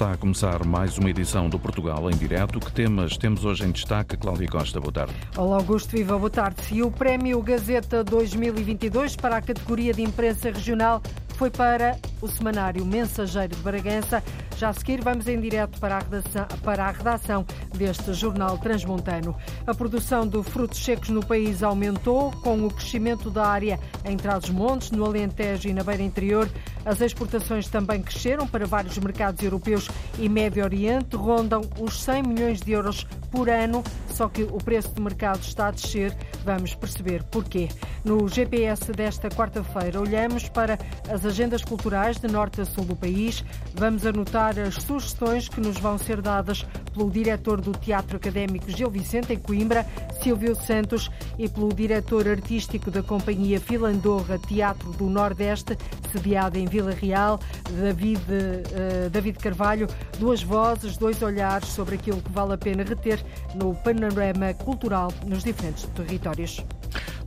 Está 0.00 0.12
a 0.12 0.16
começar 0.16 0.64
mais 0.64 0.96
uma 0.96 1.10
edição 1.10 1.48
do 1.50 1.58
Portugal 1.58 2.10
em 2.10 2.16
Direto. 2.16 2.58
Que 2.58 2.72
temas 2.72 3.18
temos 3.18 3.44
hoje 3.44 3.64
em 3.64 3.70
destaque? 3.70 4.16
Cláudia 4.16 4.48
Costa, 4.48 4.80
boa 4.80 4.92
tarde. 4.92 5.14
Olá, 5.36 5.56
Augusto 5.56 5.90
Viva, 5.90 6.18
boa 6.18 6.30
tarde. 6.30 6.56
E 6.72 6.82
o 6.82 6.90
Prémio 6.90 7.42
Gazeta 7.42 8.02
2022 8.02 9.16
para 9.16 9.36
a 9.36 9.42
categoria 9.42 9.92
de 9.92 10.02
imprensa 10.02 10.50
regional 10.50 11.02
foi 11.36 11.50
para 11.50 11.98
o 12.20 12.28
semanário 12.28 12.84
Mensageiro 12.84 13.54
de 13.54 13.62
Bragança. 13.62 14.22
Já 14.56 14.68
a 14.68 14.72
seguir, 14.72 15.00
vamos 15.00 15.26
em 15.26 15.40
direto 15.40 15.78
para 15.80 15.96
a, 15.96 15.98
redação, 16.00 16.46
para 16.62 16.84
a 16.84 16.90
redação 16.90 17.46
deste 17.74 18.12
jornal 18.12 18.58
transmontano. 18.58 19.34
A 19.66 19.74
produção 19.74 20.26
de 20.26 20.42
frutos 20.42 20.84
secos 20.84 21.08
no 21.08 21.24
país 21.24 21.62
aumentou 21.62 22.30
com 22.42 22.66
o 22.66 22.70
crescimento 22.70 23.30
da 23.30 23.46
área 23.46 23.80
em 24.04 24.16
Trás-os-Montes, 24.16 24.90
no 24.90 25.04
Alentejo 25.04 25.68
e 25.68 25.72
na 25.72 25.82
Beira 25.82 26.02
Interior. 26.02 26.48
As 26.84 27.00
exportações 27.00 27.68
também 27.68 28.02
cresceram 28.02 28.46
para 28.46 28.66
vários 28.66 28.98
mercados 28.98 29.42
europeus 29.42 29.88
e 30.18 30.28
Médio 30.28 30.64
Oriente, 30.64 31.16
rondam 31.16 31.62
os 31.78 32.02
100 32.02 32.22
milhões 32.22 32.60
de 32.60 32.72
euros 32.72 33.06
por 33.30 33.48
ano, 33.48 33.82
só 34.12 34.28
que 34.28 34.42
o 34.42 34.58
preço 34.58 34.92
de 34.92 35.00
mercado 35.00 35.40
está 35.42 35.68
a 35.68 35.70
descer. 35.70 36.14
Vamos 36.44 36.74
perceber 36.74 37.22
porquê. 37.24 37.68
No 38.04 38.28
GPS 38.28 38.92
desta 38.92 39.28
quarta-feira, 39.28 40.00
olhamos 40.00 40.48
para 40.48 40.78
as 41.08 41.24
agendas 41.24 41.62
culturais 41.62 42.09
de 42.18 42.28
norte 42.28 42.60
a 42.60 42.64
sul 42.64 42.84
do 42.84 42.96
país. 42.96 43.44
Vamos 43.74 44.04
anotar 44.06 44.58
as 44.58 44.74
sugestões 44.74 45.48
que 45.48 45.60
nos 45.60 45.78
vão 45.78 45.98
ser 45.98 46.20
dadas 46.20 46.66
pelo 46.92 47.10
diretor 47.10 47.60
do 47.60 47.72
Teatro 47.72 48.16
Académico 48.16 48.70
Gil 48.70 48.90
Vicente, 48.90 49.32
em 49.32 49.38
Coimbra, 49.38 49.86
Silvio 50.22 50.54
Santos, 50.54 51.10
e 51.38 51.48
pelo 51.48 51.72
diretor 51.72 52.28
artístico 52.28 52.90
da 52.90 53.02
Companhia 53.02 53.60
Filandorra 53.60 54.38
Teatro 54.38 54.92
do 54.92 55.08
Nordeste, 55.08 55.76
sediada 56.12 56.58
em 56.58 56.66
Vila 56.66 56.92
Real, 56.92 57.38
David, 57.70 58.20
uh, 58.20 59.10
David 59.10 59.38
Carvalho. 59.38 59.86
Duas 60.18 60.42
vozes, 60.42 60.96
dois 60.96 61.22
olhares 61.22 61.68
sobre 61.68 61.94
aquilo 61.94 62.20
que 62.20 62.32
vale 62.32 62.54
a 62.54 62.58
pena 62.58 62.82
reter 62.82 63.24
no 63.54 63.74
panorama 63.74 64.52
cultural 64.54 65.12
nos 65.26 65.44
diferentes 65.44 65.84
territórios. 65.94 66.64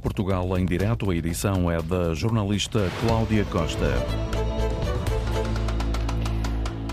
Portugal 0.01 0.57
em 0.57 0.65
direto, 0.65 1.09
a 1.09 1.15
edição 1.15 1.71
é 1.71 1.81
da 1.81 2.13
jornalista 2.13 2.89
Cláudia 2.99 3.45
Costa. 3.45 3.87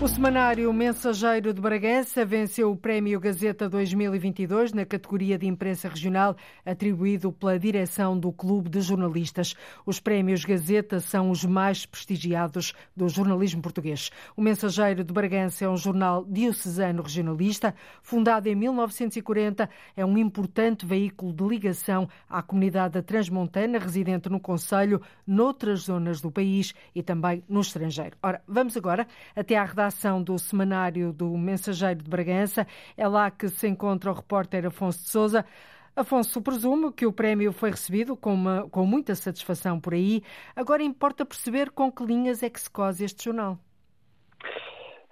O 0.01 0.07
semanário 0.07 0.73
Mensageiro 0.73 1.53
de 1.53 1.61
Bragança 1.61 2.25
venceu 2.25 2.71
o 2.71 2.75
Prémio 2.75 3.19
Gazeta 3.19 3.69
2022 3.69 4.73
na 4.73 4.83
categoria 4.83 5.37
de 5.37 5.45
imprensa 5.45 5.87
regional, 5.87 6.35
atribuído 6.65 7.31
pela 7.31 7.59
direção 7.59 8.17
do 8.17 8.31
Clube 8.31 8.67
de 8.67 8.81
Jornalistas. 8.81 9.53
Os 9.85 9.99
prémios 9.99 10.43
Gazeta 10.43 10.99
são 10.99 11.29
os 11.29 11.45
mais 11.45 11.85
prestigiados 11.85 12.73
do 12.97 13.07
jornalismo 13.07 13.61
português. 13.61 14.09
O 14.35 14.41
Mensageiro 14.41 15.03
de 15.03 15.13
Bragança 15.13 15.65
é 15.65 15.69
um 15.69 15.77
jornal 15.77 16.25
diocesano 16.27 17.03
regionalista, 17.03 17.75
fundado 18.01 18.49
em 18.49 18.55
1940, 18.55 19.69
é 19.95 20.03
um 20.03 20.17
importante 20.17 20.83
veículo 20.83 21.31
de 21.31 21.43
ligação 21.43 22.09
à 22.27 22.41
comunidade 22.41 22.99
transmontana 23.03 23.77
residente 23.77 24.29
no 24.29 24.39
Conselho, 24.39 24.99
noutras 25.27 25.81
zonas 25.81 26.19
do 26.19 26.31
país 26.31 26.73
e 26.95 27.03
também 27.03 27.43
no 27.47 27.61
estrangeiro. 27.61 28.17
Ora, 28.23 28.41
vamos 28.47 28.75
agora 28.75 29.07
até 29.35 29.55
à 29.55 29.63
redação 29.63 29.90
redação 29.91 30.23
do 30.23 30.39
semanário 30.39 31.11
do 31.11 31.37
Mensageiro 31.37 32.01
de 32.01 32.09
Bragança. 32.09 32.65
É 32.97 33.05
lá 33.07 33.29
que 33.29 33.49
se 33.49 33.67
encontra 33.67 34.09
o 34.09 34.13
repórter 34.13 34.65
Afonso 34.65 35.03
de 35.03 35.09
Souza. 35.09 35.45
Afonso, 35.93 36.41
presumo 36.41 36.93
que 36.93 37.05
o 37.05 37.11
prémio 37.11 37.51
foi 37.51 37.71
recebido 37.71 38.15
com, 38.15 38.33
uma, 38.33 38.69
com 38.69 38.85
muita 38.85 39.13
satisfação 39.13 39.79
por 39.79 39.93
aí. 39.93 40.23
Agora 40.55 40.81
importa 40.81 41.25
perceber 41.25 41.69
com 41.71 41.91
que 41.91 42.05
linhas 42.05 42.41
é 42.41 42.49
que 42.49 42.59
se 42.59 42.71
cose 42.71 43.03
este 43.03 43.25
jornal. 43.25 43.57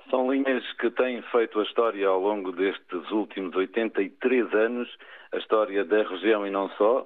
São 0.09 0.31
linhas 0.31 0.63
que 0.79 0.89
têm 0.91 1.21
feito 1.23 1.59
a 1.59 1.63
história 1.63 2.07
ao 2.07 2.21
longo 2.21 2.53
destes 2.53 3.11
últimos 3.11 3.53
83 3.55 4.53
anos, 4.53 4.89
a 5.33 5.37
história 5.37 5.83
da 5.83 6.03
região 6.03 6.47
e 6.47 6.49
não 6.49 6.69
só. 6.77 7.05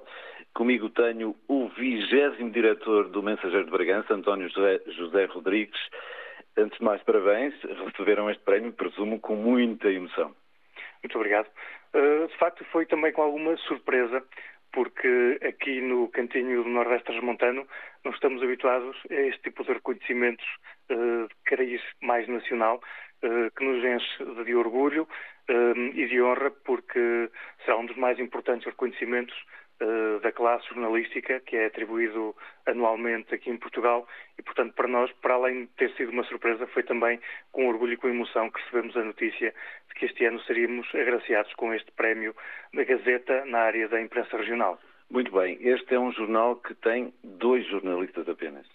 Comigo 0.54 0.88
tenho 0.90 1.34
o 1.48 1.68
vigésimo 1.70 2.52
diretor 2.52 3.08
do 3.08 3.20
Mensageiro 3.20 3.64
de 3.64 3.72
Bragança, 3.72 4.14
António 4.14 4.48
José, 4.48 4.80
José 4.96 5.24
Rodrigues. 5.24 5.80
Antes 6.56 6.78
de 6.78 6.84
mais, 6.84 7.02
parabéns. 7.02 7.54
Receberam 7.62 8.30
este 8.30 8.42
prémio, 8.44 8.72
presumo, 8.72 9.18
com 9.20 9.34
muita 9.34 9.90
emoção. 9.90 10.34
Muito 11.02 11.16
obrigado. 11.16 11.48
Uh, 11.92 12.26
de 12.28 12.36
facto, 12.38 12.64
foi 12.66 12.86
também 12.86 13.12
com 13.12 13.22
alguma 13.22 13.56
surpresa, 13.58 14.24
porque 14.72 15.38
aqui 15.46 15.80
no 15.80 16.08
cantinho 16.08 16.62
do 16.62 16.68
Nordeste 16.68 17.06
Transmontano 17.06 17.66
não 18.04 18.12
estamos 18.12 18.42
habituados 18.42 18.96
a 19.10 19.14
este 19.14 19.42
tipo 19.42 19.64
de 19.64 19.72
reconhecimentos 19.72 20.46
uh, 20.90 21.28
de 21.28 21.34
cariz 21.44 21.82
mais 22.02 22.26
nacional, 22.28 22.80
uh, 23.22 23.50
que 23.56 23.64
nos 23.64 23.84
enche 23.84 24.44
de 24.44 24.54
orgulho 24.54 25.08
e 25.48 26.06
de 26.06 26.22
honra, 26.22 26.50
porque 26.50 27.30
será 27.64 27.76
um 27.76 27.86
dos 27.86 27.96
mais 27.96 28.18
importantes 28.18 28.66
reconhecimentos 28.66 29.34
eh, 29.80 30.20
da 30.22 30.30
classe 30.30 30.68
jornalística, 30.68 31.40
que 31.40 31.56
é 31.56 31.66
atribuído 31.66 32.34
anualmente 32.64 33.34
aqui 33.34 33.50
em 33.50 33.56
Portugal, 33.56 34.06
e, 34.38 34.42
portanto, 34.42 34.72
para 34.72 34.86
nós, 34.86 35.10
para 35.20 35.34
além 35.34 35.62
de 35.62 35.72
ter 35.72 35.90
sido 35.96 36.12
uma 36.12 36.22
surpresa, 36.24 36.64
foi 36.68 36.84
também 36.84 37.20
com 37.50 37.66
orgulho 37.66 37.94
e 37.94 37.96
com 37.96 38.08
emoção 38.08 38.48
que 38.50 38.60
recebemos 38.60 38.96
a 38.96 39.02
notícia 39.02 39.52
de 39.88 39.94
que 39.94 40.06
este 40.06 40.24
ano 40.26 40.40
seríamos 40.42 40.86
agraciados 40.94 41.52
com 41.54 41.74
este 41.74 41.90
prémio 41.90 42.36
da 42.72 42.84
Gazeta 42.84 43.44
na 43.46 43.58
área 43.58 43.88
da 43.88 44.00
imprensa 44.00 44.36
regional. 44.36 44.78
Muito 45.10 45.32
bem, 45.32 45.58
este 45.60 45.94
é 45.94 45.98
um 45.98 46.12
jornal 46.12 46.56
que 46.56 46.74
tem 46.74 47.12
dois 47.22 47.66
jornalistas 47.66 48.28
apenas 48.28 48.66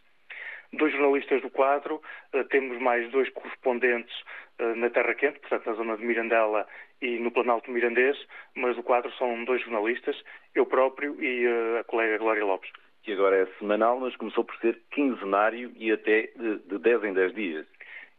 dois 0.74 0.92
jornalistas 0.92 1.42
do 1.42 1.50
quadro, 1.50 2.02
eh, 2.34 2.44
temos 2.46 2.80
mais 2.80 3.10
dois 3.12 3.30
correspondentes 3.30 4.16
eh, 4.60 4.76
na 4.76 4.90
Terra 4.90 5.14
Quente, 5.16 5.40
portanto 5.40 5.66
na 5.66 5.74
zona 5.74 5.98
de 5.98 6.06
Mirandela 6.06 6.68
e 7.02 7.18
no 7.20 7.32
Planalto 7.32 7.72
Mirandês, 7.72 8.18
mas 8.56 8.76
do 8.76 8.84
quadro 8.84 9.12
são 9.14 9.44
dois 9.46 9.62
jornalistas, 9.62 10.22
eu 10.54 10.66
próprio 10.66 11.22
e 11.24 11.46
eh, 11.46 11.80
a 11.80 11.84
colega 11.84 12.18
Glória 12.18 12.46
Lopes. 12.46 12.72
Que 13.04 13.14
agora 13.14 13.38
é 13.38 13.46
semanal, 13.58 14.00
mas 14.00 14.16
começou 14.16 14.44
por 14.44 14.56
ser 14.58 14.80
quinzenário 14.92 15.72
e 15.76 15.92
até 15.92 16.30
de 16.36 16.78
10 16.78 17.04
em 17.06 17.14
10 17.14 17.34
dias. 17.34 17.66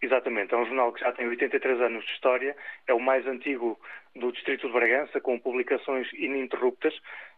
Exatamente, 0.02 0.54
é 0.54 0.56
um 0.56 0.64
jornal 0.64 0.92
que 0.94 1.00
já 1.00 1.12
tem 1.12 1.28
83 1.28 1.78
anos 1.82 2.04
de 2.06 2.12
história, 2.12 2.56
é 2.86 2.94
o 2.94 2.98
mais 2.98 3.26
antigo 3.26 3.78
do 4.16 4.32
Distrito 4.32 4.66
de 4.66 4.72
Bragança, 4.72 5.20
com 5.20 5.38
publicações 5.38 6.10
ininterruptas. 6.14 6.94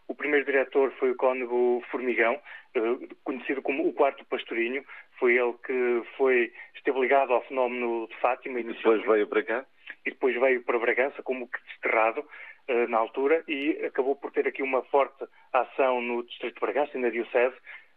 O 0.07 0.15
primeiro 0.15 0.45
diretor 0.45 0.91
foi 0.99 1.11
o 1.11 1.15
Cónego 1.15 1.83
Formigão, 1.89 2.39
eh, 2.75 3.07
conhecido 3.23 3.61
como 3.61 3.87
o 3.87 3.93
Quarto 3.93 4.25
Pastorinho. 4.25 4.83
Foi 5.19 5.37
ele 5.37 5.53
que 5.65 6.03
foi, 6.17 6.51
esteve 6.75 6.99
ligado 6.99 7.33
ao 7.33 7.43
fenómeno 7.45 8.07
de 8.07 8.15
Fátima. 8.17 8.59
E 8.59 8.63
depois 8.63 9.03
veio 9.05 9.27
para 9.27 9.43
cá? 9.43 9.65
E 10.05 10.11
depois 10.11 10.39
veio 10.39 10.63
para 10.63 10.79
Bragança 10.79 11.23
como 11.23 11.47
que 11.47 11.59
desterrado 11.63 12.25
eh, 12.67 12.87
na 12.87 12.97
altura 12.97 13.43
e 13.47 13.71
acabou 13.85 14.15
por 14.15 14.31
ter 14.31 14.47
aqui 14.47 14.63
uma 14.63 14.81
forte 14.83 15.25
ação 15.51 16.01
no 16.01 16.23
Distrito 16.23 16.55
de 16.55 16.61
Bragança 16.61 16.97
e 16.97 17.01
na 17.01 17.09
Diocese. 17.09 17.55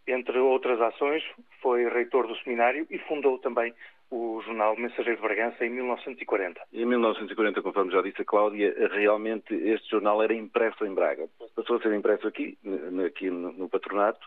Entre 0.09 0.39
outras 0.39 0.81
ações, 0.81 1.25
foi 1.61 1.89
reitor 1.89 2.27
do 2.27 2.37
seminário 2.39 2.87
e 2.91 2.99
fundou 3.01 3.39
também 3.39 3.75
o 4.11 4.41
jornal 4.43 4.77
Mensageiro 4.77 5.17
de 5.17 5.23
Bragança 5.23 5.65
em 5.65 5.71
1940. 5.71 6.61
Em 6.73 6.85
1940, 6.85 7.63
conforme 7.63 7.93
já 7.93 8.03
disse 8.03 8.23
a 8.23 8.25
Cláudia, 8.25 8.75
realmente 8.93 9.53
este 9.55 9.91
jornal 9.91 10.23
era 10.23 10.35
impresso 10.35 10.85
em 10.87 10.95
Braga. 10.95 11.29
Passou 11.55 11.77
a 11.77 11.81
ser 11.81 11.93
impresso 11.93 12.27
aqui, 12.27 12.57
aqui 13.05 13.31
no 13.31 13.69
patronato, 13.69 14.27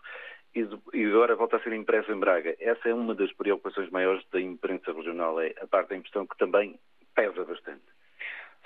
e 0.54 1.06
agora 1.06 1.36
volta 1.36 1.58
a 1.58 1.60
ser 1.62 1.74
impresso 1.74 2.12
em 2.12 2.20
Braga. 2.20 2.56
Essa 2.60 2.90
é 2.90 2.94
uma 2.94 3.16
das 3.16 3.32
preocupações 3.34 3.90
maiores 3.90 4.26
da 4.32 4.42
imprensa 4.42 4.92
regional, 4.92 5.40
é 5.40 5.54
a 5.62 5.68
parte 5.68 5.90
da 5.90 5.96
impressão 5.96 6.26
que 6.28 6.38
também 6.38 6.78
pesa 7.16 7.46
bastante. 7.46 7.84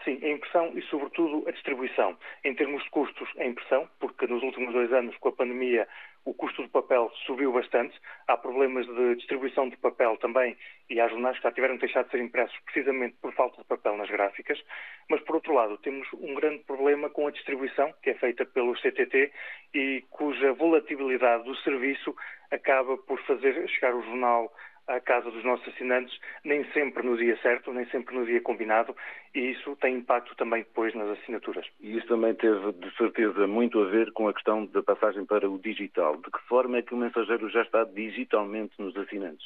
Sim, 0.04 0.20
a 0.22 0.30
impressão 0.30 0.72
e, 0.76 0.82
sobretudo, 0.84 1.48
a 1.48 1.52
distribuição. 1.52 2.18
Em 2.44 2.54
termos 2.56 2.84
de 2.84 2.90
custos, 2.90 3.30
a 3.38 3.46
impressão, 3.46 3.88
porque 4.00 4.28
nos 4.28 4.44
últimos 4.44 4.74
dois 4.74 4.92
anos, 4.92 5.16
com 5.18 5.30
a 5.30 5.34
pandemia, 5.34 5.88
o 6.26 6.34
custo 6.34 6.62
do 6.64 6.70
papel 6.70 7.12
subiu 7.26 7.52
bastante. 7.52 8.00
Há 8.28 8.38
problemas 8.38 8.86
de 8.86 9.16
distribuição 9.16 9.68
de 9.70 9.78
papel 9.78 10.18
também 10.18 10.58
e 10.90 11.00
há 11.00 11.08
jornais 11.08 11.38
que 11.38 11.44
já 11.44 11.52
tiveram 11.52 11.78
deixar 11.78 12.04
de 12.04 12.12
ser 12.12 12.22
impressos 12.22 12.58
precisamente 12.66 13.16
por 13.22 13.34
falta 13.34 13.62
de 13.62 13.68
papel 13.68 13.98
nas 13.98 14.10
gráficas. 14.10 14.62
Mas, 15.10 15.22
por 15.22 15.36
outro 15.36 15.54
lado, 15.54 15.78
temos 15.80 16.08
um 16.14 16.34
grande 16.34 16.64
problema 16.64 17.10
com 17.10 17.28
a 17.28 17.32
distribuição, 17.32 17.94
que 18.02 18.12
é 18.12 18.14
feita 18.16 18.46
pelo 18.46 18.76
CTT 18.76 19.32
e 19.74 20.04
cuja 20.10 20.54
volatilidade 20.54 21.44
do 21.44 21.56
serviço 21.58 22.16
acaba 22.52 22.98
por 22.98 23.20
fazer 23.24 23.68
chegar 23.70 23.96
o 23.96 24.04
jornal 24.04 24.54
à 24.88 25.00
casa 25.00 25.32
dos 25.32 25.44
nossos 25.44 25.68
assinantes, 25.70 26.18
nem 26.44 26.64
sempre 26.72 27.04
no 27.04 27.18
dia 27.18 27.38
certo, 27.38 27.72
nem 27.74 27.86
sempre 27.88 28.16
no 28.16 28.26
dia 28.26 28.42
combinado, 28.42 28.96
e 29.34 29.52
isso 29.52 29.76
tem 29.78 29.96
impacto 29.96 30.36
também 30.36 30.64
depois 30.64 30.94
nas 30.94 31.10
assinaturas. 31.18 31.66
E 31.80 31.98
isso 31.98 32.08
também 32.08 32.34
teve, 32.36 32.72
de 32.74 32.96
certeza, 32.98 33.48
muito 33.48 33.82
a 33.82 33.86
ver 33.86 34.12
com 34.12 34.28
a 34.28 34.34
questão 34.34 34.66
da 34.66 34.84
passagem 34.84 35.26
para 35.26 35.50
o 35.50 35.60
digital. 35.60 36.18
De 36.18 36.30
que 36.30 36.40
forma 36.48 36.78
é 36.78 36.82
que 36.82 36.94
o 36.94 36.98
mensageiro 36.98 37.50
já 37.50 37.62
está 37.62 37.84
digitalmente 37.84 38.74
nos 38.78 38.96
assinantes? 38.98 39.46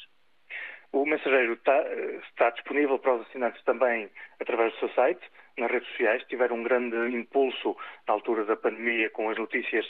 O 0.92 1.04
mensageiro 1.04 1.52
está, 1.52 1.84
está, 2.30 2.50
disponível 2.50 2.98
para 2.98 3.16
os 3.16 3.28
assinantes 3.28 3.62
também 3.64 4.08
através 4.40 4.72
do 4.72 4.78
seu 4.78 4.88
site, 4.90 5.20
nas 5.58 5.70
redes 5.70 5.88
sociais. 5.90 6.24
Tiveram 6.28 6.56
um 6.56 6.62
grande 6.62 6.96
impulso 7.14 7.76
na 8.06 8.14
altura 8.14 8.44
da 8.44 8.56
pandemia 8.56 9.10
com 9.10 9.28
as 9.30 9.36
notícias 9.36 9.86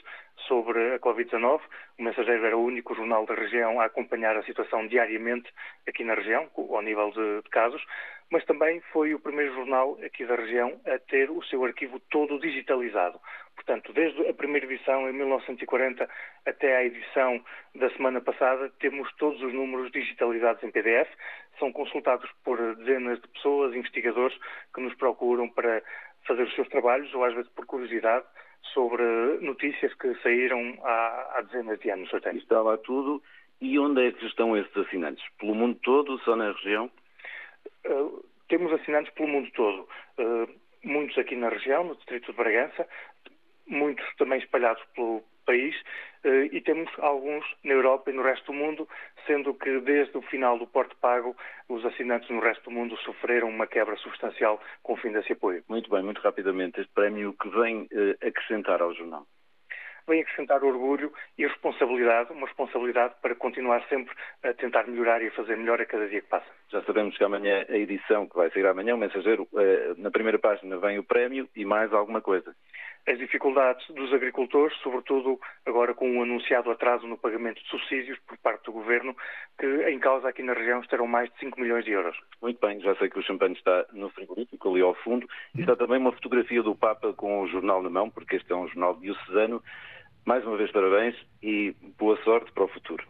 sobre 0.46 0.94
a 0.94 0.98
Covid-19. 0.98 1.60
O 1.98 2.02
mensageiro 2.02 2.44
era 2.44 2.56
o 2.56 2.64
único 2.64 2.94
jornal 2.94 3.26
da 3.26 3.34
região 3.34 3.80
a 3.80 3.84
acompanhar 3.84 4.36
a 4.36 4.42
situação 4.42 4.86
diariamente 4.86 5.52
aqui 5.86 6.04
na 6.04 6.14
região, 6.14 6.48
ao 6.56 6.82
nível 6.82 7.10
de, 7.10 7.48
casos, 7.50 7.84
mas 8.30 8.44
também 8.44 8.80
foi 8.92 9.14
o 9.14 9.20
primeiro 9.20 9.54
jornal 9.54 9.98
aqui 10.04 10.24
da 10.24 10.36
região 10.36 10.80
a 10.86 10.98
ter 10.98 11.30
o 11.30 11.42
seu 11.44 11.64
arquivo 11.64 11.98
todo 12.10 12.38
digitalizado. 12.38 13.18
Portanto, 13.54 13.92
desde 13.92 14.26
a 14.28 14.34
primeira 14.34 14.66
edição, 14.66 15.08
em 15.08 15.12
1940, 15.12 16.08
até 16.46 16.76
à 16.76 16.84
edição 16.84 17.42
da 17.74 17.90
semana 17.90 18.20
passada, 18.20 18.70
temos 18.78 19.12
todos 19.16 19.42
os 19.42 19.52
números 19.52 19.90
digitalizados 19.90 20.62
em 20.62 20.70
PDF. 20.70 21.08
São 21.58 21.72
consultados 21.72 22.30
por 22.44 22.58
dezenas 22.76 23.20
de 23.20 23.28
pessoas, 23.28 23.74
investigadores, 23.74 24.36
que 24.74 24.80
nos 24.80 24.94
procuram 24.94 25.48
para 25.48 25.82
fazer 26.26 26.42
os 26.42 26.54
seus 26.54 26.68
trabalhos, 26.68 27.12
ou 27.14 27.24
às 27.24 27.34
vezes 27.34 27.50
por 27.52 27.66
curiosidade, 27.66 28.24
sobre 28.74 29.02
notícias 29.40 29.92
que 29.94 30.14
saíram 30.22 30.78
há, 30.82 31.36
há 31.36 31.42
dezenas 31.42 31.78
de 31.80 31.90
anos. 31.90 32.12
Até. 32.12 32.32
Está 32.34 32.60
lá 32.60 32.76
tudo. 32.78 33.22
E 33.60 33.78
onde 33.78 34.06
é 34.06 34.12
que 34.12 34.24
estão 34.26 34.56
esses 34.56 34.76
assinantes? 34.76 35.24
Pelo 35.38 35.54
mundo 35.54 35.78
todo, 35.82 36.18
só 36.20 36.36
na 36.36 36.52
região? 36.52 36.90
Uh, 37.86 38.24
temos 38.48 38.72
assinantes 38.72 39.12
pelo 39.14 39.28
mundo 39.28 39.50
todo. 39.52 39.88
Uh, 40.18 40.48
muitos 40.84 41.18
aqui 41.18 41.34
na 41.34 41.48
região, 41.48 41.84
no 41.84 41.96
Distrito 41.96 42.30
de 42.30 42.36
Bragança, 42.36 42.86
muitos 43.66 44.04
também 44.16 44.38
espalhados 44.38 44.82
pelo 44.94 45.22
país, 45.48 45.74
eh, 46.24 46.50
e 46.52 46.60
temos 46.60 46.90
alguns 46.98 47.44
na 47.64 47.72
Europa 47.72 48.10
e 48.10 48.14
no 48.14 48.22
resto 48.22 48.52
do 48.52 48.52
mundo, 48.52 48.86
sendo 49.26 49.54
que 49.54 49.80
desde 49.80 50.16
o 50.18 50.22
final 50.22 50.58
do 50.58 50.66
porte 50.66 50.94
pago, 50.96 51.34
os 51.68 51.82
assinantes 51.86 52.28
no 52.28 52.40
resto 52.40 52.64
do 52.64 52.70
mundo 52.70 52.94
sofreram 52.98 53.48
uma 53.48 53.66
quebra 53.66 53.96
substancial 53.96 54.60
com 54.82 54.92
o 54.92 54.96
fim 54.96 55.10
desse 55.10 55.32
apoio. 55.32 55.64
Muito 55.66 55.88
bem, 55.88 56.02
muito 56.02 56.20
rapidamente, 56.20 56.80
este 56.80 56.92
prémio 56.92 57.32
que 57.32 57.48
vem 57.48 57.88
eh, 57.90 58.26
acrescentar 58.28 58.82
ao 58.82 58.92
jornal 58.92 59.26
vem 60.08 60.22
acrescentar 60.22 60.64
orgulho 60.64 61.12
e 61.36 61.46
responsabilidade, 61.46 62.32
uma 62.32 62.46
responsabilidade 62.46 63.14
para 63.20 63.34
continuar 63.34 63.86
sempre 63.88 64.16
a 64.42 64.54
tentar 64.54 64.86
melhorar 64.86 65.22
e 65.22 65.28
a 65.28 65.32
fazer 65.32 65.56
melhor 65.56 65.80
a 65.80 65.84
cada 65.84 66.08
dia 66.08 66.22
que 66.22 66.28
passa. 66.28 66.48
Já 66.70 66.82
sabemos 66.82 67.16
que 67.16 67.24
amanhã 67.24 67.64
a 67.68 67.76
edição 67.76 68.26
que 68.26 68.36
vai 68.36 68.50
sair 68.50 68.66
amanhã, 68.66 68.94
o 68.94 68.98
mensageiro, 68.98 69.48
eh, 69.56 69.94
na 69.96 70.10
primeira 70.10 70.38
página 70.38 70.76
vem 70.78 70.98
o 70.98 71.04
prémio 71.04 71.48
e 71.56 71.64
mais 71.64 71.92
alguma 71.92 72.20
coisa 72.20 72.54
as 73.08 73.18
dificuldades 73.18 73.86
dos 73.88 74.12
agricultores, 74.12 74.76
sobretudo 74.82 75.40
agora 75.64 75.94
com 75.94 76.18
o 76.18 76.22
anunciado 76.22 76.70
atraso 76.70 77.06
no 77.06 77.16
pagamento 77.16 77.62
de 77.62 77.68
subsídios 77.70 78.18
por 78.26 78.36
parte 78.38 78.64
do 78.64 78.72
Governo, 78.72 79.16
que 79.58 79.66
em 79.88 79.98
causa 79.98 80.28
aqui 80.28 80.42
na 80.42 80.52
região 80.52 80.80
estarão 80.80 81.06
mais 81.06 81.30
de 81.32 81.38
5 81.38 81.58
milhões 81.58 81.86
de 81.86 81.92
euros. 81.92 82.16
Muito 82.42 82.60
bem, 82.60 82.78
já 82.80 82.94
sei 82.96 83.08
que 83.08 83.18
o 83.18 83.22
champanhe 83.22 83.54
está 83.54 83.86
no 83.94 84.10
frigorífico, 84.10 84.68
ali 84.68 84.82
ao 84.82 84.94
fundo, 84.94 85.26
e 85.56 85.60
está 85.60 85.74
também 85.74 85.98
uma 85.98 86.12
fotografia 86.12 86.62
do 86.62 86.74
Papa 86.74 87.14
com 87.14 87.40
o 87.40 87.48
jornal 87.48 87.82
na 87.82 87.88
mão, 87.88 88.10
porque 88.10 88.36
este 88.36 88.52
é 88.52 88.56
um 88.56 88.68
jornal 88.68 88.94
diocesano. 88.96 89.62
Mais 90.26 90.44
uma 90.44 90.58
vez, 90.58 90.70
parabéns 90.70 91.16
e 91.42 91.74
boa 91.98 92.22
sorte 92.24 92.52
para 92.52 92.64
o 92.64 92.68
futuro. 92.68 93.06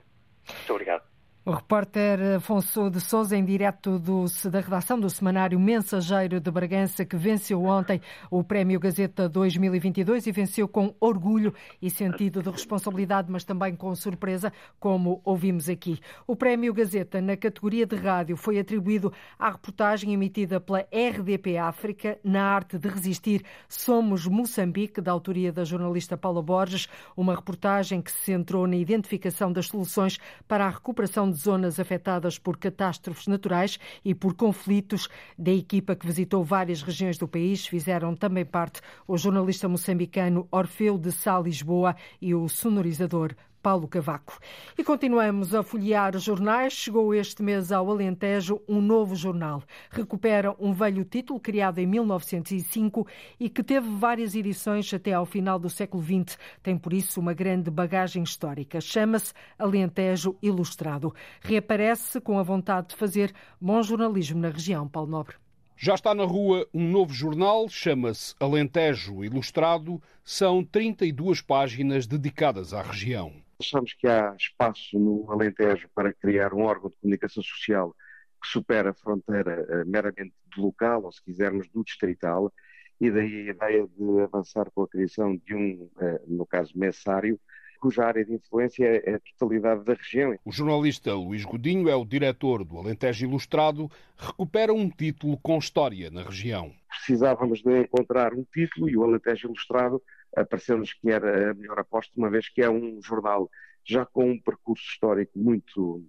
Muito 0.48 0.72
obrigado. 0.72 1.17
O 1.48 1.52
repórter 1.52 2.36
Afonso 2.36 2.90
de 2.90 3.00
Souza, 3.00 3.34
em 3.34 3.42
direto 3.42 3.98
do, 3.98 4.26
da 4.50 4.60
redação 4.60 5.00
do 5.00 5.08
semanário 5.08 5.58
Mensageiro 5.58 6.38
de 6.38 6.50
Bragança, 6.50 7.06
que 7.06 7.16
venceu 7.16 7.64
ontem 7.64 8.02
o 8.30 8.44
Prémio 8.44 8.78
Gazeta 8.78 9.30
2022 9.30 10.26
e 10.26 10.30
venceu 10.30 10.68
com 10.68 10.94
orgulho 11.00 11.54
e 11.80 11.88
sentido 11.88 12.42
de 12.42 12.50
responsabilidade, 12.50 13.32
mas 13.32 13.44
também 13.44 13.74
com 13.74 13.94
surpresa, 13.94 14.52
como 14.78 15.22
ouvimos 15.24 15.70
aqui. 15.70 15.98
O 16.26 16.36
Prémio 16.36 16.74
Gazeta, 16.74 17.18
na 17.18 17.34
categoria 17.34 17.86
de 17.86 17.96
rádio, 17.96 18.36
foi 18.36 18.58
atribuído 18.58 19.10
à 19.38 19.50
reportagem 19.50 20.12
emitida 20.12 20.60
pela 20.60 20.80
RDP 20.92 21.56
África, 21.56 22.18
na 22.22 22.44
arte 22.44 22.76
de 22.76 22.90
resistir 22.90 23.42
Somos 23.66 24.26
Moçambique, 24.26 25.00
da 25.00 25.12
autoria 25.12 25.50
da 25.50 25.64
jornalista 25.64 26.14
Paula 26.14 26.42
Borges, 26.42 26.90
uma 27.16 27.34
reportagem 27.34 28.02
que 28.02 28.12
se 28.12 28.20
centrou 28.26 28.66
na 28.66 28.76
identificação 28.76 29.50
das 29.50 29.64
soluções 29.68 30.18
para 30.46 30.66
a 30.66 30.68
recuperação 30.68 31.37
de 31.38 31.44
zonas 31.44 31.78
afetadas 31.78 32.36
por 32.36 32.56
catástrofes 32.56 33.28
naturais 33.28 33.78
e 34.04 34.14
por 34.14 34.34
conflitos. 34.34 35.08
Da 35.38 35.52
equipa 35.52 35.94
que 35.94 36.06
visitou 36.06 36.42
várias 36.42 36.82
regiões 36.82 37.16
do 37.16 37.28
país 37.28 37.66
fizeram 37.66 38.16
também 38.16 38.44
parte 38.44 38.80
o 39.06 39.16
jornalista 39.16 39.68
moçambicano 39.68 40.48
Orfeu 40.50 40.98
de 40.98 41.12
Sá 41.12 41.38
Lisboa 41.38 41.94
e 42.20 42.34
o 42.34 42.48
sonorizador 42.48 43.34
Paulo 43.62 43.88
Cavaco. 43.88 44.38
E 44.76 44.84
continuamos 44.84 45.54
a 45.54 45.62
folhear 45.62 46.18
jornais. 46.18 46.72
Chegou 46.72 47.14
este 47.14 47.42
mês 47.42 47.72
ao 47.72 47.90
Alentejo 47.90 48.60
um 48.68 48.80
novo 48.80 49.14
jornal. 49.14 49.62
Recupera 49.90 50.54
um 50.58 50.72
velho 50.72 51.04
título 51.04 51.40
criado 51.40 51.78
em 51.78 51.86
1905 51.86 53.06
e 53.38 53.48
que 53.48 53.62
teve 53.62 53.88
várias 53.88 54.34
edições 54.34 54.92
até 54.92 55.12
ao 55.12 55.26
final 55.26 55.58
do 55.58 55.68
século 55.68 56.02
XX. 56.02 56.38
Tem, 56.62 56.76
por 56.76 56.92
isso, 56.92 57.20
uma 57.20 57.34
grande 57.34 57.70
bagagem 57.70 58.22
histórica. 58.22 58.80
Chama-se 58.80 59.32
Alentejo 59.58 60.36
Ilustrado. 60.42 61.14
Reaparece 61.40 62.20
com 62.20 62.38
a 62.38 62.42
vontade 62.42 62.88
de 62.88 62.96
fazer 62.96 63.34
bom 63.60 63.82
jornalismo 63.82 64.40
na 64.40 64.50
região. 64.50 64.88
Paulo 64.88 65.10
Nobre. 65.10 65.36
Já 65.80 65.94
está 65.94 66.12
na 66.12 66.24
rua 66.24 66.66
um 66.74 66.90
novo 66.90 67.14
jornal, 67.14 67.68
chama-se 67.68 68.34
Alentejo 68.40 69.22
Ilustrado. 69.22 70.02
São 70.24 70.64
32 70.64 71.40
páginas 71.40 72.04
dedicadas 72.04 72.74
à 72.74 72.82
região. 72.82 73.32
Achamos 73.60 73.92
que 73.92 74.06
há 74.06 74.34
espaço 74.38 74.98
no 74.98 75.30
Alentejo 75.30 75.88
para 75.94 76.12
criar 76.12 76.54
um 76.54 76.62
órgão 76.62 76.90
de 76.90 76.96
comunicação 76.96 77.42
social 77.42 77.94
que 78.40 78.48
supera 78.48 78.90
a 78.90 78.94
fronteira 78.94 79.66
uh, 79.68 79.88
meramente 79.88 80.32
do 80.54 80.62
local, 80.62 81.04
ou 81.04 81.12
se 81.12 81.22
quisermos 81.24 81.68
do 81.68 81.82
distrital, 81.82 82.52
e 83.00 83.10
daí 83.10 83.48
a 83.48 83.52
ideia 83.52 83.88
de 83.88 84.20
avançar 84.20 84.70
com 84.70 84.82
a 84.82 84.88
criação 84.88 85.36
de 85.36 85.54
um, 85.56 85.90
uh, 85.96 86.20
no 86.26 86.46
caso, 86.46 86.72
messário, 86.76 87.38
cuja 87.80 88.04
área 88.04 88.24
de 88.24 88.34
influência 88.34 88.84
é 88.84 89.14
a 89.14 89.20
totalidade 89.20 89.84
da 89.84 89.94
região. 89.94 90.36
O 90.44 90.52
jornalista 90.52 91.14
Luís 91.14 91.44
Godinho 91.44 91.88
é 91.88 91.94
o 91.94 92.04
diretor 92.04 92.64
do 92.64 92.78
Alentejo 92.78 93.26
Ilustrado, 93.26 93.90
recupera 94.16 94.72
um 94.72 94.88
título 94.88 95.38
com 95.38 95.58
história 95.58 96.10
na 96.10 96.22
região. 96.22 96.72
Precisávamos 97.08 97.62
de 97.62 97.80
encontrar 97.80 98.34
um 98.34 98.44
título 98.52 98.86
e 98.86 98.94
o 98.94 99.02
Alentejo 99.02 99.48
Ilustrado 99.48 100.02
pareceu-nos 100.50 100.92
que 100.92 101.10
era 101.10 101.52
a 101.52 101.54
melhor 101.54 101.78
aposta, 101.78 102.12
uma 102.14 102.28
vez 102.28 102.50
que 102.50 102.60
é 102.60 102.68
um 102.68 103.00
jornal 103.00 103.50
já 103.82 104.04
com 104.04 104.30
um 104.30 104.38
percurso 104.38 104.84
histórico 104.84 105.38
muito, 105.38 106.04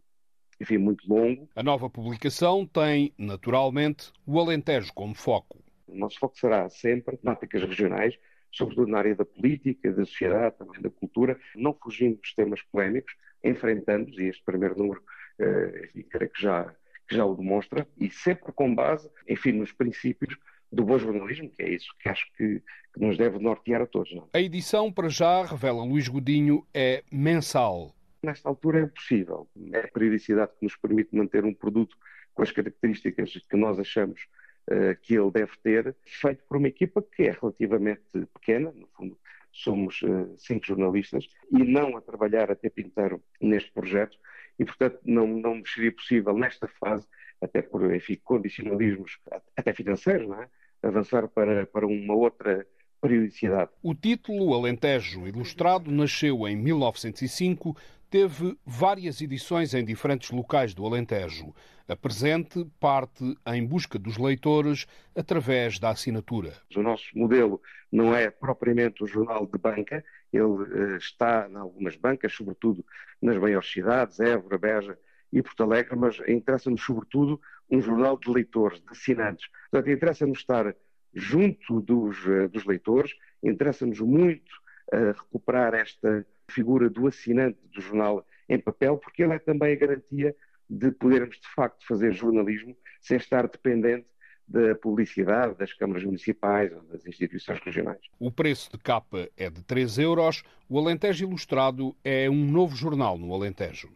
enfim, 0.59 0.77
muito 0.77 1.07
longo. 1.07 1.47
A 1.55 1.63
nova 1.63 1.89
publicação 1.89 2.65
tem, 2.65 3.13
naturalmente, 3.17 4.11
o 4.25 4.37
Alentejo 4.41 4.91
como 4.93 5.15
foco. 5.15 5.63
O 5.87 5.95
nosso 5.95 6.19
foco 6.19 6.37
será 6.37 6.69
sempre 6.69 7.15
temáticas 7.15 7.63
regionais, 7.63 8.19
sobretudo 8.51 8.91
na 8.91 8.97
área 8.97 9.15
da 9.15 9.23
política, 9.23 9.93
da 9.93 10.03
sociedade, 10.03 10.57
também 10.57 10.81
da 10.81 10.89
cultura, 10.89 11.39
não 11.55 11.73
fugindo 11.73 12.19
dos 12.19 12.33
temas 12.33 12.61
polémicos, 12.63 13.15
enfrentando-os, 13.41 14.17
e 14.17 14.25
este 14.25 14.43
primeiro 14.43 14.77
número, 14.77 15.01
eh, 15.39 15.85
enfim, 15.85 16.01
creio 16.09 16.29
que 16.29 16.41
já, 16.41 16.75
que 17.07 17.15
já 17.15 17.25
o 17.25 17.37
demonstra, 17.37 17.87
e 17.97 18.11
sempre 18.11 18.51
com 18.51 18.75
base, 18.75 19.09
enfim, 19.29 19.53
nos 19.53 19.71
princípios 19.71 20.37
do 20.71 20.83
bom 20.83 20.97
jornalismo, 20.97 21.49
que 21.49 21.63
é 21.63 21.69
isso 21.69 21.87
que 21.99 22.09
acho 22.09 22.25
que, 22.37 22.61
que 22.93 22.99
nos 22.99 23.17
deve 23.17 23.39
nortear 23.39 23.81
a 23.81 23.87
todos. 23.87 24.13
Não? 24.13 24.29
É? 24.33 24.37
A 24.37 24.41
edição, 24.41 24.91
para 24.91 25.09
já, 25.09 25.43
revela 25.43 25.83
Luís 25.83 26.07
Godinho, 26.07 26.65
é 26.73 27.03
mensal. 27.11 27.95
Nesta 28.21 28.49
altura 28.49 28.79
é 28.79 28.83
impossível. 28.83 29.47
É 29.71 29.79
a 29.79 29.87
periodicidade 29.87 30.51
que 30.59 30.65
nos 30.65 30.75
permite 30.75 31.15
manter 31.15 31.45
um 31.45 31.53
produto 31.53 31.97
com 32.33 32.43
as 32.43 32.51
características 32.51 33.33
que 33.49 33.57
nós 33.57 33.79
achamos 33.79 34.21
uh, 34.69 34.95
que 35.01 35.15
ele 35.15 35.31
deve 35.31 35.51
ter, 35.63 35.95
feito 36.05 36.43
por 36.47 36.57
uma 36.57 36.67
equipa 36.67 37.01
que 37.01 37.23
é 37.23 37.31
relativamente 37.31 38.03
pequena, 38.33 38.71
no 38.71 38.87
fundo 38.95 39.17
somos 39.51 40.01
uh, 40.03 40.33
cinco 40.37 40.65
jornalistas, 40.65 41.27
e 41.51 41.57
não 41.63 41.97
a 41.97 42.01
trabalhar 42.01 42.51
a 42.51 42.55
tempo 42.55 42.81
inteiro 42.81 43.21
neste 43.41 43.71
projeto, 43.71 44.17
e 44.57 44.65
portanto 44.65 44.99
não, 45.03 45.27
não 45.27 45.65
seria 45.65 45.91
possível 45.91 46.37
nesta 46.37 46.67
fase, 46.67 47.07
até 47.41 47.61
por 47.61 47.93
enfim, 47.93 48.19
condicionalismos, 48.23 49.17
até 49.55 49.73
financeiros, 49.73 50.27
não 50.27 50.41
é? 50.41 50.49
Avançar 50.81 51.27
para, 51.27 51.65
para 51.65 51.85
uma 51.85 52.13
outra 52.13 52.65
periodicidade. 53.01 53.71
O 53.81 53.93
título 53.93 54.53
Alentejo 54.53 55.27
Ilustrado 55.27 55.91
nasceu 55.91 56.47
em 56.47 56.55
1905, 56.55 57.75
teve 58.09 58.57
várias 58.65 59.21
edições 59.21 59.73
em 59.73 59.83
diferentes 59.83 60.31
locais 60.31 60.73
do 60.73 60.85
Alentejo. 60.85 61.53
A 61.87 61.95
presente 61.95 62.65
parte 62.79 63.35
em 63.47 63.65
busca 63.65 63.97
dos 63.97 64.17
leitores 64.17 64.85
através 65.15 65.79
da 65.79 65.89
assinatura. 65.89 66.53
O 66.75 66.83
nosso 66.83 67.05
modelo 67.15 67.59
não 67.91 68.15
é 68.15 68.29
propriamente 68.29 69.03
um 69.03 69.07
jornal 69.07 69.47
de 69.47 69.57
banca, 69.57 70.03
ele 70.31 70.43
uh, 70.43 70.97
está 70.97 71.47
em 71.49 71.55
algumas 71.55 71.95
bancas, 71.95 72.33
sobretudo 72.33 72.85
nas 73.19 73.37
maiores 73.37 73.71
cidades, 73.71 74.19
Évora, 74.19 74.57
Beja 74.59 74.99
e 75.33 75.41
Porto 75.41 75.63
Alegre, 75.63 75.95
mas 75.95 76.19
interessa-nos 76.27 76.83
sobretudo 76.83 77.41
um 77.69 77.81
jornal 77.81 78.17
de 78.17 78.29
leitores, 78.29 78.79
de 78.81 78.89
assinantes. 78.89 79.47
Portanto, 79.69 79.91
interessa-nos 79.91 80.39
estar 80.39 80.75
junto 81.13 81.81
dos, 81.81 82.25
uh, 82.25 82.49
dos 82.49 82.65
leitores, 82.65 83.11
interessa-nos 83.43 83.99
muito 83.99 84.51
uh, 84.93 85.11
recuperar 85.17 85.73
esta 85.73 86.25
figura 86.49 86.89
do 86.89 87.07
assinante 87.07 87.59
do 87.73 87.81
jornal 87.81 88.25
em 88.47 88.59
papel, 88.59 88.97
porque 88.97 89.23
ele 89.23 89.33
é 89.33 89.39
também 89.39 89.73
a 89.73 89.75
garantia 89.75 90.35
de 90.69 90.91
podermos, 90.91 91.35
de 91.39 91.47
facto, 91.55 91.85
fazer 91.87 92.13
jornalismo 92.13 92.75
sem 93.01 93.17
estar 93.17 93.47
dependente 93.47 94.07
da 94.47 94.73
publicidade 94.75 95.55
das 95.57 95.71
câmaras 95.73 96.03
municipais 96.03 96.73
ou 96.73 96.81
das 96.83 97.05
instituições 97.05 97.59
regionais. 97.59 97.99
O 98.19 98.31
preço 98.31 98.71
de 98.71 98.79
capa 98.79 99.29
é 99.37 99.49
de 99.49 99.61
3 99.63 99.99
euros. 99.99 100.43
O 100.67 100.79
Alentejo 100.79 101.25
Ilustrado 101.25 101.95
é 102.03 102.27
um 102.29 102.45
novo 102.45 102.75
jornal 102.75 103.17
no 103.17 103.31
Alentejo. 103.33 103.89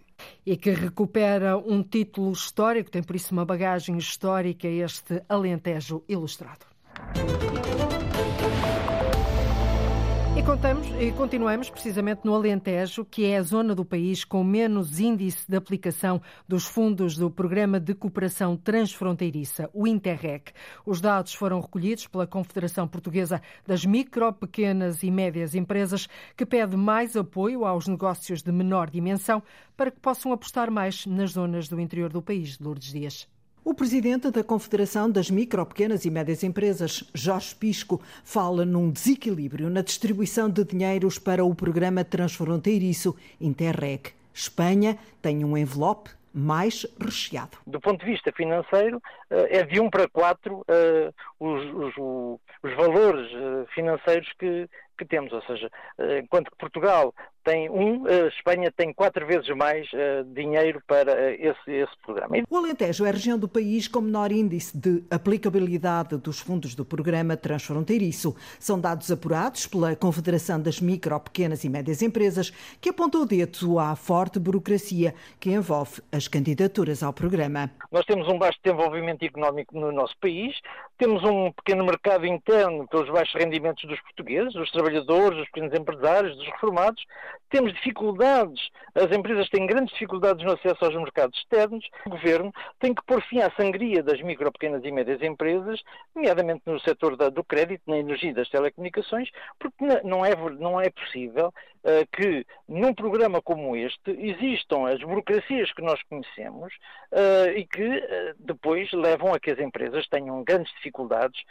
E 0.45 0.57
que 0.57 0.71
recupera 0.71 1.57
um 1.57 1.81
título 1.81 2.31
histórico, 2.31 2.91
tem 2.91 3.01
por 3.01 3.15
isso 3.15 3.33
uma 3.33 3.45
bagagem 3.45 3.97
histórica 3.97 4.67
este 4.67 5.23
Alentejo 5.29 6.03
Ilustrado. 6.07 6.65
Contamos, 10.45 10.85
e 10.99 11.09
continuamos 11.13 11.69
precisamente 11.69 12.25
no 12.25 12.35
Alentejo, 12.35 13.05
que 13.05 13.23
é 13.23 13.37
a 13.37 13.41
zona 13.41 13.73
do 13.73 13.85
país 13.85 14.25
com 14.25 14.43
menos 14.43 14.99
índice 14.99 15.49
de 15.49 15.55
aplicação 15.55 16.21
dos 16.45 16.65
fundos 16.65 17.15
do 17.15 17.31
Programa 17.31 17.79
de 17.79 17.95
Cooperação 17.95 18.57
Transfronteiriça, 18.57 19.69
o 19.73 19.87
Interreg. 19.87 20.51
Os 20.85 20.99
dados 20.99 21.33
foram 21.33 21.61
recolhidos 21.61 22.07
pela 22.07 22.27
Confederação 22.27 22.85
Portuguesa 22.89 23.41
das 23.65 23.85
Micro, 23.85 24.33
Pequenas 24.33 25.01
e 25.01 25.09
Médias 25.09 25.55
Empresas, 25.55 26.09
que 26.35 26.45
pede 26.45 26.75
mais 26.75 27.15
apoio 27.15 27.63
aos 27.63 27.87
negócios 27.87 28.43
de 28.43 28.51
menor 28.51 28.89
dimensão 28.89 29.41
para 29.77 29.91
que 29.91 30.01
possam 30.01 30.33
apostar 30.33 30.69
mais 30.69 31.05
nas 31.05 31.31
zonas 31.31 31.69
do 31.69 31.79
interior 31.79 32.11
do 32.11 32.21
país. 32.21 32.59
Lourdes 32.59 32.91
Dias. 32.91 33.32
O 33.65 33.73
presidente 33.73 34.29
da 34.29 34.43
Confederação 34.43 35.09
das 35.09 35.31
Micro, 35.31 35.65
Pequenas 35.65 36.03
e 36.03 36.11
Médias 36.11 36.43
Empresas, 36.43 37.09
Jorge 37.13 37.55
Pisco, 37.55 38.01
fala 38.21 38.65
num 38.65 38.91
desequilíbrio 38.91 39.69
na 39.69 39.81
distribuição 39.81 40.49
de 40.49 40.65
dinheiros 40.65 41.17
para 41.17 41.45
o 41.45 41.55
programa 41.55 42.03
transfronteiriço 42.03 43.15
Interreg. 43.39 44.11
Espanha 44.33 44.97
tem 45.21 45.45
um 45.45 45.57
envelope 45.57 46.09
mais 46.33 46.85
recheado. 46.99 47.57
Do 47.65 47.79
ponto 47.79 48.03
de 48.03 48.11
vista 48.11 48.33
financeiro, 48.33 49.01
eh, 49.29 49.59
é 49.59 49.63
de 49.63 49.79
1 49.79 49.89
para 49.89 50.09
4 50.09 50.65
eh, 50.67 51.13
os, 51.39 51.63
os, 51.73 51.95
os 52.63 52.75
valores 52.75 53.31
eh, 53.31 53.65
financeiros 53.73 54.29
que, 54.37 54.67
que 54.97 55.05
temos, 55.05 55.31
ou 55.31 55.41
seja, 55.43 55.71
enquanto 56.21 56.51
que 56.51 56.57
Portugal 56.57 57.13
tem 57.43 57.69
um, 57.69 58.05
a 58.05 58.27
Espanha 58.27 58.71
tem 58.71 58.93
quatro 58.93 59.25
vezes 59.25 59.49
mais 59.55 59.87
uh, 59.93 60.23
dinheiro 60.33 60.81
para 60.87 61.13
uh, 61.13 61.29
esse, 61.37 61.71
esse 61.71 61.97
programa. 62.03 62.37
O 62.49 62.57
Alentejo 62.57 63.05
é 63.05 63.09
a 63.09 63.11
região 63.11 63.37
do 63.37 63.47
país 63.47 63.87
com 63.87 64.01
menor 64.01 64.31
índice 64.31 64.77
de 64.77 65.03
aplicabilidade 65.09 66.17
dos 66.17 66.39
fundos 66.39 66.75
do 66.75 66.85
programa 66.85 67.35
transfronteiriço. 67.35 68.35
São 68.59 68.79
dados 68.79 69.11
apurados 69.11 69.67
pela 69.67 69.95
Confederação 69.95 70.61
das 70.61 70.79
Micro, 70.79 71.19
Pequenas 71.19 71.63
e 71.63 71.69
Médias 71.69 72.01
Empresas, 72.01 72.51
que 72.79 72.89
apontou 72.89 73.21
o 73.21 73.25
dedo 73.25 73.79
à 73.79 73.95
forte 73.95 74.39
burocracia 74.39 75.13
que 75.39 75.51
envolve 75.51 76.01
as 76.11 76.27
candidaturas 76.27 77.03
ao 77.03 77.13
programa. 77.13 77.69
Nós 77.91 78.05
temos 78.05 78.27
um 78.27 78.37
baixo 78.37 78.59
desenvolvimento 78.63 79.23
económico 79.23 79.77
no 79.77 79.91
nosso 79.91 80.15
país, 80.19 80.55
temos 80.97 81.23
um 81.23 81.51
pequeno 81.51 81.83
mercado 81.85 82.25
interno 82.25 82.87
pelos 82.87 83.09
baixos 83.09 83.33
rendimentos 83.35 83.83
dos 83.85 83.99
portugueses, 84.01 84.53
dos 84.53 84.71
trabalhadores, 84.71 85.37
dos 85.37 85.47
pequenos 85.47 85.73
empresários, 85.73 86.35
dos 86.37 86.45
reformados, 86.45 87.03
temos 87.49 87.73
dificuldades, 87.73 88.69
as 88.95 89.11
empresas 89.11 89.49
têm 89.49 89.65
grandes 89.65 89.93
dificuldades 89.93 90.43
no 90.43 90.53
acesso 90.53 90.83
aos 90.83 90.95
mercados 90.95 91.37
externos. 91.39 91.87
O 92.05 92.11
governo 92.11 92.51
tem 92.79 92.93
que 92.93 93.03
pôr 93.05 93.21
fim 93.23 93.41
à 93.41 93.51
sangria 93.51 94.01
das 94.01 94.21
micro, 94.21 94.51
pequenas 94.51 94.83
e 94.83 94.91
médias 94.91 95.21
empresas, 95.21 95.81
nomeadamente 96.15 96.63
no 96.65 96.79
setor 96.79 97.15
da, 97.15 97.29
do 97.29 97.43
crédito, 97.43 97.83
na 97.87 97.97
energia 97.97 98.31
e 98.31 98.33
das 98.33 98.49
telecomunicações, 98.49 99.29
porque 99.59 99.85
não 100.03 100.25
é, 100.25 100.35
não 100.59 100.81
é 100.81 100.89
possível 100.89 101.47
uh, 101.47 102.07
que 102.11 102.45
num 102.67 102.93
programa 102.93 103.41
como 103.41 103.75
este 103.75 104.11
existam 104.11 104.87
as 104.87 104.99
burocracias 105.01 105.71
que 105.73 105.81
nós 105.81 106.01
conhecemos 106.03 106.73
uh, 107.11 107.49
e 107.55 107.65
que 107.65 107.85
uh, 107.87 108.35
depois 108.39 108.91
levam 108.93 109.33
a 109.33 109.39
que 109.39 109.51
as 109.51 109.59
empresas 109.59 110.07
tenham 110.07 110.43
grandes 110.43 110.73
dificuldades 110.75 111.43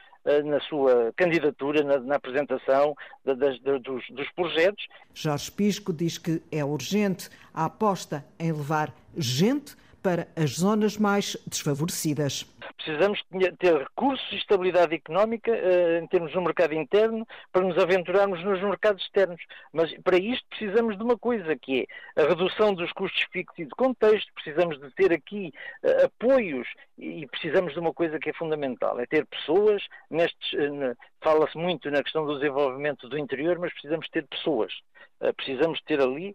na 0.45 0.61
sua 0.61 1.13
candidatura, 1.17 1.83
na, 1.83 1.99
na 1.99 2.17
apresentação 2.17 2.95
das, 3.25 3.59
dos, 3.61 4.05
dos 4.11 4.31
projetos. 4.35 4.87
Jorge 5.13 5.51
Pisco 5.51 5.93
diz 5.93 6.19
que 6.19 6.41
é 6.51 6.65
urgente 6.65 7.29
a 7.53 7.65
aposta 7.65 8.25
em 8.39 8.53
levar 8.53 8.95
gente 9.17 9.77
para 10.03 10.27
as 10.37 10.59
zonas 10.59 10.97
mais 10.97 11.37
desfavorecidas. 11.47 12.47
Precisamos 12.77 13.23
ter 13.59 13.77
recursos 13.77 14.27
e 14.33 14.37
estabilidade 14.37 14.95
económica 14.95 15.51
uh, 15.53 16.03
em 16.03 16.07
termos 16.07 16.33
do 16.33 16.43
mercado 16.43 16.75
interno 16.75 17.27
para 17.53 17.63
nos 17.63 17.79
aventurarmos 17.79 18.43
nos 18.45 18.61
mercados 18.63 19.03
externos. 19.03 19.41
Mas 19.73 19.93
para 20.03 20.17
isto 20.17 20.47
precisamos 20.51 20.97
de 20.97 21.03
uma 21.03 21.19
coisa, 21.19 21.57
que 21.57 21.87
é 22.17 22.23
a 22.23 22.29
redução 22.29 22.75
dos 22.75 22.93
custos 22.93 23.25
fixos 23.33 23.59
e 23.59 23.65
de 23.65 23.71
contexto, 23.71 24.33
precisamos 24.35 24.81
de 24.81 24.91
ter 24.93 25.13
aqui 25.13 25.53
uh, 25.85 26.07
apoios 26.07 26.69
e 26.99 27.27
precisamos 27.27 27.73
de 27.73 27.81
uma 27.81 27.93
coisa 27.93 28.19
que 28.19 28.31
é 28.31 28.33
fundamental, 28.33 28.99
é 29.01 29.07
ter 29.07 29.27
pessoas 29.27 29.83
nestes, 30.11 30.53
uh, 30.53 30.97
fala-se 31.21 31.57
muito 31.57 31.91
na 31.91 32.03
questão 32.03 32.25
do 32.27 32.39
desenvolvimento 32.39 33.09
do 33.09 33.19
interior, 33.19 33.59
mas 33.59 33.73
precisamos 33.73 34.09
ter 34.09 34.27
pessoas. 34.27 34.73
Precisamos 35.37 35.81
ter 35.83 36.01
ali 36.01 36.35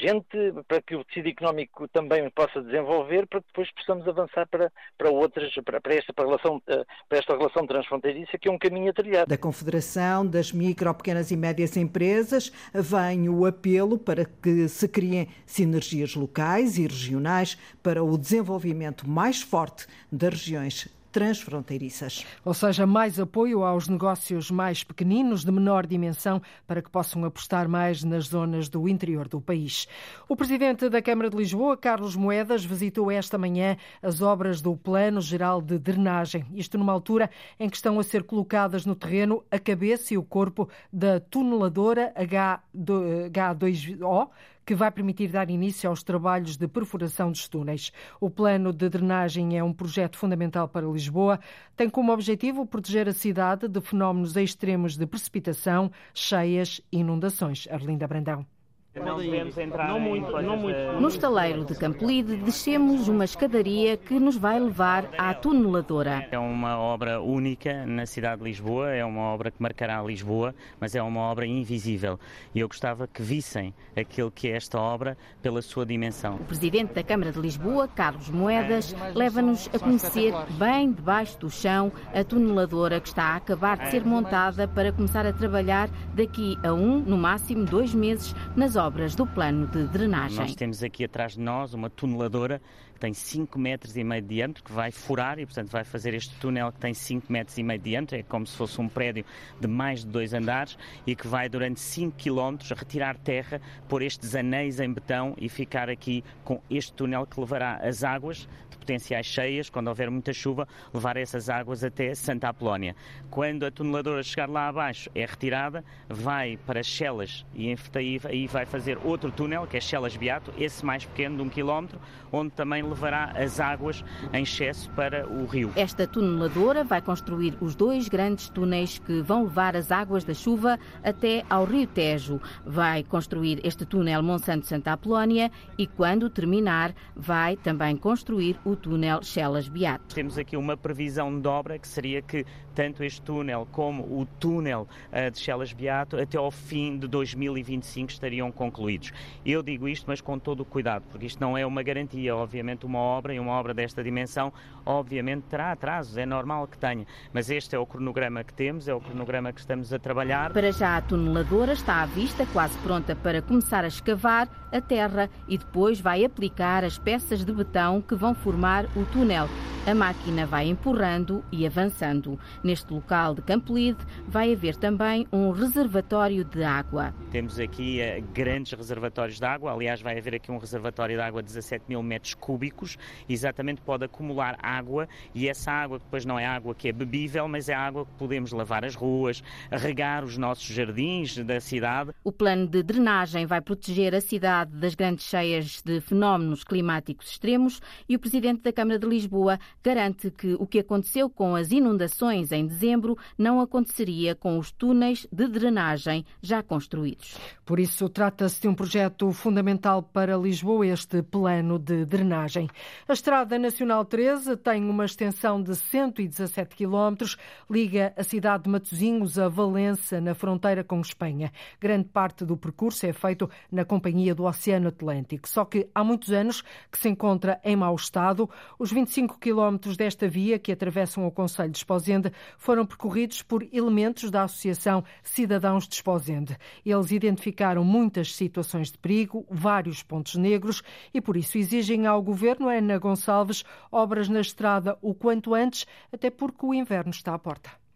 gente 0.00 0.52
para 0.66 0.80
que 0.80 0.96
o 0.96 1.04
tecido 1.04 1.28
económico 1.28 1.86
também 1.88 2.28
possa 2.30 2.62
desenvolver, 2.62 3.26
para 3.26 3.40
que 3.40 3.46
depois 3.48 3.70
possamos 3.72 4.08
avançar 4.08 4.46
para, 4.48 4.72
para 4.98 5.10
outras, 5.10 5.54
para, 5.64 5.80
para 5.80 5.94
esta, 5.94 6.12
relação, 6.18 6.56
uh, 6.56 6.84
para 7.08 7.18
esta 7.18 7.36
relação 7.36 7.66
transfronteiriça, 7.66 8.36
que 8.36 8.48
é 8.48 8.52
um 8.52 8.58
caminho 8.58 8.90
a 8.90 8.92
trilhar. 8.92 9.26
Da 9.26 9.38
Confederação 9.38 10.26
das 10.26 10.52
Micro, 10.52 10.92
Pequenas 10.92 11.30
e 11.30 11.36
Médias 11.36 11.76
Empresas 11.76 12.52
vem 12.74 13.28
o 13.28 13.46
apelo 13.46 13.96
para 13.96 14.24
que 14.24 14.68
se 14.68 14.88
criem 14.88 15.28
sinergias 15.46 16.14
locais 16.14 16.76
e 16.76 16.82
regionais 16.82 17.56
para 17.82 18.02
o 18.02 18.18
desenvolvimento 18.18 19.08
mais 19.08 19.40
forte 19.40 19.86
das 20.10 20.34
regiões 20.34 20.97
transfronteiriças. 21.10 22.24
Ou 22.44 22.54
seja, 22.54 22.86
mais 22.86 23.18
apoio 23.18 23.64
aos 23.64 23.88
negócios 23.88 24.50
mais 24.50 24.84
pequeninos, 24.84 25.44
de 25.44 25.52
menor 25.52 25.86
dimensão, 25.86 26.40
para 26.66 26.82
que 26.82 26.90
possam 26.90 27.24
apostar 27.24 27.68
mais 27.68 28.04
nas 28.04 28.26
zonas 28.26 28.68
do 28.68 28.88
interior 28.88 29.28
do 29.28 29.40
país. 29.40 29.88
O 30.28 30.36
presidente 30.36 30.88
da 30.88 31.02
Câmara 31.02 31.30
de 31.30 31.36
Lisboa, 31.36 31.76
Carlos 31.76 32.16
Moedas, 32.16 32.64
visitou 32.64 33.10
esta 33.10 33.38
manhã 33.38 33.76
as 34.02 34.22
obras 34.22 34.60
do 34.60 34.76
Plano 34.76 35.20
Geral 35.20 35.60
de 35.60 35.78
Drenagem. 35.78 36.44
Isto 36.54 36.78
numa 36.78 36.92
altura 36.92 37.30
em 37.58 37.68
que 37.68 37.76
estão 37.76 37.98
a 37.98 38.02
ser 38.02 38.22
colocadas 38.24 38.86
no 38.86 38.94
terreno 38.94 39.42
a 39.50 39.58
cabeça 39.58 40.14
e 40.14 40.18
o 40.18 40.22
corpo 40.22 40.68
da 40.92 41.18
tuneladora 41.20 42.12
H2O 42.16 44.28
que 44.68 44.74
vai 44.74 44.90
permitir 44.90 45.28
dar 45.28 45.48
início 45.48 45.88
aos 45.88 46.02
trabalhos 46.02 46.58
de 46.58 46.68
perfuração 46.68 47.32
dos 47.32 47.48
túneis. 47.48 47.90
O 48.20 48.28
plano 48.28 48.70
de 48.70 48.86
drenagem 48.90 49.56
é 49.56 49.64
um 49.64 49.72
projeto 49.72 50.18
fundamental 50.18 50.68
para 50.68 50.86
Lisboa. 50.86 51.40
Tem 51.74 51.88
como 51.88 52.12
objetivo 52.12 52.66
proteger 52.66 53.08
a 53.08 53.14
cidade 53.14 53.66
de 53.66 53.80
fenómenos 53.80 54.36
extremos 54.36 54.94
de 54.94 55.06
precipitação, 55.06 55.90
cheias 56.12 56.82
e 56.92 56.98
inundações. 56.98 57.66
Arlinda 57.70 58.06
Brandão. 58.06 58.57
Não 58.98 59.16
podemos 59.16 59.58
entrar 59.58 59.88
não 59.88 60.00
muito, 60.00 60.30
não 60.42 60.56
muito. 60.56 60.78
No 61.00 61.08
estaleiro 61.08 61.64
de 61.64 61.74
Campolide 61.74 62.36
descemos 62.36 63.08
uma 63.08 63.24
escadaria 63.24 63.96
que 63.96 64.18
nos 64.18 64.36
vai 64.36 64.58
levar 64.58 65.08
à 65.16 65.32
tuneladora. 65.32 66.26
É 66.30 66.38
uma 66.38 66.78
obra 66.78 67.20
única 67.20 67.86
na 67.86 68.06
cidade 68.06 68.42
de 68.42 68.48
Lisboa, 68.48 68.90
é 68.90 69.04
uma 69.04 69.22
obra 69.22 69.50
que 69.50 69.62
marcará 69.62 70.02
Lisboa, 70.02 70.54
mas 70.80 70.94
é 70.94 71.02
uma 71.02 71.20
obra 71.20 71.46
invisível. 71.46 72.18
E 72.54 72.60
eu 72.60 72.68
gostava 72.68 73.06
que 73.06 73.22
vissem 73.22 73.72
aquilo 73.96 74.30
que 74.30 74.48
é 74.48 74.56
esta 74.56 74.78
obra 74.78 75.16
pela 75.40 75.62
sua 75.62 75.86
dimensão. 75.86 76.36
O 76.36 76.44
presidente 76.44 76.94
da 76.94 77.02
Câmara 77.02 77.32
de 77.32 77.40
Lisboa, 77.40 77.88
Carlos 77.88 78.28
Moedas, 78.28 78.94
leva-nos 79.14 79.68
a 79.72 79.78
conhecer 79.78 80.34
bem 80.58 80.92
debaixo 80.92 81.38
do 81.38 81.50
chão 81.50 81.92
a 82.12 82.24
tuneladora 82.24 83.00
que 83.00 83.08
está 83.08 83.24
a 83.24 83.36
acabar 83.36 83.78
de 83.78 83.90
ser 83.90 84.04
montada 84.04 84.66
para 84.66 84.92
começar 84.92 85.26
a 85.26 85.32
trabalhar 85.32 85.88
daqui 86.14 86.56
a 86.64 86.72
um, 86.72 86.98
no 86.98 87.16
máximo 87.16 87.64
dois 87.64 87.94
meses, 87.94 88.34
nas 88.56 88.76
obras 88.76 88.87
obras 88.88 89.14
do 89.14 89.26
plano 89.26 89.66
de 89.66 89.86
drenagem. 89.86 90.38
Nós 90.38 90.54
temos 90.54 90.82
aqui 90.82 91.04
atrás 91.04 91.32
de 91.32 91.40
nós 91.40 91.74
uma 91.74 91.90
tuneladora 91.90 92.58
que 92.94 92.98
tem 92.98 93.12
5 93.12 93.58
metros 93.58 93.94
e 93.98 94.02
meio 94.02 94.22
de 94.22 94.28
diâmetro, 94.28 94.64
que 94.64 94.72
vai 94.72 94.90
furar 94.90 95.38
e, 95.38 95.44
portanto, 95.44 95.68
vai 95.68 95.84
fazer 95.84 96.14
este 96.14 96.34
túnel 96.36 96.72
que 96.72 96.78
tem 96.78 96.94
5 96.94 97.30
metros 97.30 97.58
e 97.58 97.62
meio 97.62 97.78
de 97.78 97.90
diâmetro, 97.90 98.16
é 98.16 98.22
como 98.22 98.46
se 98.46 98.56
fosse 98.56 98.80
um 98.80 98.88
prédio 98.88 99.26
de 99.60 99.68
mais 99.68 100.00
de 100.00 100.06
dois 100.06 100.32
andares 100.32 100.78
e 101.06 101.14
que 101.14 101.28
vai 101.28 101.50
durante 101.50 101.80
5 101.80 102.16
quilómetros 102.16 102.70
retirar 102.70 103.18
terra, 103.18 103.60
pôr 103.90 104.00
estes 104.00 104.34
anéis 104.34 104.80
em 104.80 104.90
betão 104.90 105.34
e 105.36 105.50
ficar 105.50 105.90
aqui 105.90 106.24
com 106.42 106.58
este 106.70 106.94
túnel 106.94 107.26
que 107.26 107.38
levará 107.38 107.76
as 107.86 108.02
águas 108.02 108.48
potenciais 108.88 109.26
cheias, 109.26 109.68
quando 109.68 109.88
houver 109.88 110.10
muita 110.10 110.32
chuva, 110.32 110.66
levar 110.94 111.18
essas 111.18 111.50
águas 111.50 111.84
até 111.84 112.14
Santa 112.14 112.48
Apolónia. 112.48 112.96
Quando 113.28 113.66
a 113.66 113.70
tuneladora 113.70 114.22
chegar 114.22 114.48
lá 114.48 114.68
abaixo, 114.68 115.10
é 115.14 115.26
retirada, 115.26 115.84
vai 116.08 116.56
para 116.56 116.82
Chelas 116.82 117.44
e 117.54 117.76
aí 118.24 118.46
vai 118.46 118.64
fazer 118.64 118.98
outro 119.04 119.30
túnel, 119.30 119.66
que 119.66 119.76
é 119.76 119.80
Chelas 119.80 120.16
Beato, 120.16 120.54
esse 120.56 120.86
mais 120.86 121.04
pequeno, 121.04 121.36
de 121.36 121.42
um 121.42 121.48
quilómetro, 121.50 122.00
onde 122.32 122.50
também 122.52 122.82
levará 122.82 123.32
as 123.36 123.60
águas 123.60 124.02
em 124.32 124.42
excesso 124.42 124.90
para 124.92 125.28
o 125.28 125.44
rio. 125.44 125.70
Esta 125.76 126.06
tuneladora 126.06 126.82
vai 126.82 127.02
construir 127.02 127.58
os 127.60 127.74
dois 127.74 128.08
grandes 128.08 128.48
túneis 128.48 128.98
que 128.98 129.20
vão 129.20 129.44
levar 129.44 129.76
as 129.76 129.92
águas 129.92 130.24
da 130.24 130.32
chuva 130.32 130.78
até 131.04 131.44
ao 131.50 131.64
rio 131.64 131.86
Tejo. 131.86 132.40
Vai 132.64 133.02
construir 133.02 133.60
este 133.64 133.84
túnel 133.84 134.22
Monsanto-Santa 134.22 134.92
Apolónia 134.92 135.50
e, 135.76 135.86
quando 135.86 136.30
terminar, 136.30 136.94
vai 137.14 137.54
também 137.56 137.98
construir 137.98 138.58
o 138.64 138.77
túnel 138.78 139.22
Chelas-Beato. 139.22 140.14
Temos 140.14 140.38
aqui 140.38 140.56
uma 140.56 140.76
previsão 140.76 141.40
de 141.40 141.48
obra 141.48 141.78
que 141.78 141.86
seria 141.86 142.22
que 142.22 142.44
tanto 142.78 143.02
este 143.02 143.20
túnel 143.22 143.66
como 143.72 144.04
o 144.04 144.24
túnel 144.38 144.86
uh, 145.12 145.28
de 145.32 145.40
Chelas-Beato 145.40 146.16
até 146.16 146.38
ao 146.38 146.48
fim 146.48 146.96
de 146.96 147.08
2025 147.08 148.12
estariam 148.12 148.52
concluídos. 148.52 149.12
Eu 149.44 149.64
digo 149.64 149.88
isto, 149.88 150.04
mas 150.06 150.20
com 150.20 150.38
todo 150.38 150.60
o 150.60 150.64
cuidado, 150.64 151.02
porque 151.10 151.26
isto 151.26 151.40
não 151.40 151.58
é 151.58 151.66
uma 151.66 151.82
garantia. 151.82 152.36
Obviamente, 152.36 152.86
uma 152.86 153.00
obra 153.00 153.34
e 153.34 153.40
uma 153.40 153.50
obra 153.50 153.74
desta 153.74 154.00
dimensão, 154.00 154.52
obviamente, 154.86 155.42
terá 155.50 155.72
atrasos, 155.72 156.16
é 156.16 156.24
normal 156.24 156.68
que 156.68 156.78
tenha. 156.78 157.04
Mas 157.32 157.50
este 157.50 157.74
é 157.74 157.78
o 157.80 157.84
cronograma 157.84 158.44
que 158.44 158.54
temos, 158.54 158.86
é 158.86 158.94
o 158.94 159.00
cronograma 159.00 159.52
que 159.52 159.58
estamos 159.58 159.92
a 159.92 159.98
trabalhar. 159.98 160.52
Para 160.52 160.70
já, 160.70 160.98
a 160.98 161.00
tuneladora 161.02 161.72
está 161.72 162.02
à 162.02 162.06
vista, 162.06 162.46
quase 162.52 162.78
pronta 162.78 163.16
para 163.16 163.42
começar 163.42 163.82
a 163.82 163.88
escavar 163.88 164.48
a 164.70 164.80
terra 164.80 165.28
e 165.48 165.58
depois 165.58 166.00
vai 166.00 166.24
aplicar 166.24 166.84
as 166.84 166.96
peças 166.96 167.44
de 167.44 167.52
betão 167.52 168.00
que 168.00 168.14
vão 168.14 168.36
formar 168.36 168.84
o 168.94 169.04
túnel. 169.06 169.48
A 169.88 169.94
máquina 169.94 170.44
vai 170.44 170.68
empurrando 170.68 171.42
e 171.50 171.66
avançando. 171.66 172.38
Neste 172.68 172.92
local 172.92 173.34
de 173.34 173.40
Campolide 173.40 174.04
vai 174.26 174.52
haver 174.52 174.76
também 174.76 175.26
um 175.32 175.52
reservatório 175.52 176.44
de 176.44 176.62
água. 176.62 177.14
Temos 177.30 177.58
aqui 177.58 177.98
uh, 178.02 178.22
grandes 178.34 178.72
reservatórios 178.72 179.38
de 179.38 179.44
água, 179.46 179.72
aliás, 179.72 180.02
vai 180.02 180.18
haver 180.18 180.34
aqui 180.34 180.52
um 180.52 180.58
reservatório 180.58 181.16
de 181.16 181.22
água 181.22 181.42
de 181.42 181.46
17 181.46 181.86
mil 181.88 182.02
metros 182.02 182.34
cúbicos, 182.34 182.98
exatamente 183.26 183.80
pode 183.80 184.04
acumular 184.04 184.58
água 184.62 185.08
e 185.34 185.48
essa 185.48 185.72
água 185.72 185.98
depois 185.98 186.26
não 186.26 186.38
é 186.38 186.44
água 186.44 186.74
que 186.74 186.90
é 186.90 186.92
bebível, 186.92 187.48
mas 187.48 187.70
é 187.70 187.74
água 187.74 188.04
que 188.04 188.12
podemos 188.18 188.52
lavar 188.52 188.84
as 188.84 188.94
ruas, 188.94 189.42
regar 189.72 190.22
os 190.22 190.36
nossos 190.36 190.66
jardins 190.66 191.38
da 191.38 191.62
cidade. 191.62 192.10
O 192.22 192.30
plano 192.30 192.66
de 192.66 192.82
drenagem 192.82 193.46
vai 193.46 193.62
proteger 193.62 194.14
a 194.14 194.20
cidade 194.20 194.72
das 194.76 194.94
grandes 194.94 195.24
cheias 195.24 195.80
de 195.82 196.02
fenómenos 196.02 196.64
climáticos 196.64 197.30
extremos 197.30 197.80
e 198.06 198.14
o 198.14 198.18
presidente 198.18 198.60
da 198.60 198.74
Câmara 198.74 198.98
de 198.98 199.06
Lisboa 199.06 199.58
garante 199.82 200.30
que 200.30 200.52
o 200.60 200.66
que 200.66 200.80
aconteceu 200.80 201.30
com 201.30 201.56
as 201.56 201.70
inundações 201.70 202.52
em 202.57 202.57
dezembro 202.66 203.16
não 203.36 203.60
aconteceria 203.60 204.34
com 204.34 204.58
os 204.58 204.70
túneis 204.70 205.26
de 205.32 205.46
drenagem 205.46 206.24
já 206.42 206.62
construídos. 206.62 207.36
Por 207.64 207.78
isso, 207.78 208.08
trata-se 208.08 208.62
de 208.62 208.68
um 208.68 208.74
projeto 208.74 209.30
fundamental 209.32 210.02
para 210.02 210.36
Lisboa, 210.36 210.86
este 210.86 211.22
plano 211.22 211.78
de 211.78 212.04
drenagem. 212.04 212.68
A 213.06 213.12
Estrada 213.12 213.58
Nacional 213.58 214.04
13 214.04 214.56
tem 214.56 214.88
uma 214.88 215.04
extensão 215.04 215.62
de 215.62 215.74
117 215.76 216.74
quilómetros, 216.74 217.36
liga 217.70 218.12
a 218.16 218.24
cidade 218.24 218.64
de 218.64 218.70
Matosinhos 218.70 219.38
a 219.38 219.48
Valença, 219.48 220.20
na 220.20 220.34
fronteira 220.34 220.82
com 220.82 221.00
Espanha. 221.00 221.52
Grande 221.80 222.08
parte 222.08 222.44
do 222.44 222.56
percurso 222.56 223.06
é 223.06 223.12
feito 223.12 223.50
na 223.70 223.84
Companhia 223.84 224.34
do 224.34 224.44
Oceano 224.44 224.88
Atlântico, 224.88 225.48
só 225.48 225.64
que 225.64 225.88
há 225.94 226.02
muitos 226.02 226.30
anos 226.30 226.62
que 226.90 226.98
se 226.98 227.08
encontra 227.08 227.60
em 227.64 227.76
mau 227.76 227.94
estado. 227.94 228.48
Os 228.78 228.92
25 228.92 229.38
quilómetros 229.38 229.96
desta 229.96 230.28
via 230.28 230.58
que 230.58 230.72
atravessam 230.72 231.26
o 231.26 231.30
Conselho 231.30 231.70
de 231.70 231.78
Esposende 231.78 232.32
foram 232.56 232.86
percorridos 232.86 233.42
por 233.42 233.66
elementos 233.72 234.30
da 234.30 234.44
Associação 234.44 235.04
Cidadãos 235.22 235.86
de 235.86 235.94
Esposende. 235.94 236.56
Eles 236.84 237.10
identificaram 237.10 237.84
muitas 237.84 238.34
situações 238.34 238.90
de 238.90 238.98
perigo, 238.98 239.46
vários 239.50 240.02
pontos 240.02 240.36
negros 240.36 240.82
e 241.12 241.20
por 241.20 241.36
isso 241.36 241.58
exigem 241.58 242.06
ao 242.06 242.22
Governo 242.22 242.68
Ana 242.68 242.98
Gonçalves 242.98 243.64
obras 243.90 244.28
na 244.28 244.40
estrada 244.40 244.96
o 245.02 245.14
quanto 245.14 245.54
antes, 245.54 245.86
até 246.12 246.30
porque 246.30 246.64
o 246.64 246.74
inverno 246.74 247.10
está 247.10 247.34
à 247.34 247.38
porta. 247.38 247.87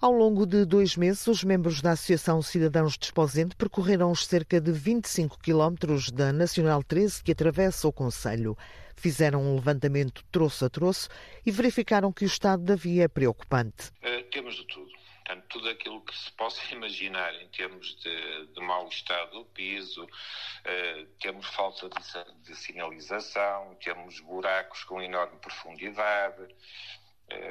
Ao 0.00 0.12
longo 0.12 0.46
de 0.46 0.64
dois 0.64 0.96
meses, 0.96 1.26
os 1.26 1.44
membros 1.44 1.82
da 1.82 1.90
Associação 1.90 2.40
Cidadãos 2.40 2.96
de 2.96 3.04
Esposende 3.04 3.54
percorreram 3.54 4.10
os 4.10 4.24
cerca 4.24 4.58
de 4.58 4.72
25 4.72 5.38
quilómetros 5.38 6.10
da 6.10 6.32
Nacional 6.32 6.82
13 6.82 7.22
que 7.22 7.32
atravessa 7.32 7.86
o 7.86 7.92
Conselho. 7.92 8.56
Fizeram 8.96 9.42
um 9.42 9.56
levantamento 9.56 10.24
troço 10.32 10.64
a 10.64 10.70
troço 10.70 11.10
e 11.44 11.50
verificaram 11.50 12.10
que 12.14 12.24
o 12.24 12.26
estado 12.26 12.62
da 12.62 12.76
via 12.76 13.04
é 13.04 13.08
preocupante. 13.08 13.90
Uh, 14.02 14.24
temos 14.30 14.54
de 14.54 14.66
tudo. 14.68 14.90
Portanto, 15.30 15.44
tudo 15.48 15.68
aquilo 15.68 16.00
que 16.00 16.16
se 16.16 16.32
possa 16.32 16.60
imaginar 16.74 17.34
em 17.34 17.48
termos 17.48 17.94
de, 17.96 18.46
de 18.46 18.60
mau 18.60 18.88
estado 18.88 19.30
do 19.32 19.44
piso, 19.44 20.02
uh, 20.04 21.06
temos 21.20 21.46
falta 21.46 21.88
de, 21.88 22.42
de 22.42 22.56
sinalização, 22.56 23.76
temos 23.82 24.18
buracos 24.20 24.82
com 24.84 25.00
enorme 25.00 25.38
profundidade, 25.40 26.42
eh, 26.42 26.54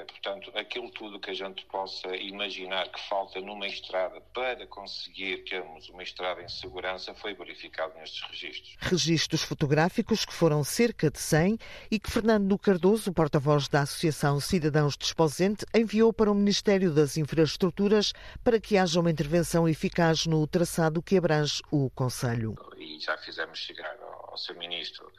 portanto, 0.06 0.52
aquilo 0.56 0.89
tudo 0.92 1.20
que 1.20 1.32
a 1.32 1.34
gente 1.34 1.65
possa 1.65 2.15
imaginar 2.15 2.89
que 2.89 3.00
falta 3.08 3.39
numa 3.39 3.68
estrada 3.68 4.20
para 4.34 4.65
conseguir 4.68 5.44
termos 5.46 5.89
uma 5.89 6.04
estrada 6.04 6.42
em 6.42 6.50
segurança 6.50 7.13
foi 7.13 7.34
verificado 7.34 7.94
nestes 7.98 8.22
registros. 8.24 8.78
Registros 8.80 9.44
fotográficos 9.44 10.26
que 10.26 10.34
foram 10.34 10.63
cerca 10.63 11.10
de 11.10 11.20
100 11.20 11.58
e 11.89 12.00
que 12.00 12.12
Fernando 12.12 12.58
Cardoso, 12.58 13.13
porta-voz 13.13 13.68
da 13.68 13.82
Associação 13.82 14.39
Cidadãos 14.39 14.98
de 14.98 15.06
Esposente, 15.06 15.65
enviou 15.74 16.12
para 16.12 16.32
o 16.32 16.36
Ministério 16.36 16.94
das 16.94 17.18
Infraestruturas 17.18 18.13
para 18.44 18.60
que 18.60 18.78
haja 18.78 19.00
uma 19.00 19.12
intervenção 19.12 19.68
eficaz 19.68 20.26
no 20.26 20.46
traçado 20.48 21.02
que 21.02 21.18
abrange 21.18 21.62
o 21.72 21.89
Conselho. 21.92 22.56
E 22.78 23.00
já 23.00 23.18
fizemos 23.18 23.58
chegar 23.60 23.96
ao, 24.02 24.32
ao 24.32 24.38
Sr. 24.38 24.58
Ministro 24.58 25.12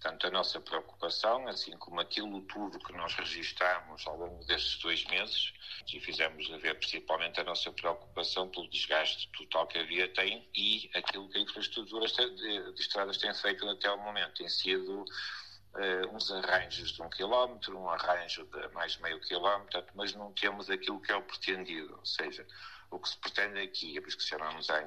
Portanto, 0.00 0.26
a 0.26 0.30
nossa 0.30 0.60
preocupação, 0.60 1.48
assim 1.48 1.76
como 1.78 2.00
aquilo 2.00 2.42
tudo 2.42 2.78
que 2.78 2.92
nós 2.92 3.14
registamos 3.14 4.06
ao 4.06 4.16
longo 4.16 4.44
destes 4.44 4.78
dois 4.80 5.04
meses, 5.06 5.52
e 5.92 6.00
fizemos 6.00 6.46
ver 6.60 6.78
principalmente 6.78 7.40
a 7.40 7.44
nossa 7.44 7.72
preocupação 7.72 8.48
pelo 8.50 8.68
desgaste 8.68 9.30
total 9.32 9.66
que 9.66 9.78
a 9.78 9.84
via 9.84 10.12
tem 10.12 10.48
e 10.54 10.90
aquilo 10.94 11.28
que 11.30 11.38
a 11.38 11.40
infraestrutura 11.40 12.06
de, 12.06 12.74
estradas 12.80 13.16
tem 13.16 13.32
feito 13.34 13.68
até 13.68 13.90
o 13.90 13.98
momento. 13.98 14.34
Tem 14.34 14.48
sido 14.48 15.02
uh, 15.02 16.14
uns 16.14 16.30
arranjos 16.30 16.92
de 16.92 17.02
um 17.02 17.08
quilómetro, 17.08 17.78
um 17.78 17.88
arranjo 17.88 18.44
de 18.46 18.68
mais 18.74 18.98
meio 18.98 19.20
quilómetro, 19.20 19.82
mas 19.94 20.12
não 20.12 20.32
temos 20.32 20.68
aquilo 20.68 21.00
que 21.00 21.10
é 21.10 21.16
o 21.16 21.22
pretendido, 21.22 21.96
ou 21.96 22.04
seja, 22.04 22.46
o 22.90 22.98
que 22.98 23.08
se 23.08 23.18
pretende 23.18 23.60
aqui, 23.60 23.96
é 23.96 24.00
por 24.00 24.08
isso 24.08 24.16
que 24.16 24.22
chamamos 24.24 24.68
a 24.70 24.78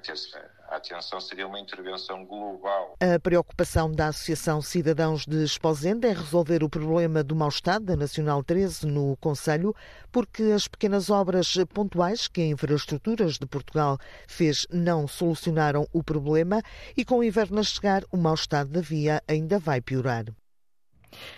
atenção, 0.70 1.20
seria 1.22 1.48
uma 1.48 1.60
intervenção 1.60 2.26
global. 2.26 2.96
A 3.00 3.20
preocupação 3.20 3.92
da 3.92 4.08
Associação 4.08 4.62
Cidadãos 4.62 5.26
de 5.26 5.44
Esposende 5.44 6.08
é 6.08 6.14
resolver 6.14 6.64
o 6.64 6.70
problema 6.70 7.24
do 7.24 7.36
mau 7.36 7.50
estado 7.50 7.86
da 7.86 7.96
Nacional 7.96 8.44
13 8.44 8.88
no 8.88 9.18
Conselho, 9.18 9.76
porque 10.12 10.44
as 10.44 10.68
pequenas 10.68 11.10
obras 11.10 11.56
pontuais 11.74 12.28
que 12.28 12.42
a 12.42 12.48
Infraestruturas 12.48 13.38
de 13.38 13.46
Portugal 13.46 13.98
fez 14.28 14.66
não 14.72 15.08
solucionaram 15.08 15.88
o 15.94 16.04
problema 16.04 16.62
e 16.96 17.06
com 17.06 17.20
o 17.20 17.24
inverno 17.24 17.60
a 17.60 17.64
chegar, 17.64 18.04
o 18.12 18.18
mau 18.18 18.34
estado 18.34 18.70
da 18.70 18.82
via 18.82 19.22
ainda 19.28 19.60
vai 19.60 19.82
piorar. 19.82 20.26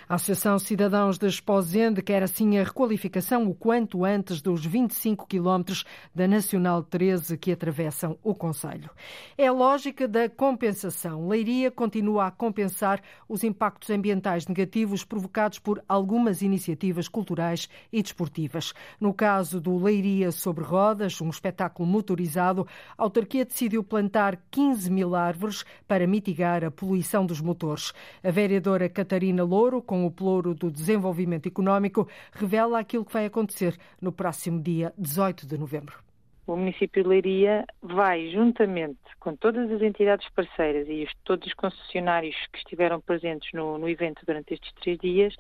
A 0.08 0.16
Associação 0.16 0.60
Cidadãos 0.60 1.18
de 1.18 1.28
Esposende 1.28 2.02
quer 2.02 2.24
assim 2.24 2.58
a 2.58 2.64
requalificação 2.64 3.50
o 3.50 3.56
quanto 3.56 4.04
antes 4.04 4.42
dos 4.42 4.66
25 4.66 5.26
quilómetros 5.26 5.86
da 6.14 6.28
Nacional 6.28 6.84
13 6.84 7.38
que 7.38 7.52
atravessam 7.52 8.18
o 8.24 8.36
Conselho. 8.36 8.90
É 9.38 9.48
a 9.48 9.52
lógica 9.54 10.08
da 10.08 10.30
compensação. 10.30 11.28
Leiria 11.28 11.72
continua 11.72 12.28
a 12.28 12.32
compensar 12.32 13.02
os 13.28 13.44
impactos 13.44 13.90
ambientais 13.90 14.48
negativos 14.48 15.06
provocados 15.06 15.60
por 15.60 15.84
algumas 15.88 16.42
iniciativas 16.42 17.08
culturais 17.08 17.70
e 17.92 18.02
desportivas. 18.02 18.74
No 19.00 19.14
caso 19.14 19.62
do 19.62 19.78
Leiria 19.78 20.32
sobre 20.32 20.64
Rodas, 20.64 21.22
um 21.22 21.30
espetáculo 21.30 21.88
motorizado, 21.88 22.68
a 22.98 23.04
autarquia 23.04 23.46
decidiu 23.46 23.84
plantar 23.84 24.38
15 24.52 24.92
mil 24.92 25.16
árvores 25.16 25.64
para 25.88 26.06
mitigar 26.06 26.64
a 26.64 26.72
poluição 26.72 27.26
dos 27.26 27.40
motores. 27.40 27.94
A 28.24 28.32
vereadora 28.32 28.90
Catarina 28.90 29.44
Louro 29.62 29.80
com 29.80 30.08
o 30.08 30.12
Ploro 30.12 30.56
do 30.56 30.72
Desenvolvimento 30.72 31.46
Económico, 31.46 32.10
revela 32.34 32.80
aquilo 32.80 33.06
que 33.06 33.14
vai 33.14 33.28
acontecer 33.28 33.78
no 34.02 34.12
próximo 34.12 34.60
dia 34.60 34.92
18 34.98 35.46
de 35.46 35.56
novembro. 35.56 36.00
O 36.48 36.56
município 36.56 37.04
de 37.04 37.08
Leiria 37.08 37.64
vai, 37.80 38.32
juntamente 38.32 38.98
com 39.20 39.36
todas 39.36 39.72
as 39.72 39.80
entidades 39.84 40.28
parceiras 40.30 40.88
e 40.90 41.04
os, 41.04 41.14
todos 41.24 41.46
os 41.46 41.54
concessionários 41.54 42.36
que 42.52 42.58
estiveram 42.58 43.00
presentes 43.00 43.54
no, 43.54 43.78
no 43.78 43.88
evento 43.88 44.26
durante 44.26 44.56
estes 44.56 44.74
três 44.82 44.98
dias, 44.98 45.36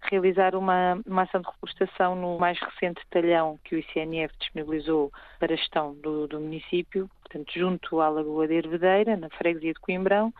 realizar 0.00 0.54
uma, 0.54 0.98
uma, 1.06 1.24
ação 1.24 1.42
de 1.42 1.48
reflorestação 1.48 2.16
no 2.16 2.38
mais 2.38 2.58
recente 2.58 3.02
talhão 3.10 3.58
que 3.64 3.74
o 3.74 3.78
ICNF 3.78 4.32
disponibilizou 4.40 5.12
para 5.38 5.52
a 5.52 5.56
gestão 5.56 5.94
do, 5.96 6.26
do 6.26 6.40
município, 6.40 7.10
portanto, 7.20 7.52
junto 7.54 8.00
à 8.00 8.08
Lagoa 8.08 8.48
de 8.48 8.54
Hervedeira, 8.54 9.14
na 9.14 9.28
freguesia 9.28 9.74
de 9.74 9.80
Coimbrão, 9.80 10.32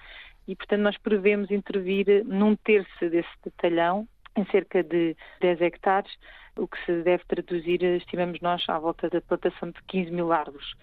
e, 0.48 0.56
portanto, 0.56 0.80
nós 0.80 0.96
prevemos 0.96 1.50
intervir 1.50 2.24
num 2.24 2.56
terço 2.56 3.10
desse 3.10 3.28
detalhão 3.44 4.08
em 4.34 4.44
cerca 4.46 4.82
de 4.82 5.14
10 5.40 5.60
hectares, 5.60 6.10
o 6.56 6.66
que 6.66 6.82
se 6.84 7.02
deve 7.02 7.22
traduzir, 7.26 7.82
estimamos 7.82 8.40
nós, 8.40 8.64
à 8.68 8.78
volta 8.78 9.10
da 9.10 9.20
plantação 9.20 9.70
de 9.70 9.82
15 9.86 10.10
mil 10.10 10.32
árvores. 10.32 10.74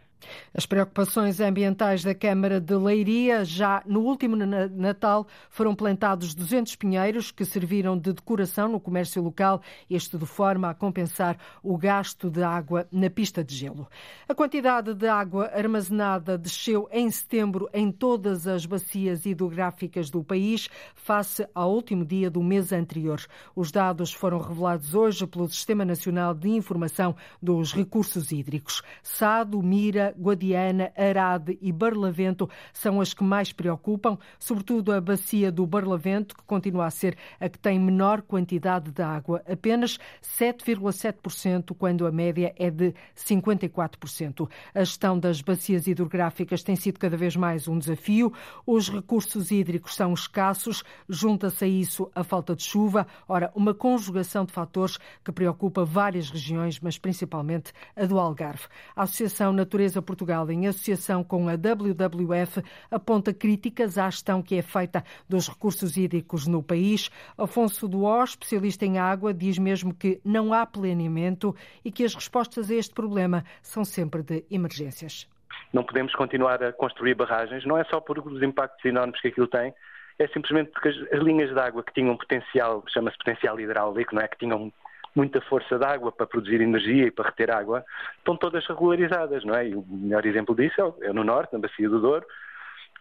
As 0.53 0.65
preocupações 0.65 1.39
ambientais 1.39 2.03
da 2.03 2.15
Câmara 2.15 2.59
de 2.59 2.75
Leiria, 2.75 3.43
já 3.43 3.81
no 3.85 4.01
último 4.01 4.35
Natal, 4.35 5.27
foram 5.49 5.75
plantados 5.75 6.33
200 6.33 6.75
pinheiros 6.75 7.31
que 7.31 7.45
serviram 7.45 7.97
de 7.97 8.13
decoração 8.13 8.67
no 8.67 8.79
comércio 8.79 9.21
local, 9.21 9.61
este 9.89 10.17
de 10.17 10.25
forma 10.25 10.69
a 10.69 10.73
compensar 10.73 11.37
o 11.61 11.77
gasto 11.77 12.29
de 12.29 12.43
água 12.43 12.87
na 12.91 13.09
pista 13.09 13.43
de 13.43 13.55
gelo. 13.55 13.87
A 14.27 14.33
quantidade 14.33 14.93
de 14.93 15.07
água 15.07 15.51
armazenada 15.53 16.37
desceu 16.37 16.87
em 16.91 17.09
setembro 17.09 17.69
em 17.73 17.91
todas 17.91 18.47
as 18.47 18.65
bacias 18.65 19.25
hidrográficas 19.25 20.09
do 20.09 20.23
país, 20.23 20.69
face 20.93 21.47
ao 21.53 21.71
último 21.71 22.05
dia 22.05 22.29
do 22.29 22.41
mês 22.41 22.71
anterior. 22.71 23.21
Os 23.55 23.71
dados 23.71 24.13
foram 24.13 24.39
revelados 24.39 24.93
hoje 24.95 25.27
pelo 25.27 25.47
Sistema 25.49 25.83
Nacional 25.83 26.33
de 26.33 26.49
Informação 26.49 27.15
dos 27.41 27.73
Recursos 27.73 28.31
Hídricos. 28.31 28.81
Sado, 29.03 29.61
Mira, 29.61 30.13
Guadiana, 30.17 30.91
Arade 30.95 31.57
e 31.61 31.71
Barlavento 31.71 32.49
são 32.73 33.01
as 33.01 33.13
que 33.13 33.23
mais 33.23 33.51
preocupam, 33.51 34.17
sobretudo 34.39 34.91
a 34.91 35.01
bacia 35.01 35.51
do 35.51 35.65
Barlavento, 35.65 36.35
que 36.35 36.43
continua 36.43 36.85
a 36.85 36.91
ser 36.91 37.17
a 37.39 37.49
que 37.49 37.59
tem 37.59 37.79
menor 37.79 38.21
quantidade 38.21 38.91
de 38.91 39.01
água, 39.01 39.41
apenas 39.49 39.97
7,7%, 40.21 41.75
quando 41.77 42.05
a 42.05 42.11
média 42.11 42.53
é 42.57 42.69
de 42.69 42.93
54%. 43.15 44.49
A 44.73 44.79
gestão 44.79 45.17
das 45.19 45.41
bacias 45.41 45.87
hidrográficas 45.87 46.63
tem 46.63 46.75
sido 46.75 46.99
cada 46.99 47.17
vez 47.17 47.35
mais 47.35 47.67
um 47.67 47.77
desafio. 47.77 48.33
Os 48.65 48.89
recursos 48.89 49.51
hídricos 49.51 49.95
são 49.95 50.13
escassos, 50.13 50.83
junta-se 51.07 51.65
a 51.65 51.67
isso 51.67 52.09
a 52.13 52.23
falta 52.23 52.55
de 52.55 52.63
chuva, 52.63 53.07
ora, 53.27 53.51
uma 53.55 53.73
conjugação 53.73 54.45
de 54.45 54.51
fatores 54.51 54.97
que 55.23 55.31
preocupa 55.31 55.85
várias 55.85 56.29
regiões, 56.29 56.79
mas 56.79 56.97
principalmente 56.97 57.71
a 57.95 58.05
do 58.05 58.19
Algarve. 58.19 58.67
A 58.95 59.03
Associação 59.03 59.53
Natureza 59.53 59.94
Portugal, 60.01 60.49
em 60.49 60.67
associação 60.67 61.23
com 61.23 61.47
a 61.47 61.53
WWF, 61.53 62.61
aponta 62.89 63.33
críticas 63.33 63.97
à 63.97 64.09
gestão 64.09 64.41
que 64.41 64.55
é 64.55 64.61
feita 64.61 65.03
dos 65.27 65.47
recursos 65.47 65.97
hídricos 65.97 66.47
no 66.47 66.61
país. 66.61 67.09
Afonso 67.37 67.87
Duó, 67.87 68.23
especialista 68.23 68.85
em 68.85 68.97
água, 68.97 69.33
diz 69.33 69.57
mesmo 69.57 69.93
que 69.93 70.19
não 70.23 70.53
há 70.53 70.65
planeamento 70.65 71.55
e 71.83 71.91
que 71.91 72.03
as 72.03 72.15
respostas 72.15 72.69
a 72.69 72.75
este 72.75 72.93
problema 72.93 73.43
são 73.61 73.83
sempre 73.83 74.23
de 74.23 74.45
emergências. 74.49 75.27
Não 75.71 75.83
podemos 75.83 76.13
continuar 76.15 76.63
a 76.63 76.73
construir 76.73 77.15
barragens, 77.15 77.65
não 77.65 77.77
é 77.77 77.83
só 77.85 77.99
por 77.99 78.19
os 78.19 78.41
impactos 78.41 78.83
enormes 78.85 79.19
que 79.21 79.27
aquilo 79.29 79.47
tem, 79.47 79.73
é 80.17 80.27
simplesmente 80.27 80.71
porque 80.71 80.89
as 80.89 81.21
linhas 81.21 81.53
de 81.53 81.59
água 81.59 81.83
que 81.83 81.93
tinham 81.93 82.15
potencial, 82.15 82.83
chama-se 82.87 83.17
potencial 83.17 83.59
hidráulico, 83.59 84.15
não 84.15 84.21
é? 84.21 84.27
Que 84.27 84.37
tinham 84.37 84.71
muita 85.15 85.39
força 85.41 85.79
de 85.79 85.85
água 85.85 86.11
para 86.11 86.27
produzir 86.27 86.61
energia 86.61 87.05
e 87.05 87.11
para 87.11 87.29
reter 87.29 87.49
água, 87.49 87.85
estão 88.17 88.35
todas 88.35 88.65
regularizadas, 88.67 89.43
não 89.45 89.55
é? 89.55 89.69
E 89.69 89.75
o 89.75 89.85
melhor 89.87 90.25
exemplo 90.25 90.53
disso 90.53 90.95
é, 91.01 91.07
é 91.07 91.13
no 91.13 91.23
norte, 91.23 91.53
na 91.53 91.59
Bacia 91.59 91.89
do 91.89 91.99
Douro, 91.99 92.25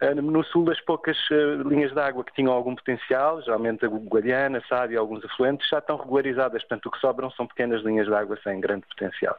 eh, 0.01 0.15
no 0.15 0.45
sul, 0.45 0.71
as 0.71 0.81
poucas 0.81 1.17
eh, 1.31 1.57
linhas 1.67 1.93
de 1.93 2.01
água 2.01 2.25
que 2.25 2.35
tinham 2.35 2.53
algum 2.53 2.75
potencial, 2.75 3.41
geralmente 3.43 3.85
a 3.85 3.89
Guadiana, 3.89 4.63
Sábia 4.69 4.97
e 4.97 4.99
alguns 4.99 5.25
afluentes, 5.25 5.69
já 5.69 5.79
estão 5.79 5.97
regularizadas. 5.97 6.63
Portanto, 6.63 6.87
o 6.87 6.91
que 6.91 6.99
sobram 6.99 7.31
são 7.31 7.47
pequenas 7.47 7.83
linhas 7.83 8.07
de 8.07 8.15
água 8.15 8.39
sem 8.43 8.61
grande 8.61 8.87
potencial. 8.87 9.37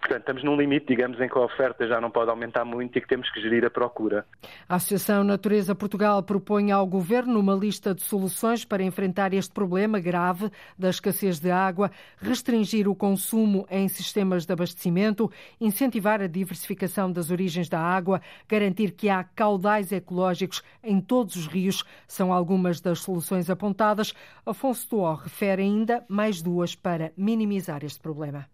Portanto, 0.00 0.20
estamos 0.20 0.44
num 0.44 0.56
limite, 0.56 0.86
digamos, 0.86 1.20
em 1.20 1.28
que 1.28 1.36
a 1.36 1.42
oferta 1.42 1.86
já 1.86 2.00
não 2.00 2.10
pode 2.10 2.30
aumentar 2.30 2.64
muito 2.64 2.96
e 2.96 3.00
que 3.00 3.08
temos 3.08 3.30
que 3.30 3.40
gerir 3.40 3.64
a 3.64 3.70
procura. 3.70 4.24
A 4.68 4.76
Associação 4.76 5.24
Natureza 5.24 5.74
Portugal 5.74 6.22
propõe 6.22 6.70
ao 6.70 6.86
Governo 6.86 7.38
uma 7.38 7.54
lista 7.54 7.94
de 7.94 8.02
soluções 8.02 8.64
para 8.64 8.82
enfrentar 8.82 9.34
este 9.34 9.52
problema 9.52 9.98
grave 9.98 10.50
da 10.78 10.88
escassez 10.88 11.40
de 11.40 11.50
água, 11.50 11.90
restringir 12.16 12.88
o 12.88 12.94
consumo 12.94 13.66
em 13.70 13.88
sistemas 13.88 14.46
de 14.46 14.52
abastecimento, 14.52 15.30
incentivar 15.60 16.22
a 16.22 16.26
diversificação 16.26 17.10
das 17.10 17.30
origens 17.30 17.68
da 17.68 17.80
água, 17.80 18.20
garantir 18.48 18.92
que 18.92 19.08
há 19.08 19.24
caudais 19.24 19.92
ecológicos 19.92 20.62
em 20.82 21.00
todos 21.00 21.36
os 21.36 21.46
rios, 21.46 21.84
são 22.06 22.32
algumas 22.32 22.80
das 22.80 23.00
soluções 23.00 23.50
apontadas. 23.50 24.14
Afonso 24.46 24.88
Tuó 24.88 25.14
refere 25.14 25.62
ainda 25.62 26.04
mais 26.08 26.40
duas 26.40 26.74
para 26.74 27.12
minimizar 27.16 27.84
este 27.84 28.00
problema. 28.00 28.46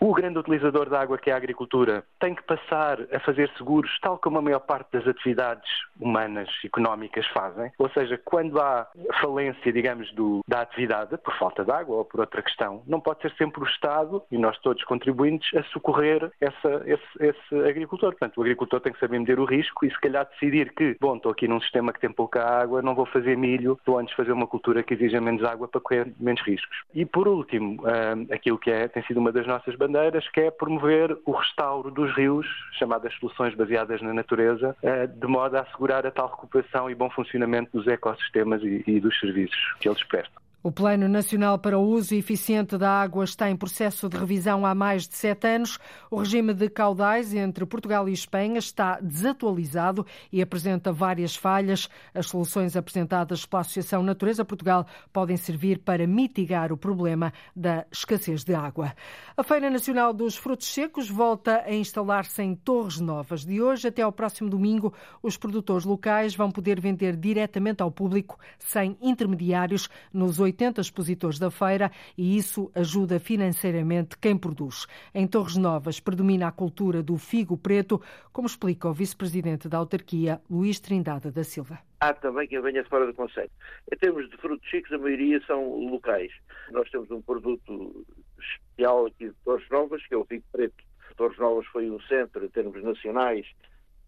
O 0.00 0.12
grande 0.12 0.38
utilizador 0.38 0.90
da 0.90 1.00
água, 1.00 1.16
que 1.16 1.30
é 1.30 1.32
a 1.32 1.36
agricultura, 1.36 2.04
tem 2.20 2.34
que 2.34 2.42
passar 2.42 2.98
a 3.12 3.20
fazer 3.20 3.50
seguros, 3.56 3.90
tal 4.00 4.18
como 4.18 4.38
a 4.38 4.42
maior 4.42 4.60
parte 4.60 4.92
das 4.92 5.06
atividades 5.08 5.68
humanas, 5.98 6.48
económicas 6.64 7.26
fazem. 7.28 7.72
Ou 7.78 7.88
seja, 7.90 8.20
quando 8.22 8.60
há 8.60 8.86
falência, 9.20 9.72
digamos, 9.72 10.12
do, 10.12 10.40
da 10.46 10.60
atividade, 10.60 11.16
por 11.16 11.34
falta 11.38 11.64
de 11.64 11.70
água 11.70 11.96
ou 11.96 12.04
por 12.04 12.20
outra 12.20 12.42
questão, 12.42 12.82
não 12.86 13.00
pode 13.00 13.22
ser 13.22 13.32
sempre 13.38 13.62
o 13.62 13.66
Estado 13.66 14.22
e 14.30 14.36
nós 14.36 14.58
todos 14.58 14.84
contribuintes 14.84 15.54
a 15.54 15.62
socorrer 15.64 16.30
essa, 16.40 16.82
esse, 16.84 17.02
esse 17.20 17.68
agricultor. 17.68 18.10
Portanto, 18.10 18.36
o 18.36 18.42
agricultor 18.42 18.80
tem 18.80 18.92
que 18.92 19.00
saber 19.00 19.18
medir 19.18 19.40
o 19.40 19.46
risco 19.46 19.86
e, 19.86 19.90
se 19.90 20.00
calhar, 20.00 20.26
decidir 20.26 20.74
que, 20.74 20.96
bom, 21.00 21.16
estou 21.16 21.32
aqui 21.32 21.48
num 21.48 21.60
sistema 21.60 21.92
que 21.92 22.00
tem 22.00 22.12
pouca 22.12 22.44
água, 22.44 22.82
não 22.82 22.94
vou 22.94 23.06
fazer 23.06 23.36
milho, 23.36 23.72
estou 23.78 23.98
antes 23.98 24.14
fazer 24.14 24.32
uma 24.32 24.46
cultura 24.46 24.82
que 24.82 24.92
exija 24.92 25.20
menos 25.20 25.42
água 25.42 25.66
para 25.66 25.80
correr 25.80 26.12
menos 26.20 26.42
riscos. 26.42 26.76
E, 26.94 27.06
por 27.06 27.26
último, 27.26 27.82
hum, 27.82 28.26
aquilo 28.30 28.58
que 28.58 28.70
é, 28.70 28.88
tem 28.88 29.02
sido 29.04 29.20
uma 29.20 29.32
das 29.32 29.46
nossas 29.46 29.74
bandeiras, 29.86 30.28
que 30.30 30.40
é 30.40 30.50
promover 30.50 31.16
o 31.24 31.32
restauro 31.32 31.90
dos 31.90 32.14
rios, 32.16 32.46
chamadas 32.78 33.14
soluções 33.14 33.54
baseadas 33.54 34.02
na 34.02 34.12
natureza, 34.12 34.76
eh, 34.82 35.06
de 35.06 35.26
modo 35.26 35.56
a 35.56 35.60
assegurar 35.60 36.06
a 36.06 36.10
tal 36.10 36.28
recuperação 36.28 36.90
e 36.90 36.94
bom 36.94 37.08
funcionamento 37.10 37.70
dos 37.76 37.86
ecossistemas 37.86 38.62
e, 38.62 38.82
e 38.86 39.00
dos 39.00 39.18
serviços 39.18 39.74
que 39.80 39.88
eles 39.88 40.02
prestam. 40.04 40.45
O 40.62 40.72
Plano 40.72 41.06
Nacional 41.06 41.60
para 41.60 41.78
o 41.78 41.86
Uso 41.86 42.12
Eficiente 42.12 42.76
da 42.76 42.90
Água 42.90 43.22
está 43.22 43.48
em 43.48 43.54
processo 43.54 44.08
de 44.08 44.16
revisão 44.16 44.66
há 44.66 44.74
mais 44.74 45.06
de 45.06 45.14
sete 45.14 45.46
anos. 45.46 45.78
O 46.10 46.16
regime 46.16 46.52
de 46.52 46.68
caudais 46.68 47.32
entre 47.32 47.64
Portugal 47.64 48.08
e 48.08 48.12
Espanha 48.12 48.58
está 48.58 48.98
desatualizado 49.00 50.04
e 50.32 50.42
apresenta 50.42 50.90
várias 50.90 51.36
falhas. 51.36 51.88
As 52.12 52.26
soluções 52.26 52.74
apresentadas 52.74 53.46
pela 53.46 53.60
Associação 53.60 54.02
Natureza 54.02 54.44
Portugal 54.44 54.86
podem 55.12 55.36
servir 55.36 55.78
para 55.78 56.04
mitigar 56.04 56.72
o 56.72 56.76
problema 56.76 57.32
da 57.54 57.86
escassez 57.92 58.42
de 58.42 58.54
água. 58.54 58.92
A 59.36 59.44
Feira 59.44 59.70
Nacional 59.70 60.12
dos 60.12 60.36
Frutos 60.36 60.66
Secos 60.66 61.08
volta 61.08 61.62
a 61.64 61.72
instalar-se 61.72 62.42
em 62.42 62.56
Torres 62.56 62.98
Novas. 62.98 63.44
De 63.44 63.62
hoje 63.62 63.86
até 63.86 64.02
ao 64.02 64.10
próximo 64.10 64.50
domingo, 64.50 64.92
os 65.22 65.36
produtores 65.36 65.84
locais 65.84 66.34
vão 66.34 66.50
poder 66.50 66.80
vender 66.80 67.14
diretamente 67.14 67.84
ao 67.84 67.90
público, 67.92 68.36
sem 68.58 68.96
intermediários, 69.00 69.88
nos 70.12 70.40
oito 70.40 70.55
80 70.56 70.80
expositores 70.80 71.38
da 71.38 71.50
feira 71.50 71.90
e 72.16 72.36
isso 72.36 72.70
ajuda 72.74 73.20
financeiramente 73.20 74.16
quem 74.18 74.36
produz. 74.36 74.86
Em 75.14 75.26
Torres 75.26 75.56
Novas 75.56 76.00
predomina 76.00 76.48
a 76.48 76.52
cultura 76.52 77.02
do 77.02 77.18
figo 77.18 77.58
preto, 77.58 78.00
como 78.32 78.46
explica 78.46 78.88
o 78.88 78.92
vice-presidente 78.94 79.68
da 79.68 79.76
autarquia, 79.76 80.40
Luís 80.50 80.80
Trindade 80.80 81.30
da 81.30 81.44
Silva. 81.44 81.78
Há 82.00 82.14
também 82.14 82.48
quem 82.48 82.60
venha 82.62 82.84
fora 82.84 83.06
do 83.06 83.12
Conselho. 83.12 83.50
Em 83.92 83.96
termos 83.98 84.28
de 84.30 84.36
frutos 84.38 84.68
secos, 84.70 84.92
a 84.92 84.98
maioria 84.98 85.40
são 85.46 85.78
locais. 85.90 86.32
Nós 86.70 86.88
temos 86.90 87.10
um 87.10 87.20
produto 87.20 88.06
especial 88.38 89.06
aqui 89.06 89.28
de 89.28 89.34
Torres 89.44 89.68
Novas, 89.70 90.06
que 90.06 90.14
é 90.14 90.16
o 90.16 90.24
figo 90.24 90.44
preto. 90.50 90.84
Torres 91.16 91.38
Novas 91.38 91.66
foi 91.66 91.90
um 91.90 92.00
centro, 92.00 92.44
em 92.44 92.48
termos 92.48 92.82
nacionais, 92.82 93.46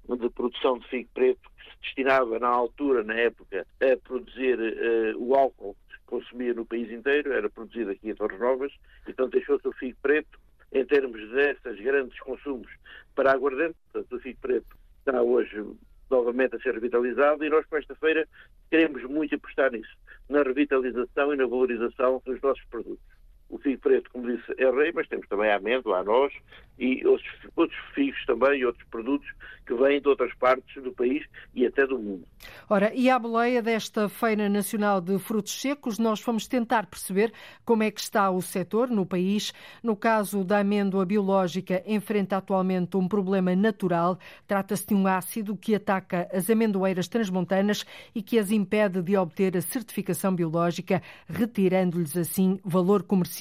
de 0.09 0.31
produção 0.31 0.79
de 0.79 0.89
figo 0.89 1.09
preto, 1.13 1.51
que 1.57 1.65
se 1.65 1.81
destinava, 1.83 2.39
na 2.39 2.49
altura, 2.49 3.05
na 3.05 3.15
época, 3.15 3.67
a 3.81 3.97
produzir 4.09 4.59
uh, 4.59 5.23
o 5.23 5.35
álcool 5.35 5.77
consumia 6.09 6.55
no 6.55 6.65
país 6.65 6.91
inteiro, 6.91 7.33
era 7.33 7.49
produzido 7.49 7.91
aqui 7.91 8.11
em 8.11 8.15
Torres 8.15 8.41
Novas, 8.41 8.73
então 9.07 9.29
deixou-se 9.29 9.69
o 9.69 9.73
figo 9.73 9.97
preto 10.03 10.41
em 10.73 10.85
termos 10.85 11.31
desses 11.31 11.81
grandes 11.81 12.19
consumos 12.21 12.69
para 13.15 13.33
aguardente, 13.33 13.77
portanto 13.93 14.17
o 14.17 14.21
figo 14.21 14.39
preto 14.41 14.77
está 14.99 15.23
hoje 15.23 15.65
novamente 16.11 16.57
a 16.57 16.61
ser 16.61 16.75
revitalizado 16.75 17.45
e 17.45 17.51
nós 17.51 17.67
com 17.67 17.77
esta 17.77 17.95
feira 17.97 18.27
queremos 18.71 19.03
muito 19.05 19.35
apostar 19.35 19.71
nisso, 19.71 19.97
na 20.29 20.43
revitalização 20.43 21.33
e 21.33 21.37
na 21.37 21.47
valorização 21.47 22.23
dos 22.25 22.41
nossos 22.41 22.65
produtos. 22.65 23.18
O 23.49 23.59
figo 23.59 23.81
preto, 23.81 24.11
como 24.11 24.31
disse, 24.31 24.53
é 24.59 24.71
rei, 24.71 24.93
mas 24.95 25.09
temos 25.09 25.27
também 25.29 25.51
a 25.51 25.57
amêndoa, 25.57 25.99
a 25.99 26.05
noz 26.05 26.33
e 26.79 27.05
outros, 27.07 27.29
outros 27.57 27.79
figos 27.95 28.25
também, 28.27 28.65
outros 28.65 28.87
produtos 28.89 29.29
que 29.67 29.75
vêm 29.75 30.01
de 30.01 30.09
outras 30.09 30.33
partes 30.35 30.83
do 30.83 30.93
país 30.93 31.27
e 31.55 31.67
até 31.67 31.87
do 31.87 31.99
mundo. 31.99 32.25
Ora, 32.71 32.93
e 32.95 33.11
à 33.11 33.19
boleia 33.19 33.61
desta 33.61 34.09
Feira 34.09 34.49
Nacional 34.49 35.01
de 35.01 35.19
Frutos 35.19 35.61
Secos, 35.61 35.99
nós 35.99 36.23
vamos 36.23 36.47
tentar 36.47 36.87
perceber 36.87 37.33
como 37.65 37.83
é 37.83 37.91
que 37.91 38.01
está 38.01 38.31
o 38.31 38.41
setor 38.41 38.89
no 38.89 39.05
país. 39.05 39.53
No 39.83 39.97
caso 39.97 40.45
da 40.45 40.61
amêndoa 40.61 41.05
biológica, 41.05 41.83
enfrenta 41.87 42.37
atualmente 42.37 42.97
um 42.97 43.09
problema 43.09 43.55
natural. 43.57 44.19
Trata-se 44.47 44.87
de 44.87 44.95
um 44.95 45.07
ácido 45.07 45.57
que 45.57 45.75
ataca 45.75 46.29
as 46.33 46.49
amendoeiras 46.49 47.09
transmontanas 47.09 47.85
e 48.15 48.23
que 48.23 48.39
as 48.39 48.51
impede 48.51 49.03
de 49.03 49.17
obter 49.17 49.57
a 49.57 49.61
certificação 49.61 50.35
biológica, 50.35 51.03
retirando-lhes 51.29 52.17
assim 52.17 52.59
valor 52.65 53.03
comercial. 53.03 53.38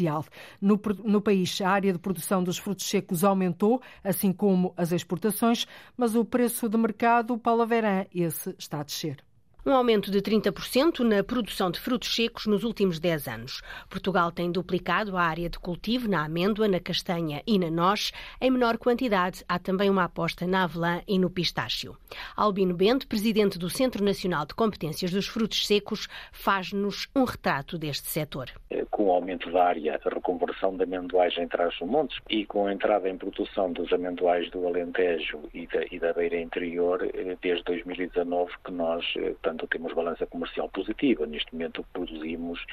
No, 0.61 0.79
no 1.03 1.21
país, 1.21 1.59
a 1.61 1.69
área 1.69 1.93
de 1.93 1.99
produção 1.99 2.43
dos 2.43 2.57
frutos 2.57 2.87
secos 2.87 3.23
aumentou, 3.23 3.81
assim 4.03 4.31
como 4.31 4.73
as 4.77 4.91
exportações, 4.91 5.65
mas 5.95 6.15
o 6.15 6.25
preço 6.25 6.69
de 6.69 6.77
mercado, 6.77 7.37
Paula 7.37 7.65
Verã, 7.65 8.05
esse 8.13 8.55
está 8.57 8.79
a 8.81 8.83
descer. 8.83 9.26
Um 9.67 9.73
aumento 9.73 10.09
de 10.09 10.21
30% 10.21 10.99
na 10.99 11.21
produção 11.21 11.69
de 11.69 11.77
frutos 11.77 12.15
secos 12.15 12.47
nos 12.47 12.63
últimos 12.63 13.01
10 13.01 13.27
anos. 13.27 13.61
Portugal 13.89 14.31
tem 14.31 14.49
duplicado 14.49 15.17
a 15.17 15.21
área 15.21 15.49
de 15.49 15.59
cultivo 15.59 16.07
na 16.07 16.23
amêndoa, 16.23 16.69
na 16.69 16.79
castanha 16.79 17.43
e 17.45 17.59
na 17.59 17.69
noz. 17.69 18.13
Em 18.39 18.49
menor 18.49 18.77
quantidade, 18.77 19.43
há 19.45 19.59
também 19.59 19.89
uma 19.89 20.05
aposta 20.05 20.47
na 20.47 20.63
avelã 20.63 21.01
e 21.05 21.19
no 21.19 21.29
pistácio. 21.29 21.97
Albino 22.37 22.73
Bento, 22.73 23.09
presidente 23.09 23.59
do 23.59 23.69
Centro 23.69 24.05
Nacional 24.05 24.45
de 24.45 24.55
Competências 24.55 25.11
dos 25.11 25.27
Frutos 25.27 25.67
Secos, 25.67 26.07
faz-nos 26.31 27.09
um 27.13 27.25
retrato 27.25 27.77
deste 27.77 28.07
setor. 28.07 28.49
Com 28.89 29.07
o 29.07 29.11
aumento 29.11 29.51
da 29.51 29.65
área, 29.65 29.99
a 30.01 30.09
reconversão 30.09 30.77
de 30.77 30.83
amendoais 30.83 31.37
em 31.37 31.47
Trás-os-Montes 31.47 32.19
e 32.29 32.45
com 32.45 32.67
a 32.67 32.73
entrada 32.73 33.09
em 33.09 33.17
produção 33.17 33.73
dos 33.73 33.91
amendoais 33.91 34.49
do 34.49 34.65
Alentejo 34.65 35.41
e 35.53 35.67
da, 35.67 35.83
e 35.91 35.99
da 35.99 36.13
Beira 36.13 36.39
Interior, 36.39 37.03
eh, 37.13 37.37
desde 37.41 37.63
2019 37.65 38.53
que 38.63 38.71
nós, 38.71 39.05
eh, 39.17 39.35
tanto 39.57 39.67
temos 39.67 39.93
balança 39.93 40.25
comercial 40.27 40.69
positiva. 40.69 41.25
Neste 41.25 41.51
momento 41.53 41.83
produzimos 41.91 42.63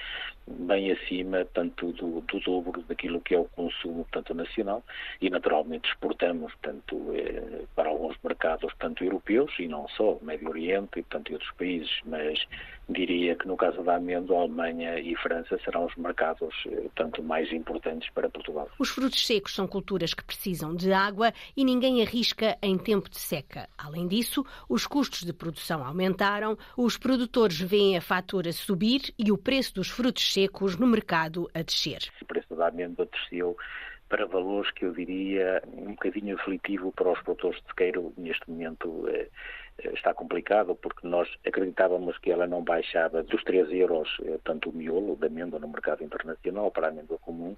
bem 0.46 0.92
acima, 0.92 1.44
tanto 1.54 1.92
do, 1.92 2.20
do 2.20 2.40
dobro 2.40 2.82
daquilo 2.82 3.20
que 3.22 3.34
é 3.34 3.38
o 3.38 3.46
consumo, 3.46 4.06
tanto 4.12 4.34
nacional, 4.34 4.84
e 5.20 5.30
naturalmente 5.30 5.88
exportamos, 5.88 6.52
tanto 6.60 6.96
eh, 7.14 7.64
para 7.74 7.88
alguns 7.88 8.16
mercados, 8.22 8.72
tanto 8.78 9.02
europeus 9.02 9.50
e 9.58 9.66
não 9.66 9.88
só, 9.88 10.18
Médio 10.20 10.50
Oriente 10.50 11.00
e, 11.00 11.02
tanto 11.04 11.32
outros 11.32 11.50
países, 11.52 11.90
mas 12.04 12.38
diria 12.88 13.34
que 13.34 13.46
no 13.46 13.56
caso 13.56 13.82
da 13.82 13.96
amêndoa, 13.96 14.42
Alemanha 14.42 14.98
e 14.98 15.16
França 15.16 15.58
serão 15.64 15.86
os 15.86 15.94
mercados 15.96 16.54
eh, 16.66 16.88
tanto 16.94 17.22
mais 17.22 17.50
importantes 17.52 18.10
para 18.10 18.28
Portugal. 18.28 18.68
Os 18.78 18.90
frutos 18.90 19.26
secos 19.26 19.54
são 19.54 19.66
culturas 19.66 20.12
que 20.12 20.24
precisam 20.24 20.74
de 20.74 20.92
água 20.92 21.32
e 21.56 21.64
ninguém 21.64 22.02
arrisca 22.02 22.56
em 22.62 22.76
tempo 22.76 23.08
de 23.08 23.18
seca. 23.18 23.68
Além 23.78 24.06
disso, 24.06 24.44
os 24.68 24.86
custos 24.86 25.24
de 25.24 25.32
produção 25.32 25.84
aumentaram, 25.84 26.58
os 26.76 26.98
produtores 26.98 27.58
veem 27.60 27.96
a 27.96 28.00
fatura 28.00 28.52
subir 28.52 29.14
e 29.18 29.32
o 29.32 29.38
preço 29.38 29.74
dos 29.74 29.88
frutos 29.88 30.32
secos 30.32 30.76
no 30.76 30.86
mercado 30.86 31.48
a 31.54 31.62
descer. 31.62 32.10
O 32.20 32.26
preço 32.26 32.54
da 32.54 32.68
amêndoa 32.68 33.08
desceu 33.10 33.56
para 34.08 34.26
valores 34.26 34.70
que 34.72 34.84
eu 34.84 34.92
diria 34.92 35.62
um 35.72 35.92
bocadinho 35.92 36.36
aflitivo 36.36 36.92
para 36.92 37.12
os 37.12 37.20
produtores 37.22 37.60
de 37.62 37.68
sequeiro 37.68 38.12
neste 38.16 38.48
momento. 38.48 39.08
Eh, 39.08 39.28
está 39.78 40.14
complicado 40.14 40.74
porque 40.74 41.06
nós 41.06 41.28
acreditávamos 41.46 42.16
que 42.18 42.30
ela 42.30 42.46
não 42.46 42.62
baixava 42.62 43.22
dos 43.22 43.42
3 43.42 43.70
euros, 43.72 44.08
eh, 44.22 44.38
tanto 44.44 44.70
o 44.70 44.72
miolo 44.72 45.16
da 45.16 45.26
amêndoa 45.26 45.58
no 45.58 45.68
mercado 45.68 46.04
internacional 46.04 46.70
para 46.70 46.86
a 46.86 46.90
amêndoa 46.90 47.18
comum, 47.18 47.56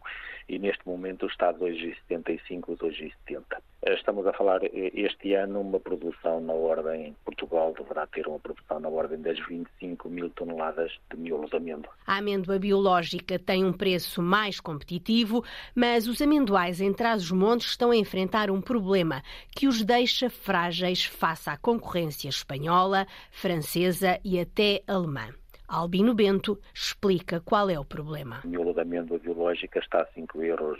e 0.48 0.58
neste 0.58 0.86
momento 0.86 1.26
está 1.26 1.50
a 1.50 1.54
2,75, 1.54 2.76
2,70. 2.76 3.44
Eh, 3.82 3.94
estamos 3.94 4.26
a 4.26 4.32
falar 4.32 4.64
eh, 4.64 4.70
este 4.94 5.34
ano 5.34 5.60
uma 5.60 5.78
produção 5.78 6.40
na 6.40 6.52
ordem, 6.52 7.14
Portugal 7.24 7.74
deverá 7.76 8.06
ter 8.06 8.26
uma 8.26 8.38
produção 8.38 8.80
na 8.80 8.88
ordem 8.88 9.20
das 9.20 9.38
25 9.46 10.08
mil 10.08 10.30
toneladas 10.30 10.92
de 11.10 11.18
miolo 11.18 11.48
de 11.48 11.56
amêndoa. 11.56 11.92
A 12.06 12.16
amêndoa 12.16 12.58
biológica 12.58 13.38
tem 13.38 13.64
um 13.64 13.72
preço 13.72 14.22
mais 14.22 14.58
competitivo, 14.58 15.44
mas 15.74 16.08
os 16.08 16.22
amendoais 16.22 16.80
em 16.80 16.92
Trás-os-Montes 16.92 17.68
estão 17.68 17.90
a 17.90 17.96
enfrentar 17.96 18.50
um 18.50 18.60
problema 18.60 19.22
que 19.54 19.68
os 19.68 19.82
deixa 19.82 20.30
frágeis 20.30 21.04
face 21.04 21.50
à 21.50 21.56
concorrência 21.56 22.05
espanhola, 22.08 23.06
francesa 23.30 24.18
e 24.24 24.38
até 24.38 24.82
alemã. 24.86 25.28
Albino 25.68 26.14
Bento 26.14 26.60
explica 26.72 27.40
qual 27.40 27.68
é 27.68 27.78
o 27.78 27.84
problema. 27.84 28.40
O 28.44 28.48
miolo 28.48 28.72
da 28.72 28.82
amêndoa 28.82 29.18
biológica 29.18 29.80
está 29.80 30.02
a 30.02 30.06
5,80 30.06 30.44
euros, 30.44 30.78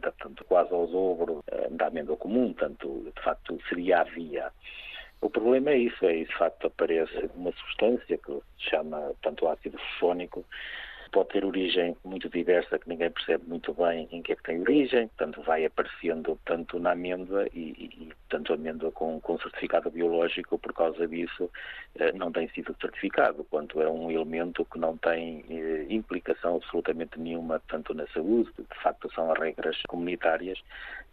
portanto 0.00 0.44
quase 0.44 0.72
ao 0.72 0.86
dobro 0.86 1.44
eh, 1.46 1.68
da 1.70 1.88
amêndoa 1.88 2.16
comum, 2.16 2.54
portanto 2.54 3.12
de 3.14 3.22
facto 3.22 3.58
seria 3.68 4.00
a 4.00 4.04
via. 4.04 4.50
O 5.20 5.28
problema 5.28 5.70
é 5.70 5.78
isso, 5.78 6.06
é 6.06 6.24
de 6.24 6.38
facto 6.38 6.68
aparece 6.68 7.28
uma 7.34 7.52
substância 7.52 8.16
que 8.16 8.32
se 8.58 8.70
chama 8.70 9.12
tanto 9.22 9.46
ácido 9.46 9.78
pode 11.08 11.30
ter 11.30 11.44
origem 11.44 11.96
muito 12.04 12.28
diversa 12.28 12.78
que 12.78 12.88
ninguém 12.88 13.10
percebe 13.10 13.44
muito 13.46 13.74
bem 13.74 14.08
em 14.10 14.22
que 14.22 14.32
é 14.32 14.36
que 14.36 14.42
tem 14.42 14.60
origem, 14.60 15.08
portanto 15.08 15.42
vai 15.42 15.64
aparecendo 15.64 16.38
tanto 16.44 16.78
na 16.78 16.92
amêndoa 16.92 17.46
e, 17.54 17.70
e 18.00 18.08
tanto 18.28 18.52
amêndoa 18.52 18.92
com, 18.92 19.20
com 19.20 19.38
certificado 19.38 19.90
biológico 19.90 20.58
por 20.58 20.72
causa 20.72 21.06
disso 21.06 21.50
eh, 21.96 22.12
não 22.12 22.30
tem 22.30 22.48
sido 22.50 22.74
certificado, 22.80 23.44
quanto 23.44 23.80
é 23.80 23.88
um 23.88 24.10
elemento 24.10 24.64
que 24.64 24.78
não 24.78 24.96
tem 24.96 25.44
eh, 25.50 25.86
implicação 25.88 26.56
absolutamente 26.56 27.18
nenhuma 27.18 27.60
tanto 27.68 27.94
na 27.94 28.06
saúde, 28.08 28.50
de 28.56 28.82
facto 28.82 29.12
são 29.14 29.30
as 29.32 29.38
regras 29.38 29.76
comunitárias 29.88 30.58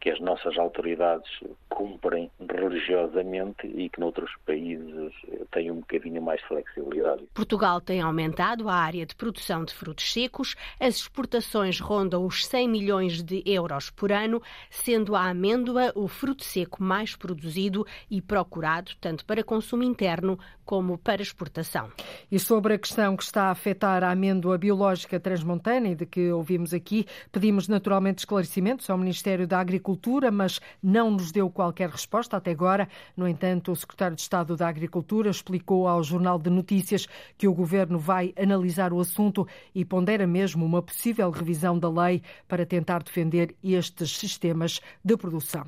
que 0.05 0.11
as 0.11 0.19
nossas 0.19 0.55
autoridades 0.59 1.27
cumprem 1.67 2.29
religiosamente 2.39 3.65
e 3.65 3.89
que 3.89 3.99
noutros 3.99 4.29
países 4.45 5.11
eh, 5.31 5.45
têm 5.51 5.71
um 5.71 5.79
bocadinho 5.79 6.21
mais 6.21 6.39
flexibilidade. 6.43 7.23
Portugal 7.33 7.81
tem 7.81 8.01
aumentado 8.01 8.69
a 8.69 8.75
área 8.75 9.03
de 9.03 9.15
produção 9.15 9.65
de 9.65 9.73
frutos 9.73 10.13
secos, 10.13 10.55
as 10.79 10.97
exportações 10.97 11.79
rondam 11.79 12.23
os 12.23 12.45
100 12.45 12.69
milhões 12.69 13.23
de 13.23 13.41
euros 13.47 13.89
por 13.89 14.11
ano, 14.11 14.43
sendo 14.69 15.15
a 15.15 15.27
amêndoa 15.27 15.91
o 15.95 16.07
fruto 16.07 16.43
seco 16.43 16.83
mais 16.83 17.15
produzido 17.15 17.83
e 18.07 18.21
procurado 18.21 18.91
tanto 19.01 19.25
para 19.25 19.43
consumo 19.43 19.81
interno 19.81 20.37
como 20.63 20.97
para 20.97 21.21
exportação. 21.21 21.91
E 22.31 22.39
sobre 22.39 22.73
a 22.73 22.77
questão 22.77 23.15
que 23.15 23.23
está 23.23 23.45
a 23.45 23.51
afetar 23.51 24.03
a 24.03 24.11
amêndoa 24.11 24.57
biológica 24.57 25.19
transmontana 25.19 25.89
e 25.89 25.95
de 25.95 26.05
que 26.05 26.31
ouvimos 26.31 26.73
aqui, 26.73 27.05
pedimos 27.31 27.67
naturalmente 27.67 28.19
esclarecimentos 28.19 28.89
ao 28.89 28.97
Ministério 28.97 29.47
da 29.47 29.59
Agricultura, 29.59 29.94
mas 30.31 30.59
não 30.81 31.11
nos 31.11 31.31
deu 31.31 31.49
qualquer 31.49 31.89
resposta 31.89 32.37
até 32.37 32.51
agora. 32.51 32.87
No 33.15 33.27
entanto, 33.27 33.71
o 33.71 33.75
secretário 33.75 34.15
de 34.15 34.21
Estado 34.21 34.55
da 34.55 34.67
Agricultura 34.67 35.29
explicou 35.29 35.87
ao 35.87 36.03
Jornal 36.03 36.37
de 36.39 36.49
Notícias 36.49 37.07
que 37.37 37.47
o 37.47 37.53
governo 37.53 37.97
vai 37.97 38.33
analisar 38.37 38.93
o 38.93 38.99
assunto 38.99 39.47
e 39.73 39.83
pondera 39.83 40.27
mesmo 40.27 40.65
uma 40.65 40.81
possível 40.81 41.29
revisão 41.29 41.77
da 41.77 41.89
lei 41.89 42.21
para 42.47 42.65
tentar 42.65 43.03
defender 43.03 43.55
estes 43.63 44.17
sistemas 44.17 44.81
de 45.03 45.17
produção. 45.17 45.65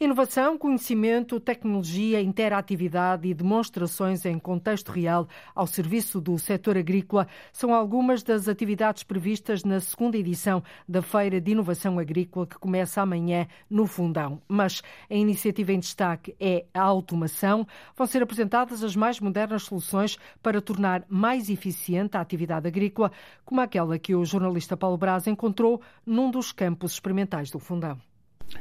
Inovação, 0.00 0.58
conhecimento, 0.58 1.40
tecnologia, 1.40 2.20
interatividade 2.20 3.28
e 3.28 3.34
demonstrações 3.34 4.24
em 4.24 4.38
contexto 4.38 4.90
real 4.90 5.28
ao 5.54 5.66
serviço 5.66 6.20
do 6.20 6.38
setor 6.38 6.76
agrícola 6.76 7.26
são 7.52 7.74
algumas 7.74 8.22
das 8.22 8.48
atividades 8.48 9.02
previstas 9.02 9.64
na 9.64 9.80
segunda 9.80 10.16
edição 10.16 10.62
da 10.88 11.02
Feira 11.02 11.40
de 11.40 11.52
Inovação 11.52 11.98
Agrícola 11.98 12.46
que 12.46 12.58
começa 12.58 13.00
amanhã 13.00 13.46
no 13.68 13.86
Fundão. 13.86 14.40
Mas 14.48 14.82
a 15.10 15.14
iniciativa 15.14 15.72
em 15.72 15.78
destaque 15.78 16.34
é 16.40 16.64
a 16.72 16.82
automação. 16.82 17.66
Vão 17.96 18.06
ser 18.06 18.22
apresentadas 18.22 18.82
as 18.82 18.96
mais 18.96 19.20
modernas 19.20 19.64
soluções 19.64 20.16
para 20.42 20.60
tornar 20.60 21.04
mais 21.08 21.48
eficiente 21.48 22.16
a 22.16 22.20
atividade 22.20 22.66
agrícola, 22.66 23.12
como 23.44 23.60
aquela 23.60 23.98
que 23.98 24.14
o 24.14 24.24
jornalista 24.24 24.76
Paulo 24.76 24.96
Braz 24.96 25.26
encontrou 25.26 25.80
num 26.04 26.30
dos 26.30 26.52
campos 26.52 26.92
experimentais 26.92 27.50
do 27.50 27.58
Fundão. 27.58 28.07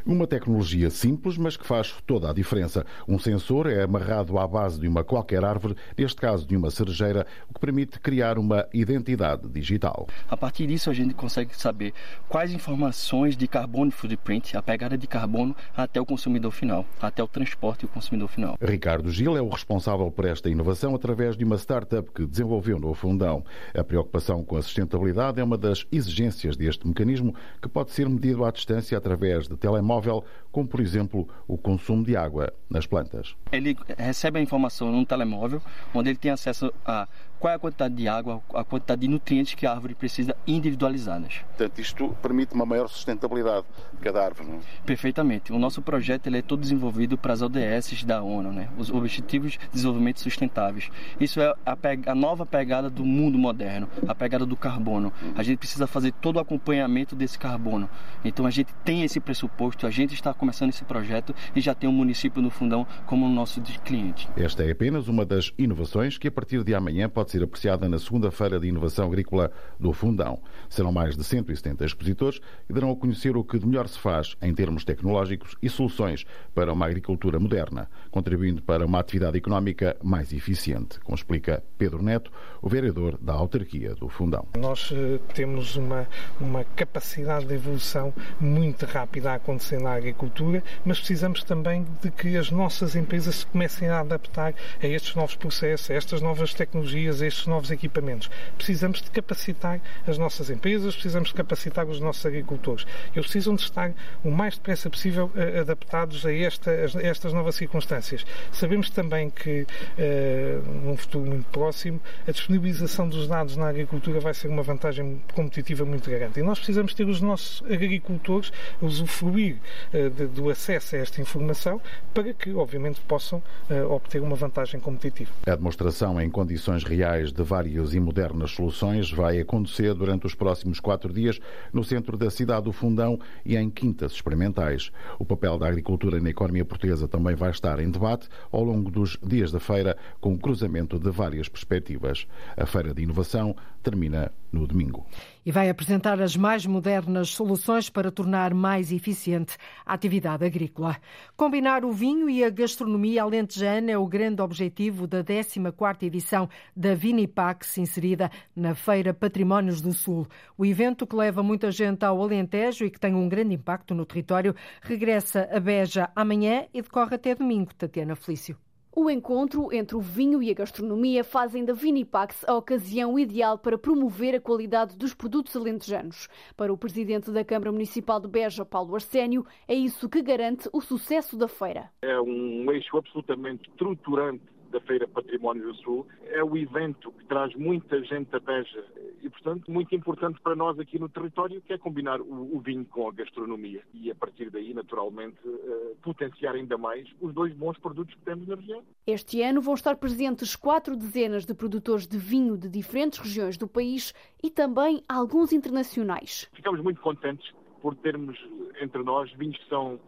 Uma 0.06 0.28
tecnologia 0.28 0.90
simples, 0.90 1.38
mas 1.38 1.58
que 1.58 1.66
faz 1.66 1.96
toda 2.06 2.30
a 2.30 2.34
diferença. 2.34 2.86
Um 3.08 3.18
sensor 3.20 3.68
é 3.68 3.84
amarrado 3.84 4.38
à 4.38 4.48
base 4.48 4.80
de 4.80 4.88
uma 4.88 5.04
qualquer 5.04 5.44
árvore, 5.44 5.76
neste 5.98 6.20
caso 6.20 6.46
de 6.46 6.56
uma 6.56 6.70
cerejeira, 6.70 7.26
o 7.50 7.54
que 7.54 7.60
permite 7.60 8.00
criar 8.00 8.38
uma 8.38 8.68
identidade 8.74 9.48
digital. 9.50 10.08
A 10.30 10.38
partir 10.38 10.68
disso, 10.68 10.90
a 10.90 10.94
gente 10.94 11.14
consegue 11.14 11.56
saber 11.58 11.94
quais 12.28 12.52
informações 12.52 13.38
de 13.38 13.48
carbono 13.48 13.92
footprint, 13.92 14.56
a 14.58 14.62
pegada 14.62 14.98
de 14.98 15.08
carbono, 15.08 15.56
até 15.76 16.02
o 16.02 16.06
consumidor 16.06 16.52
final, 16.52 16.86
até 17.02 17.24
o 17.24 17.28
transporte 17.28 17.84
e 17.84 17.86
o 17.86 17.90
consumidor 17.90 18.30
final. 18.30 18.58
Ricardo 18.62 19.10
Gil 19.12 19.38
é 19.38 19.42
o 19.42 19.50
responsável 19.50 20.10
por 20.12 20.26
esta 20.26 20.50
inovação 20.50 20.96
através 20.96 21.38
de 21.38 21.44
uma 21.44 21.58
startup 21.58 22.10
que 22.12 22.26
desenvolveu 22.26 22.80
no 22.80 22.94
Fundão. 22.94 23.44
A 23.74 23.84
preocupação 23.84 24.44
com 24.44 24.58
a 24.58 24.62
sustentabilidade 24.62 25.40
é 25.40 25.44
uma 25.44 25.58
das 25.58 25.86
exigências 25.92 26.58
deste 26.58 26.88
mecanismo, 26.88 27.34
que 27.62 27.70
pode 27.70 27.92
ser 27.92 28.10
medido 28.10 28.44
à 28.44 28.52
distância 28.52 28.98
através 28.98 29.48
de 29.48 29.56
telemóveis 29.56 29.77
telemóvel, 29.78 30.24
como 30.58 30.68
por 30.68 30.80
exemplo 30.80 31.30
o 31.48 31.56
consumo 31.56 32.04
de 32.04 32.18
água 32.18 32.52
nas 32.68 32.88
plantas. 32.88 33.36
Ele 33.52 33.78
recebe 33.96 34.40
a 34.40 34.42
informação 34.42 34.92
num 34.92 35.06
telemóvel, 35.06 35.62
onde 35.94 36.10
ele 36.10 36.18
tem 36.18 36.32
acesso 36.32 36.74
a 36.84 37.08
qual 37.40 37.52
é 37.52 37.56
a 37.56 37.60
quantidade 37.60 37.94
de 37.94 38.08
água, 38.08 38.42
a 38.52 38.64
quantidade 38.64 39.02
de 39.02 39.08
nutrientes 39.08 39.54
que 39.54 39.68
a 39.68 39.72
árvore 39.72 39.94
precisa 39.94 40.36
individualizadas. 40.48 41.42
Portanto, 41.50 41.80
isto 41.80 42.10
permite 42.22 42.56
uma 42.56 42.66
maior 42.66 42.88
sustentabilidade 42.88 43.66
de 43.94 44.00
cada 44.00 44.26
árvore, 44.26 44.50
não 44.50 44.56
é? 44.56 44.60
Perfeitamente. 44.86 45.54
O 45.54 45.60
nosso 45.60 45.80
projeto 45.82 46.26
ele 46.26 46.40
é 46.40 46.42
todo 46.42 46.62
desenvolvido 46.62 47.16
para 47.16 47.34
as 47.34 47.44
ODS 47.44 48.04
da 48.04 48.24
ONU, 48.24 48.52
né? 48.52 48.70
os 48.78 48.90
Objetivos 48.90 49.52
de 49.52 49.60
Desenvolvimento 49.72 50.20
Sustentáveis. 50.20 50.90
Isso 51.20 51.40
é 51.40 51.54
a, 51.64 51.78
a 52.08 52.16
nova 52.16 52.46
pegada 52.46 52.90
do 52.90 53.06
mundo 53.06 53.38
moderno, 53.38 53.88
a 54.08 54.16
pegada 54.16 54.44
do 54.46 54.56
carbono. 54.56 55.14
A 55.36 55.44
gente 55.44 55.60
precisa 55.60 55.86
fazer 55.86 56.14
todo 56.14 56.38
o 56.38 56.40
acompanhamento 56.40 57.16
desse 57.16 57.38
carbono. 57.38 57.88
Então, 58.26 58.48
a 58.48 58.50
gente 58.50 58.74
tem 58.84 59.04
esse 59.04 59.20
pressuposto, 59.20 59.86
a 59.86 59.92
gente 59.92 60.16
está 60.16 60.34
começando 60.34 60.47
esse 60.70 60.84
projeto 60.84 61.34
e 61.56 61.62
já 61.62 61.74
tem 61.74 61.90
o 61.90 61.94
município 61.94 62.42
no 62.42 62.50
Fundão 62.50 62.86
como 63.06 63.28
nosso 63.28 63.62
cliente. 63.84 64.28
Esta 64.36 64.64
é 64.64 64.72
apenas 64.72 65.08
uma 65.08 65.26
das 65.26 65.54
inovações 65.58 66.18
que 66.18 66.28
a 66.28 66.32
partir 66.32 66.64
de 66.64 66.74
amanhã 66.74 67.10
pode 67.10 67.32
ser 67.32 67.44
apreciada 67.44 67.88
na 67.88 68.00
segunda 68.00 68.32
feira 68.32 68.60
de 68.60 68.68
inovação 68.68 69.08
agrícola 69.08 69.52
do 69.80 69.94
Fundão. 69.94 70.40
Serão 70.70 70.92
mais 70.92 71.16
de 71.16 71.24
170 71.24 71.86
expositores 71.86 72.40
e 72.70 72.74
darão 72.74 72.92
a 72.92 72.96
conhecer 72.96 73.36
o 73.36 73.44
que 73.44 73.60
de 73.60 73.66
melhor 73.66 73.88
se 73.88 74.00
faz 74.00 74.36
em 74.42 74.54
termos 74.54 74.84
tecnológicos 74.84 75.56
e 75.62 75.70
soluções 75.70 76.26
para 76.54 76.74
uma 76.74 76.86
agricultura 76.86 77.40
moderna, 77.40 77.90
contribuindo 78.12 78.62
para 78.62 78.86
uma 78.86 79.00
atividade 79.00 79.38
económica 79.38 79.96
mais 80.04 80.34
eficiente, 80.34 81.00
como 81.02 81.16
explica 81.16 81.64
Pedro 81.78 82.02
Neto, 82.02 82.32
o 82.62 82.70
vereador 82.70 83.18
da 83.20 83.34
autarquia 83.34 83.96
do 83.96 84.10
Fundão. 84.10 84.48
Nós 84.58 84.92
uh, 84.92 85.20
temos 85.34 85.76
uma, 85.76 86.08
uma 86.40 86.64
capacidade 86.64 87.46
de 87.46 87.54
evolução 87.54 88.14
muito 88.40 88.86
rápida 88.86 89.32
a 89.32 89.36
acontecer 89.36 89.80
na 89.80 89.94
agricultura, 89.94 90.37
mas 90.86 91.00
precisamos 91.00 91.44
também 91.44 91.86
de 92.02 92.12
que 92.12 92.38
as 92.38 92.52
nossas 92.52 92.96
empresas 92.96 93.36
se 93.36 93.46
comecem 93.46 93.90
a 93.90 94.00
adaptar 94.00 94.54
a 94.82 94.88
estes 94.88 95.16
novos 95.16 95.36
processos, 95.36 95.90
a 95.90 95.94
estas 95.94 96.22
novas 96.22 96.54
tecnologias, 96.54 97.22
a 97.22 97.28
estes 97.28 97.48
novos 97.48 97.72
equipamentos. 97.72 98.30
Precisamos 98.56 99.02
de 99.02 99.10
capacitar 99.12 99.80
as 100.06 100.18
nossas 100.18 100.50
empresas, 100.50 100.94
precisamos 100.94 101.30
de 101.30 101.36
capacitar 101.36 101.86
os 101.86 102.00
nossos 102.00 102.26
agricultores. 102.26 102.86
Eles 103.16 103.26
precisam 103.26 103.56
de 103.56 103.62
estar 103.62 103.94
o 104.24 104.32
mais 104.32 104.56
depressa 104.56 104.90
possível 104.90 105.32
uh, 105.36 105.62
adaptados 105.62 106.26
a, 106.26 106.34
esta, 106.34 106.72
a, 106.72 107.02
estas 107.02 107.34
novas 107.34 107.56
circunstâncias. 107.56 108.26
Sabemos 108.52 108.90
também 108.90 109.30
que, 109.30 109.62
uh, 109.62 110.72
num 110.84 110.98
futuro 110.98 111.26
muito 111.26 111.50
próximo, 111.50 112.00
a 112.28 112.32
disponibilização 112.32 113.08
dos 113.08 113.28
dados 113.28 113.56
na 113.58 113.68
agricultura 113.68 114.20
vai 114.20 114.34
ser 114.34 114.48
uma 114.48 114.64
vantagem 114.64 115.22
competitiva 115.34 115.86
muito 115.86 116.10
grande. 116.10 116.40
E 116.40 116.44
nós 116.44 116.58
precisamos 116.58 116.94
ter 116.94 117.08
os 117.08 117.22
nossos 117.22 117.64
agricultores 117.72 118.52
usufruir 118.82 119.58
uh, 119.94 120.10
de, 120.18 120.26
do 120.28 120.50
acesso 120.50 120.96
a 120.96 121.00
esta 121.00 121.22
informação 121.22 121.80
para 122.14 122.34
que, 122.34 122.52
obviamente, 122.54 123.00
possam 123.02 123.42
uh, 123.70 123.92
obter 123.92 124.22
uma 124.22 124.36
vantagem 124.36 124.80
competitiva. 124.80 125.32
A 125.46 125.56
demonstração 125.56 126.20
em 126.20 126.30
condições 126.30 126.84
reais 126.84 127.32
de 127.32 127.44
várias 127.44 127.94
e 127.94 128.00
modernas 128.00 128.52
soluções 128.52 129.12
vai 129.12 129.40
acontecer 129.40 129.94
durante 129.94 130.26
os 130.26 130.34
próximos 130.34 130.80
quatro 130.80 131.14
dias 131.14 131.40
no 131.72 131.84
centro 131.84 132.18
da 132.18 132.30
cidade 132.30 132.66
do 132.66 132.72
Fundão 132.72 133.20
e 133.46 133.56
em 133.56 133.70
quintas 133.70 134.14
experimentais. 134.14 134.92
O 135.20 135.26
papel 135.26 135.58
da 135.58 135.68
agricultura 135.68 136.20
na 136.20 136.30
economia 136.30 136.66
portuguesa 136.66 137.08
também 137.08 137.36
vai 137.36 137.52
estar 137.52 137.80
em 137.80 137.90
debate 137.90 138.28
ao 138.52 138.64
longo 138.64 138.90
dos 138.90 139.18
dias 139.24 139.52
da 139.52 139.60
feira, 139.60 139.96
com 140.20 140.34
o 140.34 140.40
cruzamento 140.40 140.98
de 141.00 141.12
várias 141.12 141.48
perspectivas. 141.48 142.28
A 142.56 142.66
Feira 142.66 142.94
de 142.94 143.04
Inovação 143.04 143.56
termina 143.84 144.32
no 144.52 144.66
domingo. 144.66 145.06
E 145.48 145.52
vai 145.52 145.70
apresentar 145.70 146.22
as 146.22 146.36
mais 146.36 146.66
modernas 146.66 147.30
soluções 147.30 147.90
para 147.90 148.12
tornar 148.12 148.54
mais 148.54 148.92
eficiente 148.92 149.56
a 149.86 149.94
atividade 149.94 150.44
agrícola. 150.44 150.98
Combinar 151.38 151.86
o 151.86 151.92
vinho 151.94 152.30
e 152.30 152.44
a 152.44 152.50
gastronomia 152.50 153.24
alentejana 153.24 153.92
é 153.92 153.98
o 153.98 154.06
grande 154.06 154.42
objetivo 154.42 155.08
da 155.08 155.24
14ª 155.24 156.04
edição 156.04 156.50
da 156.76 156.94
Vinipax, 156.94 157.78
inserida 157.78 158.30
na 158.54 158.76
Feira 158.76 159.14
Patrimónios 159.14 159.80
do 159.80 159.94
Sul. 159.94 160.28
O 160.58 160.66
evento, 160.66 161.08
que 161.08 161.16
leva 161.16 161.42
muita 161.42 161.72
gente 161.72 162.04
ao 162.04 162.22
Alentejo 162.22 162.84
e 162.84 162.92
que 162.92 163.00
tem 163.00 163.16
um 163.16 163.30
grande 163.30 163.56
impacto 163.56 163.96
no 163.96 164.06
território, 164.06 164.54
regressa 164.82 165.48
a 165.50 165.62
Beja 165.62 166.10
amanhã 166.14 166.66
e 166.74 166.82
decorre 166.82 167.16
até 167.16 167.34
domingo. 167.34 167.74
Tatiana 167.74 168.18
Felício. 168.18 168.67
O 169.00 169.12
encontro 169.12 169.72
entre 169.72 169.96
o 169.96 170.02
vinho 170.02 170.42
e 170.42 170.50
a 170.50 170.56
gastronomia 170.56 171.24
fazem 171.24 171.64
da 171.64 171.72
Vinipax 171.72 172.44
a 172.48 172.56
ocasião 172.56 173.20
ideal 173.20 173.56
para 173.56 173.78
promover 173.78 174.34
a 174.34 174.42
qualidade 174.42 174.98
dos 174.98 175.14
produtos 175.14 175.56
alentejanos. 175.56 176.28
Para 176.56 176.74
o 176.74 176.78
presidente 176.80 177.30
da 177.30 177.46
Câmara 177.46 177.72
Municipal 177.72 178.20
de 178.20 178.28
Beja, 178.28 178.66
Paulo 178.66 178.96
Arsénio, 178.96 179.46
é 179.68 179.76
isso 179.76 180.10
que 180.10 180.20
garante 180.24 180.68
o 180.74 180.82
sucesso 180.82 181.38
da 181.38 181.48
feira. 181.48 181.92
É 182.02 182.20
um 182.20 182.72
eixo 182.72 182.98
absolutamente 182.98 183.70
estruturante 183.70 184.42
da 184.72 184.80
Feira 184.82 185.08
Património 185.08 185.64
do 185.64 185.76
Sul. 185.76 186.08
É 186.26 186.44
o 186.44 186.58
evento 186.58 187.12
que 187.12 187.26
traz 187.26 187.54
muita 187.56 188.02
gente 188.04 188.36
a 188.36 188.40
Beja 188.40 188.86
e, 189.22 189.30
portanto, 189.30 189.70
muito 189.70 189.94
importante 189.96 190.40
para 190.42 190.56
nós 190.56 190.80
aqui 190.80 191.00
no 191.00 191.10
território, 191.10 191.62
que 191.62 191.74
é 191.74 191.78
combinar 191.78 192.22
o, 192.22 192.56
o 192.56 192.60
vinho 192.60 192.86
com 192.86 193.08
a 193.08 193.12
gastronomia 193.12 193.82
e, 193.94 194.12
a 194.12 194.16
partir 194.16 194.50
daí, 194.50 194.74
naturalmente, 194.74 195.38
uh, 195.46 195.96
potenciar 196.02 196.56
ainda 196.56 196.78
mais 196.78 197.08
os 197.20 197.34
dois 197.34 197.54
bons 197.54 197.78
produtos 197.78 198.14
que 198.16 198.22
temos 198.22 198.48
na 198.48 198.56
região. 198.56 198.84
Este 199.06 199.42
ano 199.42 199.62
vão 199.62 199.74
estar 199.74 199.96
presentes 199.98 200.56
quatro 200.56 200.96
dezenas 200.96 201.46
de 201.46 201.54
produtores 201.54 202.08
de 202.08 202.18
vinho 202.18 202.58
de 202.58 202.70
diferentes 202.70 203.20
regiões 203.20 203.58
do 203.58 203.68
país 203.68 204.14
e 204.44 204.50
também 204.50 205.04
alguns 205.08 205.52
internacionais. 205.52 206.50
Ficamos 206.54 206.82
muito 206.82 207.02
contentes 207.02 207.52
por 207.82 207.96
termos 207.96 208.38
entre 208.82 209.04
nós 209.04 209.32
vinhos 209.34 209.58
que 209.58 209.70
são 209.70 209.96
uh, 209.96 210.00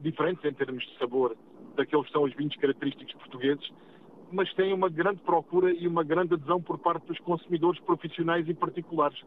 diferentes 0.00 0.44
em 0.44 0.52
termos 0.52 0.84
de 0.84 0.98
sabor 0.98 1.36
daqueles 1.80 2.06
que 2.06 2.12
são 2.12 2.24
os 2.24 2.34
vinhos 2.34 2.54
característicos 2.56 3.14
portugueses, 3.14 3.72
mas 4.30 4.52
tem 4.54 4.72
uma 4.72 4.88
grande 4.88 5.20
procura 5.22 5.72
e 5.72 5.88
uma 5.88 6.04
grande 6.04 6.34
adesão 6.34 6.60
por 6.62 6.78
parte 6.78 7.06
dos 7.06 7.18
consumidores 7.20 7.80
profissionais 7.80 8.48
e 8.48 8.54
particulares, 8.54 9.18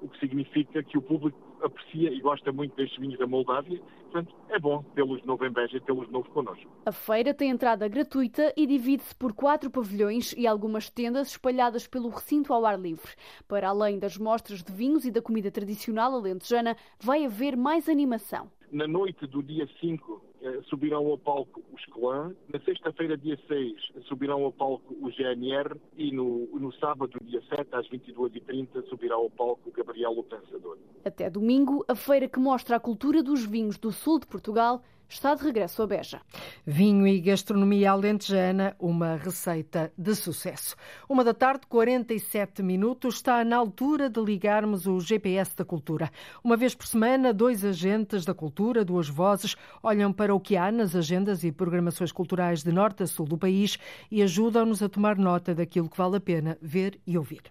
o 0.00 0.08
que 0.08 0.18
significa 0.18 0.82
que 0.82 0.96
o 0.96 1.02
público 1.02 1.38
aprecia 1.62 2.10
e 2.12 2.20
gosta 2.20 2.52
muito 2.52 2.74
destes 2.76 2.98
vinhos 2.98 3.18
da 3.18 3.26
Moldávia. 3.26 3.80
Portanto, 4.02 4.34
é 4.48 4.58
bom 4.58 4.82
tê-los 4.94 5.20
de 5.20 5.26
novo 5.26 5.44
em 5.44 5.50
Beja 5.50 5.76
e 5.76 5.80
tê-los 5.80 6.06
de 6.06 6.12
novo 6.12 6.28
connosco. 6.30 6.70
A 6.86 6.92
feira 6.92 7.34
tem 7.34 7.50
entrada 7.50 7.88
gratuita 7.88 8.52
e 8.56 8.66
divide-se 8.66 9.14
por 9.14 9.32
quatro 9.32 9.70
pavilhões 9.70 10.32
e 10.36 10.46
algumas 10.46 10.88
tendas 10.88 11.28
espalhadas 11.28 11.86
pelo 11.86 12.08
recinto 12.08 12.52
ao 12.52 12.64
ar 12.64 12.78
livre. 12.78 13.10
Para 13.46 13.68
além 13.68 13.98
das 13.98 14.16
mostras 14.16 14.62
de 14.62 14.72
vinhos 14.72 15.04
e 15.04 15.10
da 15.10 15.20
comida 15.20 15.50
tradicional 15.50 16.14
alentejana, 16.14 16.76
vai 17.00 17.24
haver 17.24 17.56
mais 17.56 17.88
animação. 17.88 18.50
Na 18.70 18.86
noite 18.86 19.26
do 19.26 19.42
dia 19.42 19.66
5 19.80 20.22
eh, 20.24 20.27
subirão 20.68 21.06
ao 21.06 21.18
palco 21.18 21.62
os 21.72 21.84
Clã. 21.86 22.34
Na 22.52 22.60
sexta-feira, 22.60 23.16
dia 23.16 23.38
6, 23.48 24.04
subirão 24.06 24.44
ao 24.44 24.52
palco 24.52 24.94
o 25.00 25.10
GNR 25.10 25.76
e 25.96 26.12
no, 26.12 26.46
no 26.58 26.72
sábado, 26.74 27.18
dia 27.22 27.42
7, 27.54 27.68
às 27.72 27.88
22h30, 27.88 28.88
subirá 28.88 29.14
ao 29.14 29.30
palco 29.30 29.68
o 29.68 29.72
Gabriel 29.72 30.12
o 30.12 30.22
Pensador. 30.22 30.78
Até 31.04 31.30
domingo, 31.30 31.84
a 31.88 31.94
feira 31.94 32.28
que 32.28 32.38
mostra 32.38 32.76
a 32.76 32.80
cultura 32.80 33.22
dos 33.22 33.44
vinhos 33.44 33.78
do 33.78 33.90
sul 33.90 34.18
de 34.18 34.26
Portugal 34.26 34.82
está 35.08 35.34
de 35.34 35.42
regresso 35.42 35.82
a 35.82 35.86
Beja. 35.86 36.20
Vinho 36.66 37.06
e 37.06 37.20
gastronomia 37.20 37.92
alentejana, 37.92 38.76
uma 38.78 39.16
receita 39.16 39.92
de 39.96 40.14
sucesso. 40.14 40.76
Uma 41.08 41.24
da 41.24 41.32
tarde, 41.32 41.66
47 41.68 42.62
minutos, 42.62 43.16
está 43.16 43.44
na 43.44 43.56
altura 43.56 44.10
de 44.10 44.20
ligarmos 44.20 44.86
o 44.86 45.00
GPS 45.00 45.56
da 45.56 45.64
cultura. 45.64 46.10
Uma 46.42 46.56
vez 46.56 46.74
por 46.74 46.86
semana, 46.86 47.32
dois 47.32 47.64
agentes 47.64 48.24
da 48.24 48.34
cultura, 48.34 48.84
duas 48.84 49.08
vozes, 49.08 49.56
olham 49.82 50.12
para 50.12 50.34
o 50.34 50.40
que 50.40 50.56
há 50.56 50.70
nas 50.70 50.94
agendas 50.94 51.44
e 51.44 51.50
programações 51.50 52.12
culturais 52.12 52.62
de 52.62 52.72
norte 52.72 53.02
a 53.02 53.06
sul 53.06 53.26
do 53.26 53.38
país 53.38 53.78
e 54.10 54.22
ajudam-nos 54.22 54.82
a 54.82 54.88
tomar 54.88 55.16
nota 55.16 55.54
daquilo 55.54 55.88
que 55.88 55.96
vale 55.96 56.16
a 56.16 56.20
pena 56.20 56.58
ver 56.60 57.00
e 57.06 57.16
ouvir. 57.16 57.42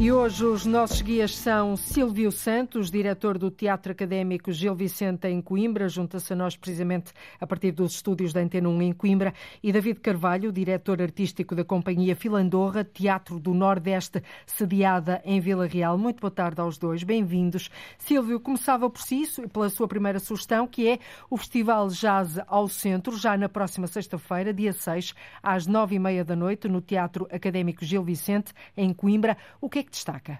E 0.00 0.12
hoje 0.12 0.44
os 0.44 0.64
nossos 0.64 1.02
guias 1.02 1.34
são 1.34 1.76
Silvio 1.76 2.30
Santos, 2.30 2.88
diretor 2.88 3.36
do 3.36 3.50
Teatro 3.50 3.90
Académico 3.90 4.52
Gil 4.52 4.72
Vicente 4.72 5.26
em 5.26 5.42
Coimbra, 5.42 5.88
junta-se 5.88 6.32
a 6.32 6.36
nós 6.36 6.56
precisamente 6.56 7.12
a 7.40 7.44
partir 7.44 7.72
dos 7.72 7.94
estúdios 7.94 8.32
da 8.32 8.40
Antena 8.40 8.68
1 8.68 8.82
em 8.82 8.92
Coimbra, 8.92 9.34
e 9.60 9.72
David 9.72 9.98
Carvalho, 9.98 10.52
diretor 10.52 11.02
artístico 11.02 11.52
da 11.52 11.64
Companhia 11.64 12.14
Filandorra, 12.14 12.84
Teatro 12.84 13.40
do 13.40 13.52
Nordeste, 13.52 14.22
sediada 14.46 15.20
em 15.24 15.40
Vila 15.40 15.66
Real. 15.66 15.98
Muito 15.98 16.20
boa 16.20 16.30
tarde 16.30 16.60
aos 16.60 16.78
dois, 16.78 17.02
bem-vindos. 17.02 17.68
Silvio, 17.98 18.38
começava 18.38 18.88
por 18.88 19.02
si, 19.02 19.24
pela 19.52 19.68
sua 19.68 19.88
primeira 19.88 20.20
sugestão, 20.20 20.68
que 20.68 20.86
é 20.86 21.00
o 21.28 21.36
Festival 21.36 21.88
Jazz 21.88 22.38
ao 22.46 22.68
Centro, 22.68 23.16
já 23.16 23.36
na 23.36 23.48
próxima 23.48 23.88
sexta-feira, 23.88 24.54
dia 24.54 24.72
6, 24.72 25.12
às 25.42 25.66
nove 25.66 25.96
e 25.96 25.98
meia 25.98 26.24
da 26.24 26.36
noite, 26.36 26.68
no 26.68 26.80
Teatro 26.80 27.26
Académico 27.32 27.84
Gil 27.84 28.04
Vicente, 28.04 28.52
em 28.76 28.92
Coimbra. 28.92 29.36
O 29.60 29.68
que 29.68 29.80
é 29.80 29.87
que 29.88 29.92
destaca? 29.92 30.38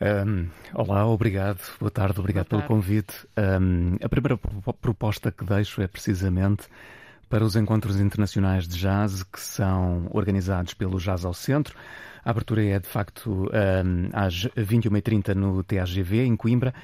Um, 0.00 0.48
olá, 0.74 1.06
obrigado. 1.06 1.60
Boa 1.80 1.90
tarde, 1.90 2.20
obrigado 2.20 2.48
Boa 2.48 2.62
tarde. 2.62 2.68
pelo 2.68 2.80
convite. 2.80 3.26
Um, 3.36 3.96
a 4.02 4.08
primeira 4.08 4.36
proposta 4.80 5.32
que 5.32 5.44
deixo 5.44 5.80
é 5.80 5.88
precisamente 5.88 6.64
para 7.28 7.44
os 7.44 7.56
encontros 7.56 7.98
internacionais 7.98 8.68
de 8.68 8.78
jazz 8.78 9.22
que 9.22 9.40
são 9.40 10.06
organizados 10.10 10.74
pelo 10.74 10.98
Jazz 10.98 11.24
ao 11.24 11.34
Centro. 11.34 11.74
A 12.24 12.30
abertura 12.30 12.64
é, 12.64 12.78
de 12.78 12.86
facto, 12.86 13.48
um, 13.50 14.08
às 14.12 14.46
21h30 14.56 15.34
no 15.34 15.62
TAGV, 15.62 16.24
em 16.24 16.36
Coimbra, 16.36 16.74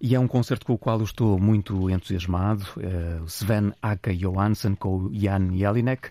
e 0.00 0.14
é 0.14 0.20
um 0.20 0.26
concerto 0.26 0.66
com 0.66 0.72
o 0.72 0.78
qual 0.78 0.98
eu 0.98 1.04
estou 1.04 1.38
muito 1.38 1.90
entusiasmado. 1.90 2.64
Uh, 2.76 3.24
Sven 3.26 3.72
Aka 3.82 4.14
Johansson 4.14 4.74
com 4.74 4.96
o 4.96 5.10
Jan 5.14 5.56
Jelinek 5.56 6.10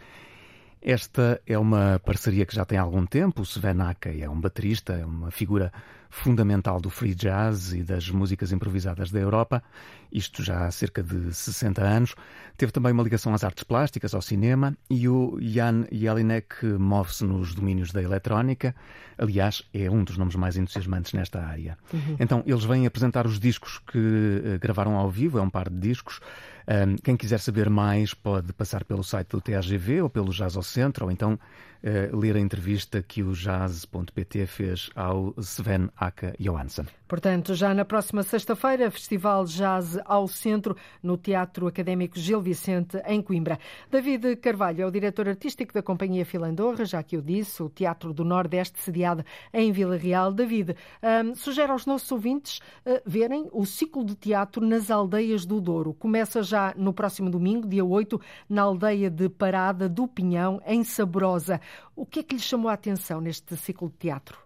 Esta 0.85 1.41
é 1.47 1.57
uma 1.57 1.97
parceria 2.05 2.45
que 2.45 2.53
já 2.53 2.65
tem 2.65 2.77
algum 2.77 3.05
tempo. 3.05 3.41
O 3.41 3.45
Sven 3.45 3.81
Aka 3.81 4.09
é 4.09 4.29
um 4.29 4.39
baterista, 4.39 4.91
é 4.91 5.05
uma 5.05 5.31
figura 5.31 5.71
fundamental 6.13 6.79
do 6.79 6.91
free 6.91 7.15
jazz 7.15 7.73
e 7.73 7.81
das 7.81 8.07
músicas 8.09 8.51
improvisadas 8.51 9.09
da 9.09 9.19
Europa, 9.19 9.63
isto 10.11 10.43
já 10.43 10.67
há 10.67 10.71
cerca 10.71 11.01
de 11.01 11.33
60 11.33 11.81
anos. 11.81 12.15
Teve 12.55 12.71
também 12.71 12.91
uma 12.91 13.01
ligação 13.01 13.33
às 13.33 13.43
artes 13.43 13.63
plásticas, 13.63 14.13
ao 14.13 14.21
cinema, 14.21 14.77
e 14.89 15.09
o 15.09 15.39
Jan 15.41 15.87
Jelinek 15.91 16.65
move-se 16.77 17.25
nos 17.25 17.55
domínios 17.55 17.91
da 17.91 18.01
eletrónica. 18.01 18.75
Aliás, 19.17 19.63
é 19.73 19.89
um 19.89 20.03
dos 20.03 20.15
nomes 20.15 20.35
mais 20.35 20.55
entusiasmantes 20.55 21.13
nesta 21.13 21.41
área. 21.41 21.77
Uhum. 21.91 22.17
Então, 22.19 22.43
eles 22.45 22.63
vêm 22.63 22.85
apresentar 22.85 23.25
os 23.25 23.39
discos 23.39 23.79
que 23.79 23.97
uh, 23.97 24.59
gravaram 24.59 24.95
ao 24.95 25.09
vivo, 25.09 25.39
é 25.39 25.41
um 25.41 25.49
par 25.49 25.67
de 25.67 25.79
discos. 25.79 26.19
Um, 26.67 26.95
quem 26.95 27.17
quiser 27.17 27.39
saber 27.39 27.69
mais 27.69 28.13
pode 28.13 28.53
passar 28.53 28.83
pelo 28.83 29.03
site 29.03 29.29
do 29.29 29.41
TAGV 29.41 30.01
ou 30.01 30.09
pelo 30.09 30.31
Jazz 30.31 30.55
ao 30.55 30.63
Centro, 30.63 31.05
ou 31.05 31.11
então 31.11 31.33
uh, 31.83 32.17
ler 32.17 32.35
a 32.35 32.39
entrevista 32.39 33.01
que 33.01 33.21
o 33.21 33.33
jazz.pt 33.33 34.45
fez 34.45 34.89
ao 34.95 35.33
Sven 35.37 35.89
Aka 35.97 36.33
Johansson. 36.39 36.85
Portanto, 37.07 37.53
já 37.53 37.73
na 37.73 37.85
próxima 37.85 38.23
sexta-feira, 38.23 38.89
Festival 38.89 39.45
Jazz 39.45 39.99
ao 40.05 40.27
Centro, 40.27 40.75
no 41.01 41.17
Teatro 41.17 41.67
Académico 41.67 42.17
Gil 42.17 42.41
Vicente, 42.41 42.97
em 43.05 43.21
Coimbra. 43.21 43.59
David 43.91 44.37
Carvalho 44.37 44.81
é 44.81 44.85
o 44.85 44.91
diretor 44.91 45.29
artístico 45.29 45.73
da 45.73 45.83
Companhia 45.83 46.25
Filandorra, 46.25 46.85
já 46.85 47.03
que 47.03 47.15
eu 47.15 47.21
disse, 47.21 47.61
o 47.61 47.69
Teatro 47.69 48.13
do 48.13 48.23
Nordeste, 48.23 48.79
sediado 48.79 49.23
em 49.53 49.71
Vila 49.71 49.95
Real. 49.95 50.33
David, 50.33 50.75
um, 51.25 51.35
sugere 51.35 51.71
aos 51.71 51.85
nossos 51.85 52.11
ouvintes 52.11 52.59
uh, 52.85 53.01
verem 53.05 53.47
o 53.51 53.65
ciclo 53.65 54.03
de 54.03 54.15
teatro 54.15 54.65
nas 54.65 54.89
aldeias 54.89 55.45
do 55.45 55.61
Douro. 55.61 55.93
Começa 55.93 56.41
já 56.41 56.52
no 56.75 56.93
próximo 56.93 57.29
domingo, 57.29 57.67
dia 57.67 57.83
8, 57.83 58.19
na 58.49 58.63
aldeia 58.63 59.09
de 59.09 59.29
Parada 59.29 59.87
do 59.89 60.07
Pinhão, 60.07 60.61
em 60.65 60.83
Sabrosa. 60.83 61.59
O 61.95 62.05
que 62.05 62.19
é 62.19 62.23
que 62.23 62.35
lhe 62.35 62.41
chamou 62.41 62.69
a 62.69 62.73
atenção 62.73 63.21
neste 63.21 63.55
ciclo 63.55 63.89
de 63.89 63.97
teatro? 63.97 64.37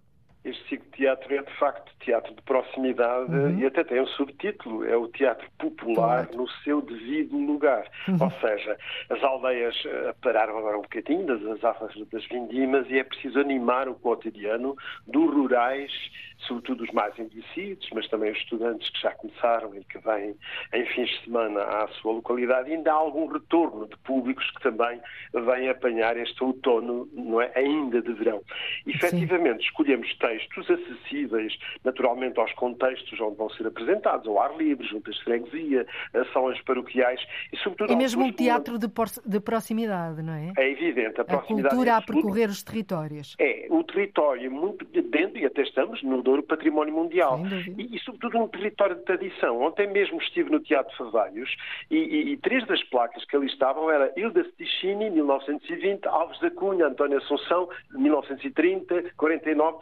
Este 0.43 0.69
ciclo 0.69 0.85
de 0.85 0.97
teatro 0.97 1.33
é, 1.33 1.41
de 1.41 1.59
facto, 1.59 1.91
teatro 1.99 2.33
de 2.33 2.41
proximidade 2.43 3.35
uhum. 3.35 3.59
e 3.59 3.65
até 3.65 3.83
tem 3.83 4.01
um 4.01 4.07
subtítulo, 4.07 4.85
é 4.85 4.95
o 4.95 5.09
teatro 5.09 5.45
popular 5.59 6.29
no 6.33 6.47
seu 6.63 6.81
devido 6.81 7.37
lugar. 7.37 7.85
Uhum. 8.07 8.17
Ou 8.21 8.31
seja, 8.31 8.77
as 9.09 9.21
aldeias 9.21 9.75
uh, 9.83 10.15
pararam 10.21 10.57
agora 10.57 10.77
um 10.77 10.83
bocadinho 10.83 11.25
das 11.25 11.63
afas 11.63 11.93
das 12.11 12.25
vindimas 12.27 12.89
e 12.89 12.97
é 12.97 13.03
preciso 13.03 13.39
animar 13.39 13.89
o 13.89 13.95
cotidiano 13.95 14.75
dos 15.05 15.33
rurais 15.33 15.91
sobretudo 16.39 16.83
os 16.83 16.91
mais 16.91 17.17
envelhecidos, 17.17 17.87
mas 17.93 18.07
também 18.07 18.31
os 18.31 18.37
estudantes 18.37 18.89
que 18.89 19.01
já 19.01 19.11
começaram 19.11 19.75
e 19.75 19.83
que 19.83 19.97
vêm 19.99 20.35
em 20.73 20.85
fins 20.87 21.09
de 21.09 21.25
semana 21.25 21.61
à 21.61 21.87
sua 21.99 22.13
localidade. 22.13 22.69
E 22.69 22.73
ainda 22.73 22.91
há 22.91 22.95
algum 22.95 23.27
retorno 23.27 23.87
de 23.87 23.97
públicos 23.97 24.49
que 24.51 24.61
também 24.61 24.99
vêm 25.33 25.69
apanhar 25.69 26.17
este 26.17 26.43
outono, 26.43 27.09
não 27.13 27.41
é? 27.41 27.51
ainda 27.55 28.01
de 28.01 28.13
verão. 28.13 28.41
E, 28.85 28.91
efetivamente, 28.91 29.63
escolhemos 29.63 30.13
textos 30.17 30.69
acessíveis, 30.69 31.57
naturalmente, 31.83 32.39
aos 32.39 32.51
contextos 32.53 33.19
onde 33.19 33.35
vão 33.35 33.49
ser 33.51 33.67
apresentados, 33.67 34.27
ao 34.27 34.39
ar 34.39 34.55
livre, 34.57 34.87
juntas 34.87 35.15
de 35.15 35.23
freguesia, 35.23 35.85
ações 36.13 36.61
paroquiais 36.61 37.19
e, 37.51 37.57
sobretudo... 37.57 37.93
É 37.93 37.95
mesmo 37.95 38.23
um 38.23 38.31
teatro 38.31 38.77
de, 38.77 38.87
de, 39.25 39.39
proximidade, 39.39 40.21
não 40.21 40.33
é? 40.33 40.53
É 40.57 40.69
evidente. 40.69 41.19
A, 41.19 41.25
proximidade 41.25 41.67
a 41.67 41.77
cultura 41.77 41.89
é 41.89 41.93
a 41.93 42.01
percorrer 42.01 42.49
os 42.49 42.63
territórios. 42.63 43.35
É, 43.39 43.67
o 43.69 43.83
território 43.83 44.51
muito 44.51 44.85
dentro, 44.85 45.39
e 45.39 45.45
até 45.45 45.61
estamos 45.61 46.01
no 46.03 46.21
Douro 46.27 46.43
Património 46.43 46.93
Mundial. 46.93 47.39
E, 47.77 47.95
e, 47.95 47.99
sobretudo, 47.99 48.37
um 48.37 48.49
território 48.49 48.97
de 48.97 49.03
tradição. 49.03 49.61
Ontem 49.61 49.87
mesmo 49.87 50.21
estive 50.21 50.49
no 50.49 50.59
Teatro 50.59 50.93
Favalhos 50.97 51.55
e, 51.89 51.95
e, 51.95 52.33
e 52.33 52.37
três 52.37 52.67
das 52.67 52.83
placas 52.83 53.23
que 53.23 53.37
ali 53.37 53.47
estavam 53.47 53.89
era 53.89 54.11
Hilda 54.17 54.43
Sticini, 54.51 55.09
1920, 55.09 56.05
Alves 56.05 56.37
da 56.41 56.51
Cunha, 56.51 56.87
António 56.87 57.19
Assunção, 57.19 57.69
1930, 57.91 59.13
49 59.15 59.77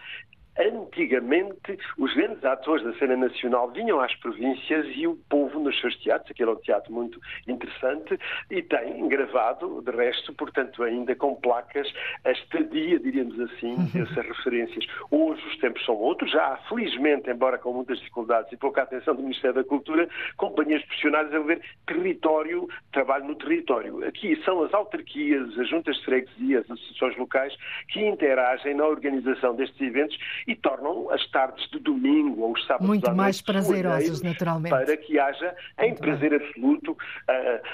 Antigamente, 0.58 1.78
os 1.97 2.14
grandes 2.14 2.43
atores 2.45 2.84
da 2.84 2.93
cena 2.93 3.18
nacional 3.18 3.70
vinham 3.72 3.99
às 3.99 4.16
províncias 4.16 4.86
e 4.95 5.06
o 5.06 5.16
povo 5.30 5.60
nos 5.60 5.80
seus 5.82 5.95
teatros, 5.97 6.32
aquele 6.32 6.49
é 6.49 6.53
um 6.53 6.58
teatro 6.58 6.93
muito 6.93 7.20
interessante, 7.45 8.18
e 8.49 8.62
tem 8.62 9.08
gravado, 9.10 9.82
de 9.82 9.91
resto, 9.91 10.34
portanto, 10.34 10.82
ainda 10.84 11.14
com 11.16 11.36
placas, 11.36 11.91
a 12.24 12.32
estadia, 12.32 12.99
diríamos 12.99 13.38
assim, 13.39 13.76
dessas 13.93 14.26
referências. 14.26 14.86
Hoje 15.12 15.45
os 15.45 15.58
tempos 15.58 15.84
são 15.86 15.95
outros, 15.95 16.32
já 16.32 16.58
felizmente, 16.70 17.30
embora 17.30 17.58
com 17.58 17.74
muitas 17.74 17.97
dificuldades 17.99 18.51
e 18.53 18.58
pouca 18.58 18.84
atenção 18.84 19.14
do 19.14 19.24
Ministério 19.24 19.56
da 19.56 19.64
Cultura, 19.64 20.08
companhias 20.38 20.84
profissionais 20.86 21.34
a 21.34 21.39
ver 21.39 21.62
território, 21.86 22.68
trabalho 22.93 23.26
no 23.26 23.36
território. 23.36 24.06
Aqui 24.08 24.41
são 24.43 24.64
as 24.64 24.74
autarquias, 24.74 25.58
as 25.60 25.70
juntas 25.70 25.97
de 25.97 26.06
freguesia, 26.06 26.60
as 26.60 26.72
associações 26.72 27.18
locais 27.18 27.53
que 27.89 27.99
interagem 27.99 28.74
na 28.74 28.88
organização 28.88 29.53
destes 29.53 29.82
eventos 29.82 30.18
e 30.47 30.55
tornam 30.55 31.09
as 31.11 31.25
tardes 31.31 31.69
de 31.69 31.79
domingo 31.79 32.41
ou 32.41 32.53
os 32.53 32.65
sábados 32.65 32.87
Muito 32.87 33.15
mais 33.15 33.41
prazerosas, 33.41 34.21
naturalmente. 34.21 34.71
Para 34.71 34.97
que 34.97 35.19
haja, 35.19 35.55
em 35.79 35.87
muito 35.87 36.01
prazer 36.01 36.29
bem. 36.31 36.47
absoluto, 36.47 36.91
uh, 36.91 36.95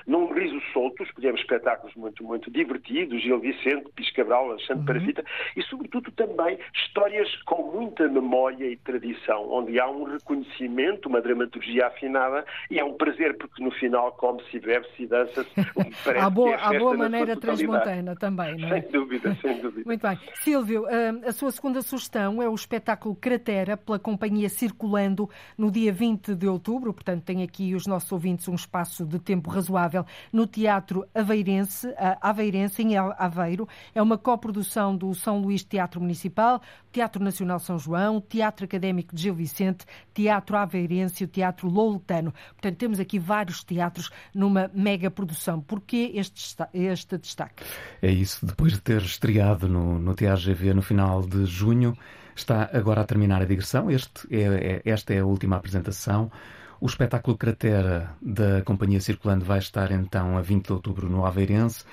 num 0.07 0.33
riso 0.33 0.61
solto, 0.73 1.03
escolhemos 1.03 1.41
espetáculos 1.41 1.93
muito, 1.95 2.23
muito 2.23 2.49
divertidos, 2.49 3.21
Gil 3.21 3.39
Vicente, 3.39 3.89
Pis 3.95 4.11
Cabral, 4.11 4.51
Alexandre 4.51 4.79
uhum. 4.79 4.85
Parafita, 4.85 5.25
e 5.55 5.61
sobretudo 5.63 6.11
também 6.11 6.57
histórias 6.73 7.29
com 7.43 7.71
muita 7.71 8.07
memória 8.07 8.65
e 8.65 8.77
tradição, 8.77 9.51
onde 9.51 9.79
há 9.79 9.89
um 9.89 10.03
reconhecimento, 10.03 11.09
uma 11.09 11.21
dramaturgia 11.21 11.87
afinada, 11.87 12.45
e 12.69 12.79
é 12.79 12.83
um 12.83 12.93
prazer, 12.93 13.37
porque 13.37 13.63
no 13.63 13.71
final 13.71 14.11
come-se, 14.13 14.59
bebe-se 14.59 15.03
e 15.03 15.07
dança-se. 15.07 15.51
há 16.19 16.29
boa, 16.29 16.55
é 16.55 16.79
boa 16.79 16.95
maneira 16.95 17.35
transmontana 17.35 18.15
também, 18.15 18.57
não 18.57 18.67
é? 18.69 18.81
Sem 18.81 18.91
dúvida, 18.91 19.37
sem 19.41 19.61
dúvida. 19.61 19.83
Muito 19.85 20.07
bem. 20.07 20.19
Silvio, 20.35 20.85
ah, 20.87 21.29
a 21.29 21.31
sua 21.31 21.51
segunda 21.51 21.81
sugestão 21.81 22.41
é 22.41 22.47
o 22.47 22.53
espetáculo 22.61 23.15
Cratera, 23.15 23.75
pela 23.75 23.99
companhia 23.99 24.49
Circulando, 24.49 25.29
no 25.57 25.69
dia 25.69 25.91
20 25.91 26.35
de 26.35 26.47
outubro. 26.47 26.93
Portanto, 26.93 27.23
tem 27.23 27.43
aqui 27.43 27.75
os 27.75 27.85
nossos 27.85 28.11
ouvintes 28.11 28.47
um 28.47 28.55
espaço 28.55 29.05
de 29.05 29.19
tempo 29.19 29.49
razoável 29.49 30.05
no 30.31 30.47
Teatro 30.47 31.05
Aveirense, 31.13 31.93
Aveirense 32.21 32.81
em 32.81 32.97
Aveiro. 32.97 33.67
É 33.93 34.01
uma 34.01 34.17
coprodução 34.17 34.95
do 34.95 35.13
São 35.13 35.39
Luís 35.41 35.63
Teatro 35.63 35.99
Municipal, 35.99 36.61
Teatro 36.91 37.23
Nacional 37.23 37.59
São 37.59 37.77
João, 37.77 38.21
Teatro 38.21 38.65
Académico 38.65 39.15
de 39.15 39.21
Gil 39.21 39.35
Vicente, 39.35 39.85
Teatro 40.13 40.57
Aveirense 40.57 41.23
e 41.23 41.25
o 41.25 41.27
Teatro 41.27 41.69
Loletano. 41.69 42.33
Portanto, 42.53 42.77
temos 42.77 42.99
aqui 42.99 43.17
vários 43.17 43.63
teatros 43.63 44.09
numa 44.33 44.69
mega 44.73 45.09
produção. 45.09 45.61
Porquê 45.61 46.11
este, 46.15 46.55
este 46.73 47.17
destaque? 47.17 47.63
É 48.01 48.11
isso, 48.11 48.45
depois 48.45 48.73
de 48.73 48.81
ter 48.81 49.01
estreado 49.01 49.67
no, 49.67 49.97
no 49.99 50.13
TAGV 50.13 50.73
no 50.73 50.81
final 50.81 51.21
de 51.21 51.45
junho, 51.45 51.95
está 52.35 52.69
agora 52.73 53.01
a 53.01 53.05
terminar 53.05 53.41
a 53.41 53.45
digressão. 53.45 53.89
É, 53.89 53.95
é, 54.31 54.81
esta 54.85 55.13
é 55.13 55.19
a 55.19 55.25
última 55.25 55.55
apresentação. 55.55 56.31
O 56.79 56.85
espetáculo 56.87 57.37
Cratera 57.37 58.15
da 58.21 58.61
Companhia 58.63 58.99
Circulando 58.99 59.45
vai 59.45 59.59
estar 59.59 59.91
então 59.91 60.37
a 60.37 60.41
20 60.41 60.65
de 60.65 60.73
outubro 60.73 61.09
no 61.09 61.25
Aveirense. 61.25 61.85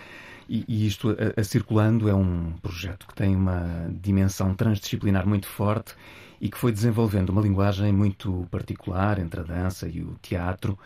E, 0.48 0.64
e 0.66 0.86
isto, 0.86 1.10
a, 1.10 1.40
a, 1.40 1.44
Circulando, 1.44 2.08
é 2.08 2.14
um 2.14 2.52
projeto 2.62 3.06
que 3.06 3.14
tem 3.14 3.36
uma 3.36 3.90
dimensão 4.00 4.54
transdisciplinar 4.54 5.26
muito 5.26 5.46
forte 5.46 5.94
e 6.40 6.48
que 6.48 6.56
foi 6.56 6.72
desenvolvendo 6.72 7.30
uma 7.30 7.42
linguagem 7.42 7.92
muito 7.92 8.46
particular 8.50 9.18
entre 9.18 9.40
a 9.40 9.42
dança 9.42 9.86
e 9.86 10.00
o 10.00 10.16
teatro 10.22 10.78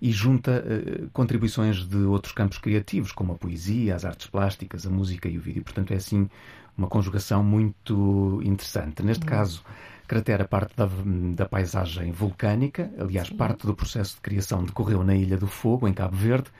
e 0.00 0.12
junta 0.12 0.62
uh, 0.62 1.08
contribuições 1.10 1.86
de 1.86 1.96
outros 1.98 2.34
campos 2.34 2.58
criativos, 2.58 3.12
como 3.12 3.32
a 3.32 3.36
poesia, 3.36 3.94
as 3.94 4.04
artes 4.04 4.26
plásticas, 4.26 4.86
a 4.86 4.90
música 4.90 5.28
e 5.28 5.38
o 5.38 5.40
vídeo. 5.40 5.62
Portanto, 5.62 5.92
é 5.92 5.96
assim 5.96 6.28
uma 6.76 6.88
conjugação 6.88 7.42
muito 7.42 8.40
interessante. 8.44 9.02
Neste 9.02 9.24
uhum. 9.24 9.30
caso, 9.30 9.64
cratera 10.06 10.46
parte 10.46 10.74
da, 10.76 10.88
da, 11.34 11.46
paisagem 11.46 12.12
vulcânica, 12.12 12.90
aliás, 12.98 13.28
Sim. 13.28 13.36
parte 13.36 13.66
do 13.66 13.74
processo 13.74 14.16
de 14.16 14.20
criação 14.20 14.64
decorreu 14.64 15.02
na 15.02 15.14
Ilha 15.14 15.36
do 15.36 15.46
Fogo, 15.46 15.88
em 15.88 15.92
Cabo 15.92 16.16
Verde. 16.16 16.50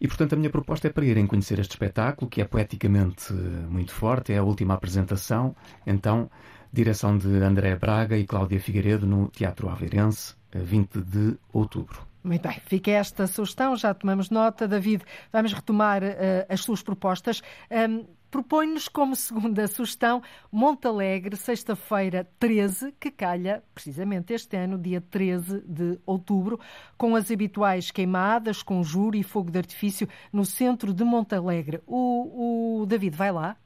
E, 0.00 0.08
portanto, 0.08 0.32
a 0.32 0.36
minha 0.36 0.48
proposta 0.48 0.88
é 0.88 0.90
para 0.90 1.04
irem 1.04 1.26
conhecer 1.26 1.58
este 1.58 1.72
espetáculo, 1.72 2.30
que 2.30 2.40
é 2.40 2.44
poeticamente 2.44 3.32
muito 3.32 3.92
forte, 3.92 4.32
é 4.32 4.38
a 4.38 4.42
última 4.42 4.72
apresentação. 4.72 5.54
Então, 5.86 6.30
direção 6.72 7.18
de 7.18 7.28
André 7.28 7.76
Braga 7.76 8.16
e 8.16 8.24
Cláudia 8.24 8.58
Figueiredo 8.58 9.06
no 9.06 9.28
Teatro 9.28 9.68
Aveirense, 9.68 10.34
20 10.54 11.02
de 11.02 11.36
outubro. 11.52 12.08
Muito 12.22 12.46
bem, 12.46 12.60
fica 12.66 12.90
esta 12.90 13.26
sugestão, 13.26 13.76
já 13.76 13.94
tomamos 13.94 14.28
nota. 14.30 14.68
David, 14.68 15.04
vamos 15.32 15.52
retomar 15.52 16.02
uh, 16.02 16.06
as 16.48 16.60
suas 16.60 16.82
propostas. 16.82 17.42
Um, 17.70 18.04
Propõe-nos 18.30 18.88
como 18.88 19.16
segunda 19.16 19.66
sugestão 19.66 20.22
Montalegre, 20.52 21.36
sexta-feira 21.36 22.28
13, 22.38 22.92
que 22.92 23.10
calha 23.10 23.62
precisamente 23.74 24.32
este 24.32 24.56
ano, 24.56 24.78
dia 24.78 25.00
13 25.00 25.62
de 25.66 25.98
outubro, 26.06 26.60
com 26.96 27.16
as 27.16 27.30
habituais 27.30 27.90
queimadas, 27.90 28.62
conjuro 28.62 29.16
e 29.16 29.22
fogo 29.22 29.50
de 29.50 29.58
artifício 29.58 30.08
no 30.32 30.44
centro 30.44 30.94
de 30.94 31.02
Montalegre. 31.02 31.80
O, 31.86 32.82
o 32.82 32.86
David 32.86 33.16
vai 33.16 33.32
lá? 33.32 33.56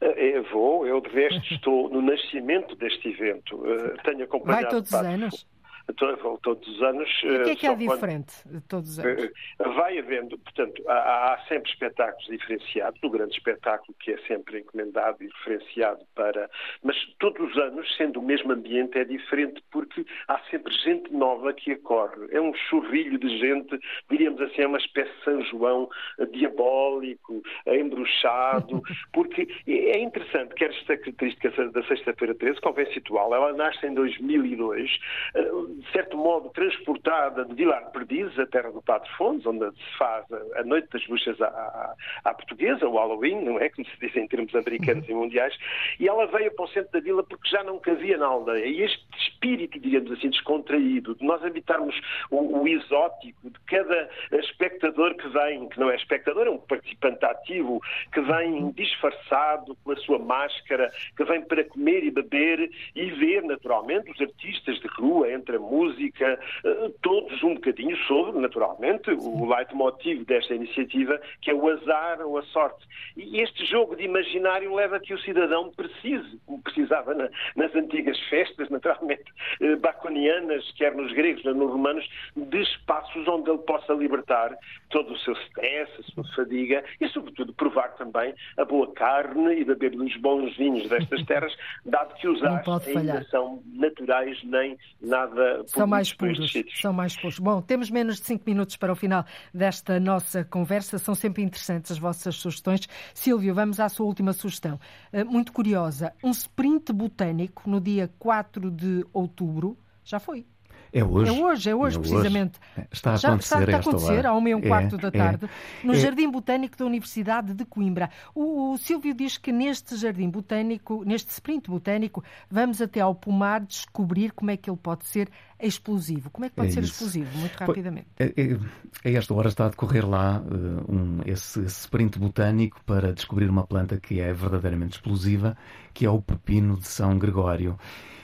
Eu 0.00 0.10
eh, 0.10 0.42
vou, 0.52 0.86
eu 0.86 1.00
de 1.00 1.08
resto 1.10 1.54
estou 1.54 1.88
no 1.88 2.02
nascimento 2.02 2.74
deste 2.74 3.08
evento. 3.08 3.62
Eh, 3.66 4.02
tenho 4.02 4.24
acompanhado. 4.24 4.62
Vai 4.62 4.70
todos 4.70 4.90
os 4.90 4.98
anos? 4.98 5.46
Todos 5.94 6.68
os 6.68 6.82
anos. 6.82 7.08
o 7.22 7.44
que 7.44 7.50
é 7.50 7.56
que 7.56 7.66
é 7.66 7.74
diferente 7.74 8.34
quando... 8.42 8.54
de 8.54 8.60
todos 8.68 8.90
os 8.90 8.98
anos? 8.98 9.30
Vai 9.58 9.98
havendo, 9.98 10.38
portanto, 10.38 10.82
há, 10.88 11.34
há, 11.34 11.38
sempre 11.48 11.70
espetáculos 11.70 12.26
diferenciados, 12.26 13.00
o 13.02 13.10
grande 13.10 13.34
espetáculo 13.34 13.94
que 14.00 14.12
é 14.12 14.18
sempre 14.26 14.60
encomendado 14.60 15.22
e 15.22 15.28
referenciado 15.28 16.04
para. 16.14 16.50
Mas 16.82 16.96
todos 17.18 17.50
os 17.50 17.56
anos, 17.58 17.96
sendo 17.96 18.20
o 18.20 18.22
mesmo 18.22 18.52
ambiente, 18.52 18.98
é 18.98 19.04
diferente 19.04 19.62
porque 19.70 20.04
há 20.28 20.38
sempre 20.50 20.72
gente 20.78 21.12
nova 21.12 21.52
que 21.52 21.72
acorre. 21.72 22.28
É 22.30 22.40
um 22.40 22.54
churrilho 22.54 23.18
de 23.18 23.38
gente, 23.38 23.78
diríamos 24.10 24.40
assim, 24.40 24.62
é 24.62 24.66
uma 24.66 24.78
espécie 24.78 25.12
de 25.18 25.24
São 25.24 25.42
João 25.44 25.88
diabólico, 26.32 27.42
embruxado, 27.66 28.82
porque 29.12 29.48
é 29.66 29.98
interessante 29.98 30.54
que 30.54 30.64
esta 30.64 30.96
característica 30.96 31.50
da 31.70 31.82
Sexta-feira 31.84 32.34
13 32.34 32.60
convém 32.60 32.92
situá-la. 32.92 33.36
Ela 33.36 33.52
nasce 33.52 33.86
em 33.86 33.94
2002, 33.94 34.98
eh, 35.34 35.50
de 35.82 35.90
certo 35.90 36.16
modo 36.16 36.48
transportada 36.50 37.44
de 37.44 37.54
Vilar 37.54 37.90
Perdizes, 37.90 38.38
a 38.38 38.46
terra 38.46 38.70
do 38.70 38.80
Padre 38.80 39.08
Fontes, 39.16 39.44
onde 39.46 39.68
se 39.70 39.98
faz 39.98 40.24
a 40.54 40.62
Noite 40.62 40.88
das 40.92 41.04
Bruxas 41.06 41.40
à, 41.40 41.46
à, 41.46 41.94
à, 42.24 42.34
portuguesa, 42.34 42.86
o 42.86 42.96
Halloween, 42.96 43.44
não 43.44 43.58
é? 43.58 43.68
Como 43.68 43.86
se 43.86 43.98
diz 44.00 44.14
em 44.16 44.26
termos 44.28 44.54
americanos 44.54 45.08
e 45.08 45.12
mundiais, 45.12 45.56
e 45.98 46.08
ela 46.08 46.26
veio 46.26 46.52
para 46.54 46.64
o 46.64 46.68
centro 46.68 46.92
da 46.92 47.00
vila 47.00 47.22
porque 47.24 47.48
já 47.48 47.64
não 47.64 47.78
cabia 47.78 48.16
na 48.16 48.26
aldeia. 48.26 48.64
E 48.64 48.82
este 48.82 49.04
espírito, 49.18 49.78
digamos 49.80 50.12
assim, 50.12 50.30
descontraído, 50.30 51.16
de 51.16 51.24
nós 51.24 51.44
habitarmos 51.44 51.94
o, 52.30 52.60
o 52.60 52.68
exótico, 52.68 53.50
de 53.50 53.60
cada 53.66 54.08
espectador 54.32 55.14
que 55.16 55.28
vem, 55.28 55.68
que 55.68 55.80
não 55.80 55.90
é 55.90 55.96
espectador, 55.96 56.46
é 56.46 56.50
um 56.50 56.58
participante 56.58 57.24
ativo, 57.24 57.80
que 58.12 58.20
vem 58.20 58.70
disfarçado 58.70 59.76
com 59.82 59.92
a 59.92 59.96
sua 59.96 60.18
máscara, 60.18 60.90
que 61.16 61.24
vem 61.24 61.42
para 61.42 61.64
comer 61.64 62.04
e 62.04 62.10
beber 62.10 62.70
e 62.94 63.10
ver, 63.10 63.42
naturalmente, 63.42 64.10
os 64.10 64.20
artistas 64.20 64.78
de 64.78 64.86
rua, 64.88 65.32
entre 65.32 65.56
a 65.56 65.60
música, 65.62 66.38
eh, 66.64 66.90
todos 67.00 67.42
um 67.42 67.54
bocadinho 67.54 67.96
sobre, 68.08 68.40
naturalmente, 68.40 69.10
o 69.10 69.46
leitmotiv 69.46 70.24
desta 70.24 70.54
iniciativa, 70.54 71.20
que 71.40 71.50
é 71.50 71.54
o 71.54 71.68
azar 71.68 72.20
ou 72.20 72.38
a 72.38 72.42
sorte. 72.44 72.86
E 73.16 73.40
este 73.40 73.64
jogo 73.66 73.96
de 73.96 74.04
imaginário 74.04 74.74
leva 74.74 74.96
a 74.96 75.00
que 75.00 75.14
o 75.14 75.20
cidadão 75.20 75.70
precise, 75.70 76.38
como 76.46 76.62
precisava 76.62 77.14
na, 77.14 77.28
nas 77.56 77.74
antigas 77.74 78.18
festas, 78.28 78.68
naturalmente, 78.70 79.24
eh, 79.60 79.76
baconianas, 79.76 80.70
quer 80.72 80.94
nos 80.94 81.12
gregos, 81.12 81.42
quer 81.42 81.54
nos 81.54 81.70
romanos, 81.70 82.08
de 82.36 82.60
espaços 82.62 83.26
onde 83.28 83.50
ele 83.50 83.58
possa 83.58 83.92
libertar 83.92 84.56
todo 84.90 85.12
o 85.12 85.18
seu 85.18 85.34
stress, 85.34 85.90
a 85.98 86.02
sua 86.12 86.24
fadiga 86.34 86.84
e, 87.00 87.08
sobretudo, 87.08 87.52
provar 87.54 87.94
também 87.96 88.34
a 88.58 88.64
boa 88.64 88.92
carne 88.92 89.60
e 89.60 89.64
beber 89.64 89.90
dos 89.90 90.16
bons 90.16 90.56
vinhos 90.56 90.88
destas 90.88 91.24
terras, 91.26 91.56
dado 91.84 92.14
que 92.16 92.28
os 92.28 92.42
ar 92.42 92.62
ainda 92.86 93.24
são 93.24 93.62
naturais 93.74 94.42
nem 94.44 94.78
nada 95.00 95.51
São 95.66 95.86
mais 95.86 96.12
puros. 96.12 96.52
São 96.80 96.92
mais 96.92 97.16
puros. 97.16 97.38
Bom, 97.38 97.60
temos 97.60 97.90
menos 97.90 98.16
de 98.16 98.26
cinco 98.26 98.44
minutos 98.46 98.76
para 98.76 98.92
o 98.92 98.96
final 98.96 99.24
desta 99.52 99.98
nossa 100.00 100.44
conversa. 100.44 100.98
São 100.98 101.14
sempre 101.14 101.42
interessantes 101.42 101.92
as 101.92 101.98
vossas 101.98 102.36
sugestões. 102.36 102.88
Silvio, 103.14 103.54
vamos 103.54 103.80
à 103.80 103.88
sua 103.88 104.06
última 104.06 104.32
sugestão. 104.32 104.78
Eh, 105.12 105.24
muito 105.24 105.52
curiosa. 105.52 106.12
Um 106.22 106.30
sprint 106.30 106.92
botânico 106.92 107.68
no 107.68 107.80
dia 107.80 108.10
4 108.18 108.70
de 108.70 109.04
outubro. 109.12 109.78
Já 110.04 110.18
foi. 110.18 110.46
É 110.92 111.02
hoje. 111.02 111.30
É 111.30 111.32
hoje, 111.32 111.70
é 111.70 111.74
hoje, 111.74 111.96
é 111.96 112.00
precisamente. 112.00 112.60
Hoje. 112.76 112.88
Está 112.92 113.12
a 113.12 113.14
acontecer, 113.14 113.48
Já 113.56 113.62
está 113.62 113.76
a 113.76 113.80
acontecer 113.80 114.26
à 114.26 114.34
uma 114.34 114.50
e 114.50 114.54
um 114.54 114.60
quarto 114.60 114.96
é, 114.96 114.98
da 114.98 115.10
tarde, 115.10 115.46
é, 115.46 115.86
no 115.86 115.94
é. 115.94 115.96
Jardim 115.96 116.30
Botânico 116.30 116.76
da 116.76 116.84
Universidade 116.84 117.54
de 117.54 117.64
Coimbra. 117.64 118.10
O, 118.34 118.72
o, 118.72 118.78
Silvio 118.78 119.14
diz 119.14 119.38
que 119.38 119.50
neste 119.50 119.96
jardim 119.96 120.28
botânico, 120.28 121.02
neste 121.04 121.30
sprint 121.30 121.70
botânico, 121.70 122.22
vamos 122.50 122.82
até 122.82 123.00
ao 123.00 123.14
pomar 123.14 123.62
descobrir 123.62 124.32
como 124.32 124.50
é 124.50 124.56
que 124.56 124.68
ele 124.68 124.76
pode 124.76 125.06
ser 125.06 125.30
explosivo. 125.58 126.28
Como 126.30 126.44
é 126.44 126.50
que 126.50 126.56
pode 126.56 126.68
é 126.68 126.72
ser 126.72 126.82
isso. 126.82 126.92
explosivo? 126.92 127.38
Muito 127.38 127.56
rapidamente. 127.56 128.08
A, 128.20 128.24
é, 128.24 128.58
a 129.04 129.18
esta 129.18 129.32
hora 129.32 129.48
está 129.48 129.66
a 129.66 129.68
decorrer 129.70 130.06
lá 130.06 130.40
uh, 130.40 130.92
um, 130.92 131.20
esse, 131.24 131.60
esse 131.60 131.80
sprint 131.80 132.18
botânico 132.18 132.78
para 132.84 133.14
descobrir 133.14 133.48
uma 133.48 133.66
planta 133.66 133.98
que 133.98 134.20
é 134.20 134.32
verdadeiramente 134.34 134.96
explosiva, 134.96 135.56
que 135.94 136.04
é 136.04 136.10
o 136.10 136.20
pepino 136.20 136.76
de 136.76 136.86
São 136.86 137.18
Gregório. 137.18 137.78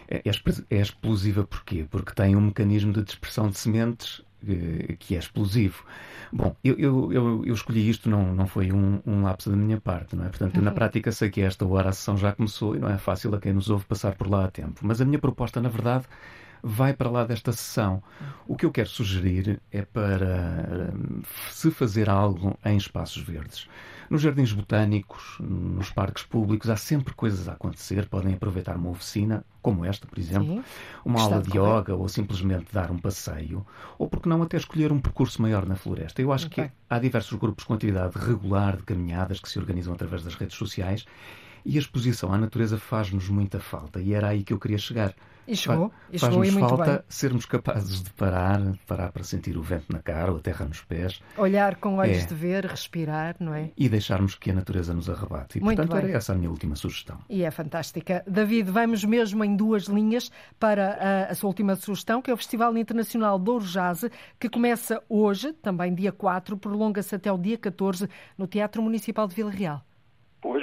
É, 0.09 0.22
é, 0.24 0.76
é 0.76 0.80
explosiva 0.80 1.44
porquê? 1.44 1.86
Porque 1.90 2.14
tem 2.14 2.34
um 2.34 2.40
mecanismo 2.40 2.92
de 2.92 3.02
dispersão 3.02 3.50
de 3.50 3.59
sementes 3.59 4.22
eh, 4.46 4.96
que 4.98 5.16
é 5.16 5.18
explosivo. 5.18 5.84
Bom, 6.32 6.54
eu, 6.62 6.78
eu, 6.78 7.44
eu, 7.44 7.54
escolhi 7.54 7.88
isto, 7.88 8.09
não, 8.09 8.34
não 8.34 8.46
foi 8.46 8.70
um, 8.70 9.00
um 9.04 9.22
lapso 9.22 9.50
da 9.50 9.56
minha 9.56 9.80
parte, 9.80 10.14
não 10.14 10.24
é? 10.24 10.28
Portanto, 10.28 10.56
eu, 10.56 10.62
na 10.62 10.70
uhum. 10.70 10.74
prática 10.76 11.11
sei 11.11 11.28
que 11.30 11.40
esta 11.40 11.66
hora 11.66 11.88
a 11.88 11.92
sessão 11.92 12.16
já 12.16 12.32
começou 12.32 12.76
e 12.76 12.78
não 12.78 12.88
é 12.88 12.98
fácil 12.98 13.34
a 13.34 13.40
quem 13.40 13.52
nos 13.52 13.68
ouve 13.68 13.84
passar 13.86 14.14
por 14.14 14.28
lá 14.30 14.44
a 14.44 14.50
tempo. 14.50 14.80
Mas 14.82 15.00
a 15.00 15.04
minha 15.04 15.18
proposta, 15.18 15.61
na 15.61 15.68
verdade, 15.68 16.04
vai 16.62 16.92
para 16.92 17.11
lá 17.11 17.24
desta 17.24 17.52
sessão. 17.52 18.02
O 18.46 18.56
que 18.56 18.66
eu 18.66 18.70
quero 18.70 18.88
sugerir 18.88 19.61
é 19.70 19.82
para 19.82 20.92
se 21.50 21.70
fazer 21.70 22.09
algo 22.09 22.59
em 22.64 22.76
espaços 22.76 23.22
verdes. 23.22 23.68
Nos 24.11 24.22
jardins 24.22 24.52
botânicos, 24.52 25.36
nos 25.38 25.90
parques 25.90 26.22
públicos, 26.22 26.70
há 26.70 26.76
sempre 26.76 27.12
coisas 27.12 27.46
a 27.46 27.52
acontecer. 27.52 28.06
Podem 28.06 28.32
aproveitar 28.32 28.76
uma 28.76 28.88
oficina, 28.88 29.44
como 29.61 29.84
esta, 29.84 30.06
por 30.06 30.18
exemplo, 30.18 30.56
Sim. 30.56 30.64
uma 31.04 31.20
aula 31.20 31.42
de 31.42 31.50
yoga 31.50 31.94
ou 31.94 32.09
simplesmente 32.09 32.72
dar 32.72 32.90
um 32.90 32.98
passeio, 32.98 33.66
ou 33.98 34.09
porque 34.09 34.28
não 34.28 34.42
até 34.42 34.56
escolher 34.56 34.92
um 34.92 35.00
percurso 35.00 35.42
maior 35.42 35.66
na 35.66 35.76
floresta. 35.76 36.22
Eu 36.22 36.32
acho 36.32 36.46
okay. 36.46 36.64
que 36.64 36.72
há 36.88 36.98
diversos 36.98 37.38
grupos 37.38 37.64
com 37.64 37.74
atividade 37.74 38.18
regular 38.18 38.78
de 38.78 38.84
caminhadas 38.84 39.40
que 39.40 39.48
se 39.48 39.59
organizam 39.59 39.92
através 39.92 40.24
das 40.24 40.34
redes 40.34 40.56
sociais 40.56 41.04
e 41.64 41.76
a 41.76 41.78
exposição 41.78 42.32
à 42.32 42.38
natureza 42.38 42.78
faz-nos 42.78 43.28
muita 43.28 43.61
falta. 43.61 44.00
E 44.00 44.14
era 44.14 44.28
aí 44.28 44.42
que 44.42 44.54
eu 44.54 44.59
queria 44.59 44.78
chegar. 44.78 45.14
E 45.49 45.57
chegou, 45.57 45.90
e 46.12 46.18
chegou 46.18 46.44
e 46.44 46.51
muito 46.51 46.68
falta 46.68 46.84
bem. 46.84 47.01
sermos 47.09 47.46
capazes 47.46 48.03
de 48.03 48.11
parar, 48.11 48.61
parar 48.86 49.11
para 49.11 49.24
sentir 49.24 49.57
o 49.57 49.62
vento 49.62 49.90
na 49.90 50.01
cara 50.01 50.30
ou 50.30 50.36
a 50.36 50.40
terra 50.40 50.66
nos 50.66 50.82
pés. 50.82 51.22
Olhar 51.38 51.76
com 51.76 51.96
olhos 51.96 52.24
é. 52.24 52.26
de 52.26 52.34
ver, 52.34 52.66
respirar, 52.66 53.34
não 53.40 53.55
é? 53.55 53.70
E 53.74 53.88
deixarmos 53.88 54.34
que 54.34 54.51
a 54.51 54.55
natureza 54.55 54.92
nos 54.92 55.09
arrebate. 55.09 55.59
E, 55.59 55.62
muito 55.62 55.78
portanto, 55.78 55.99
bem. 55.99 56.11
era 56.11 56.18
essa 56.18 56.34
a 56.34 56.36
minha 56.36 56.51
última 56.51 56.76
sugestão. 56.76 57.18
E 57.30 57.42
é 57.42 57.51
fantástica. 57.51 58.22
David, 58.26 58.70
vamos 58.70 59.03
mesmo 59.05 59.42
em 59.42 59.57
duas 59.57 59.84
linhas 59.84 60.30
para 60.61 61.26
a, 61.28 61.32
a 61.32 61.34
sua 61.34 61.49
última 61.49 61.74
sugestão, 61.76 62.20
que 62.20 62.30
é 62.30 62.34
o 62.34 62.36
Festival 62.36 62.76
Internacional 62.76 63.38
Douro 63.38 63.64
Jazz, 63.64 64.05
que 64.38 64.51
começa 64.51 65.03
hoje, 65.09 65.55
também 65.55 65.94
dia 65.94 66.12
4, 66.12 66.59
prolonga-se 66.59 67.14
até 67.14 67.32
o 67.32 67.38
dia 67.38 67.57
14, 67.57 68.07
no 68.36 68.46
Teatro 68.46 68.82
Municipal 68.82 69.26
de 69.26 69.34
Vila 69.34 69.51
Real. 69.51 69.82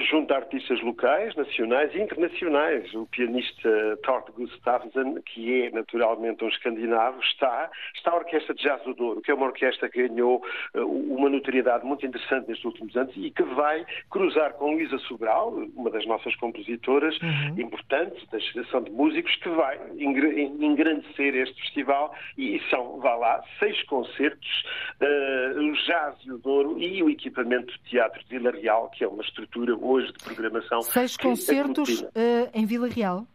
Junto 0.10 0.34
a 0.34 0.38
artistas 0.38 0.82
locais, 0.82 1.36
nacionais 1.36 1.94
e 1.94 2.00
internacionais. 2.00 2.94
O 2.94 3.06
pianista 3.08 3.98
Tord 4.04 4.32
Gustafsson, 4.32 5.22
que 5.26 5.64
é 5.64 5.70
naturalmente 5.72 6.46
um 6.46 6.48
escandinavo, 6.48 7.20
está, 7.20 7.70
está 7.94 8.12
a 8.12 8.16
Orquestra 8.16 8.56
de 8.56 8.64
Jazz 8.64 8.82
do 8.84 8.94
Douro, 8.94 9.22
que 9.22 9.32
é 9.32 9.34
uma 9.34 9.48
orquestra 9.48 9.90
que 9.90 10.08
ganhou 10.08 10.42
uh, 10.76 11.14
uma 11.14 11.30
notoriedade 11.30 11.86
muito 11.86 12.06
interessante 12.06 12.48
nestes 12.48 12.64
últimos 12.64 12.96
anos 12.96 13.14
e 13.18 13.30
que 13.32 13.44
vai 13.44 13.86
cruzar 14.10 14.54
com 14.54 14.76
Luísa 14.76 14.98
Sobral, 15.00 15.52
uma 15.76 15.90
das 15.90 16.06
nossas 16.06 16.34
compositoras 16.38 17.20
uhum. 17.22 17.60
importantes 17.60 18.26
da 18.30 18.40
geração 18.40 18.82
de 18.82 18.92
músicos, 18.92 19.36
que 19.36 19.50
vai 19.50 19.78
engrandecer 19.98 21.36
este 21.36 21.62
festival 21.64 22.16
e 22.38 22.62
são, 22.70 23.00
vá 23.02 23.16
lá, 23.16 23.44
seis 23.60 23.82
concertos, 23.84 24.64
uh, 25.02 25.60
o 25.60 25.74
Jazz 25.74 26.16
do 26.26 26.38
Douro 26.38 26.80
e 26.80 27.04
o 27.04 27.10
equipamento 27.10 27.74
do 27.74 27.80
Teatro 27.90 28.24
de 28.24 28.30
Vila 28.30 28.52
Real, 28.52 28.90
que 28.92 29.04
é 29.04 29.08
uma 29.08 29.22
estrutura 29.22 29.65
hoje 29.72 30.12
de 30.12 30.24
programação. 30.24 30.82
Seis 30.82 31.18
concertos 31.18 32.02
uh, 32.02 32.50
em 32.54 32.66
Vila 32.66 32.88
Real? 32.88 33.28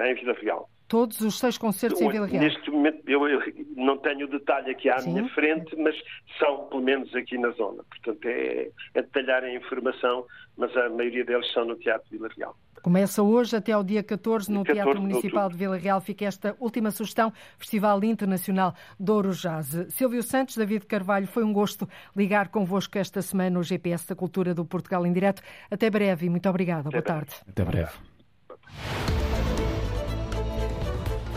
Em 0.00 0.14
Vila 0.14 0.34
Real. 0.34 0.68
Todos 0.86 1.20
os 1.20 1.38
seis 1.38 1.58
concertos 1.58 2.00
em 2.00 2.08
Vila 2.08 2.26
Real? 2.26 2.42
Neste 2.42 2.70
momento, 2.70 3.02
eu, 3.06 3.28
eu 3.28 3.42
não 3.76 3.98
tenho 3.98 4.26
o 4.26 4.30
detalhe 4.30 4.70
aqui 4.70 4.88
à 4.88 4.98
Sim. 4.98 5.12
minha 5.12 5.28
frente, 5.30 5.76
mas 5.76 5.94
são 6.38 6.66
pelo 6.68 6.80
menos 6.80 7.14
aqui 7.14 7.36
na 7.36 7.50
zona. 7.50 7.84
Portanto, 7.84 8.24
é, 8.26 8.70
é 8.94 9.02
detalhar 9.02 9.44
a 9.44 9.52
informação, 9.52 10.24
mas 10.56 10.74
a 10.76 10.88
maioria 10.88 11.24
deles 11.24 11.52
são 11.52 11.66
no 11.66 11.76
Teatro 11.76 12.08
Vila 12.10 12.28
Real. 12.36 12.56
Começa 12.88 13.22
hoje 13.22 13.54
até 13.54 13.72
ao 13.72 13.84
dia 13.84 14.02
14 14.02 14.50
no 14.50 14.64
14 14.64 14.72
Teatro 14.72 15.02
Municipal 15.02 15.50
de 15.50 15.58
Vila 15.58 15.76
Real. 15.76 16.00
Fica 16.00 16.24
esta 16.24 16.56
última 16.58 16.90
sugestão, 16.90 17.30
Festival 17.58 18.02
Internacional 18.02 18.74
Douro 18.98 19.34
Jazz. 19.34 19.84
Silvio 19.90 20.22
Santos, 20.22 20.56
David 20.56 20.86
Carvalho, 20.86 21.26
foi 21.26 21.44
um 21.44 21.52
gosto 21.52 21.86
ligar 22.16 22.48
convosco 22.48 22.96
esta 22.96 23.20
semana 23.20 23.50
no 23.50 23.62
GPS 23.62 24.08
da 24.08 24.14
Cultura 24.14 24.54
do 24.54 24.64
Portugal 24.64 25.04
em 25.04 25.12
Direto. 25.12 25.42
Até 25.70 25.90
breve 25.90 26.24
e 26.24 26.30
muito 26.30 26.48
obrigada. 26.48 26.88
Boa 26.88 27.02
tarde. 27.02 27.34
Até 27.46 27.62
breve. 27.62 27.92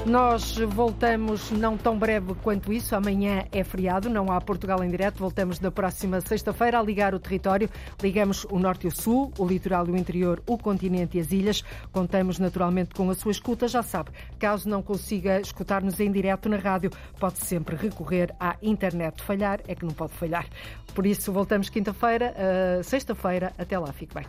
Nós 0.06 0.58
voltamos 0.58 1.52
não 1.52 1.78
tão 1.78 1.98
breve 1.98 2.34
quanto 2.42 2.74
isso. 2.74 2.96
Amanhã 2.96 3.46
é 3.52 3.64
feriado, 3.64 4.10
não 4.10 4.32
há 4.32 4.42
Portugal 4.42 4.84
em 4.84 4.90
direto. 4.90 5.20
Voltamos 5.20 5.60
da 5.60 5.70
próxima 5.72 6.20
sexta-feira 6.22 6.80
a 6.80 6.84
ligar 6.84 7.14
o 7.14 7.20
território. 7.20 7.70
Ligamos 8.02 8.46
o 8.46 8.58
norte 8.58 8.86
e 8.86 8.88
o 8.88 8.92
sul, 8.92 9.32
o 9.38 9.46
litoral 9.46 9.88
e 9.88 9.92
o 9.92 9.98
interior, 9.98 10.42
o 10.48 10.58
continente 10.58 11.18
e 11.18 11.22
as 11.22 11.32
ilhas. 11.32 11.64
Contamos 11.92 12.40
naturalmente 12.40 12.96
com 12.96 13.10
a 13.10 13.16
sua 13.16 13.32
escuta. 13.32 13.68
Já 13.68 13.84
sabe, 13.84 14.10
caso 14.40 14.68
não 14.68 14.82
consiga 14.82 15.40
escutar-nos 15.40 16.00
em 16.00 16.12
direto 16.12 16.50
na 16.50 16.58
rádio, 16.58 16.90
pode 17.20 17.38
sempre 17.38 17.76
recorrer 17.76 18.34
à 18.40 18.56
internet. 18.62 19.22
Falhar 19.22 19.60
é 19.68 19.76
que 19.76 19.86
não 19.86 19.94
pode 19.94 20.14
falhar. 20.14 20.48
Por 20.96 21.06
isso, 21.06 21.32
voltamos 21.32 21.70
quinta-feira, 21.70 22.34
uh, 22.36 22.84
sexta-feira. 22.84 23.54
Até 23.58 23.78
lá, 23.78 23.94
fique 23.94 24.16
bem. 24.16 24.26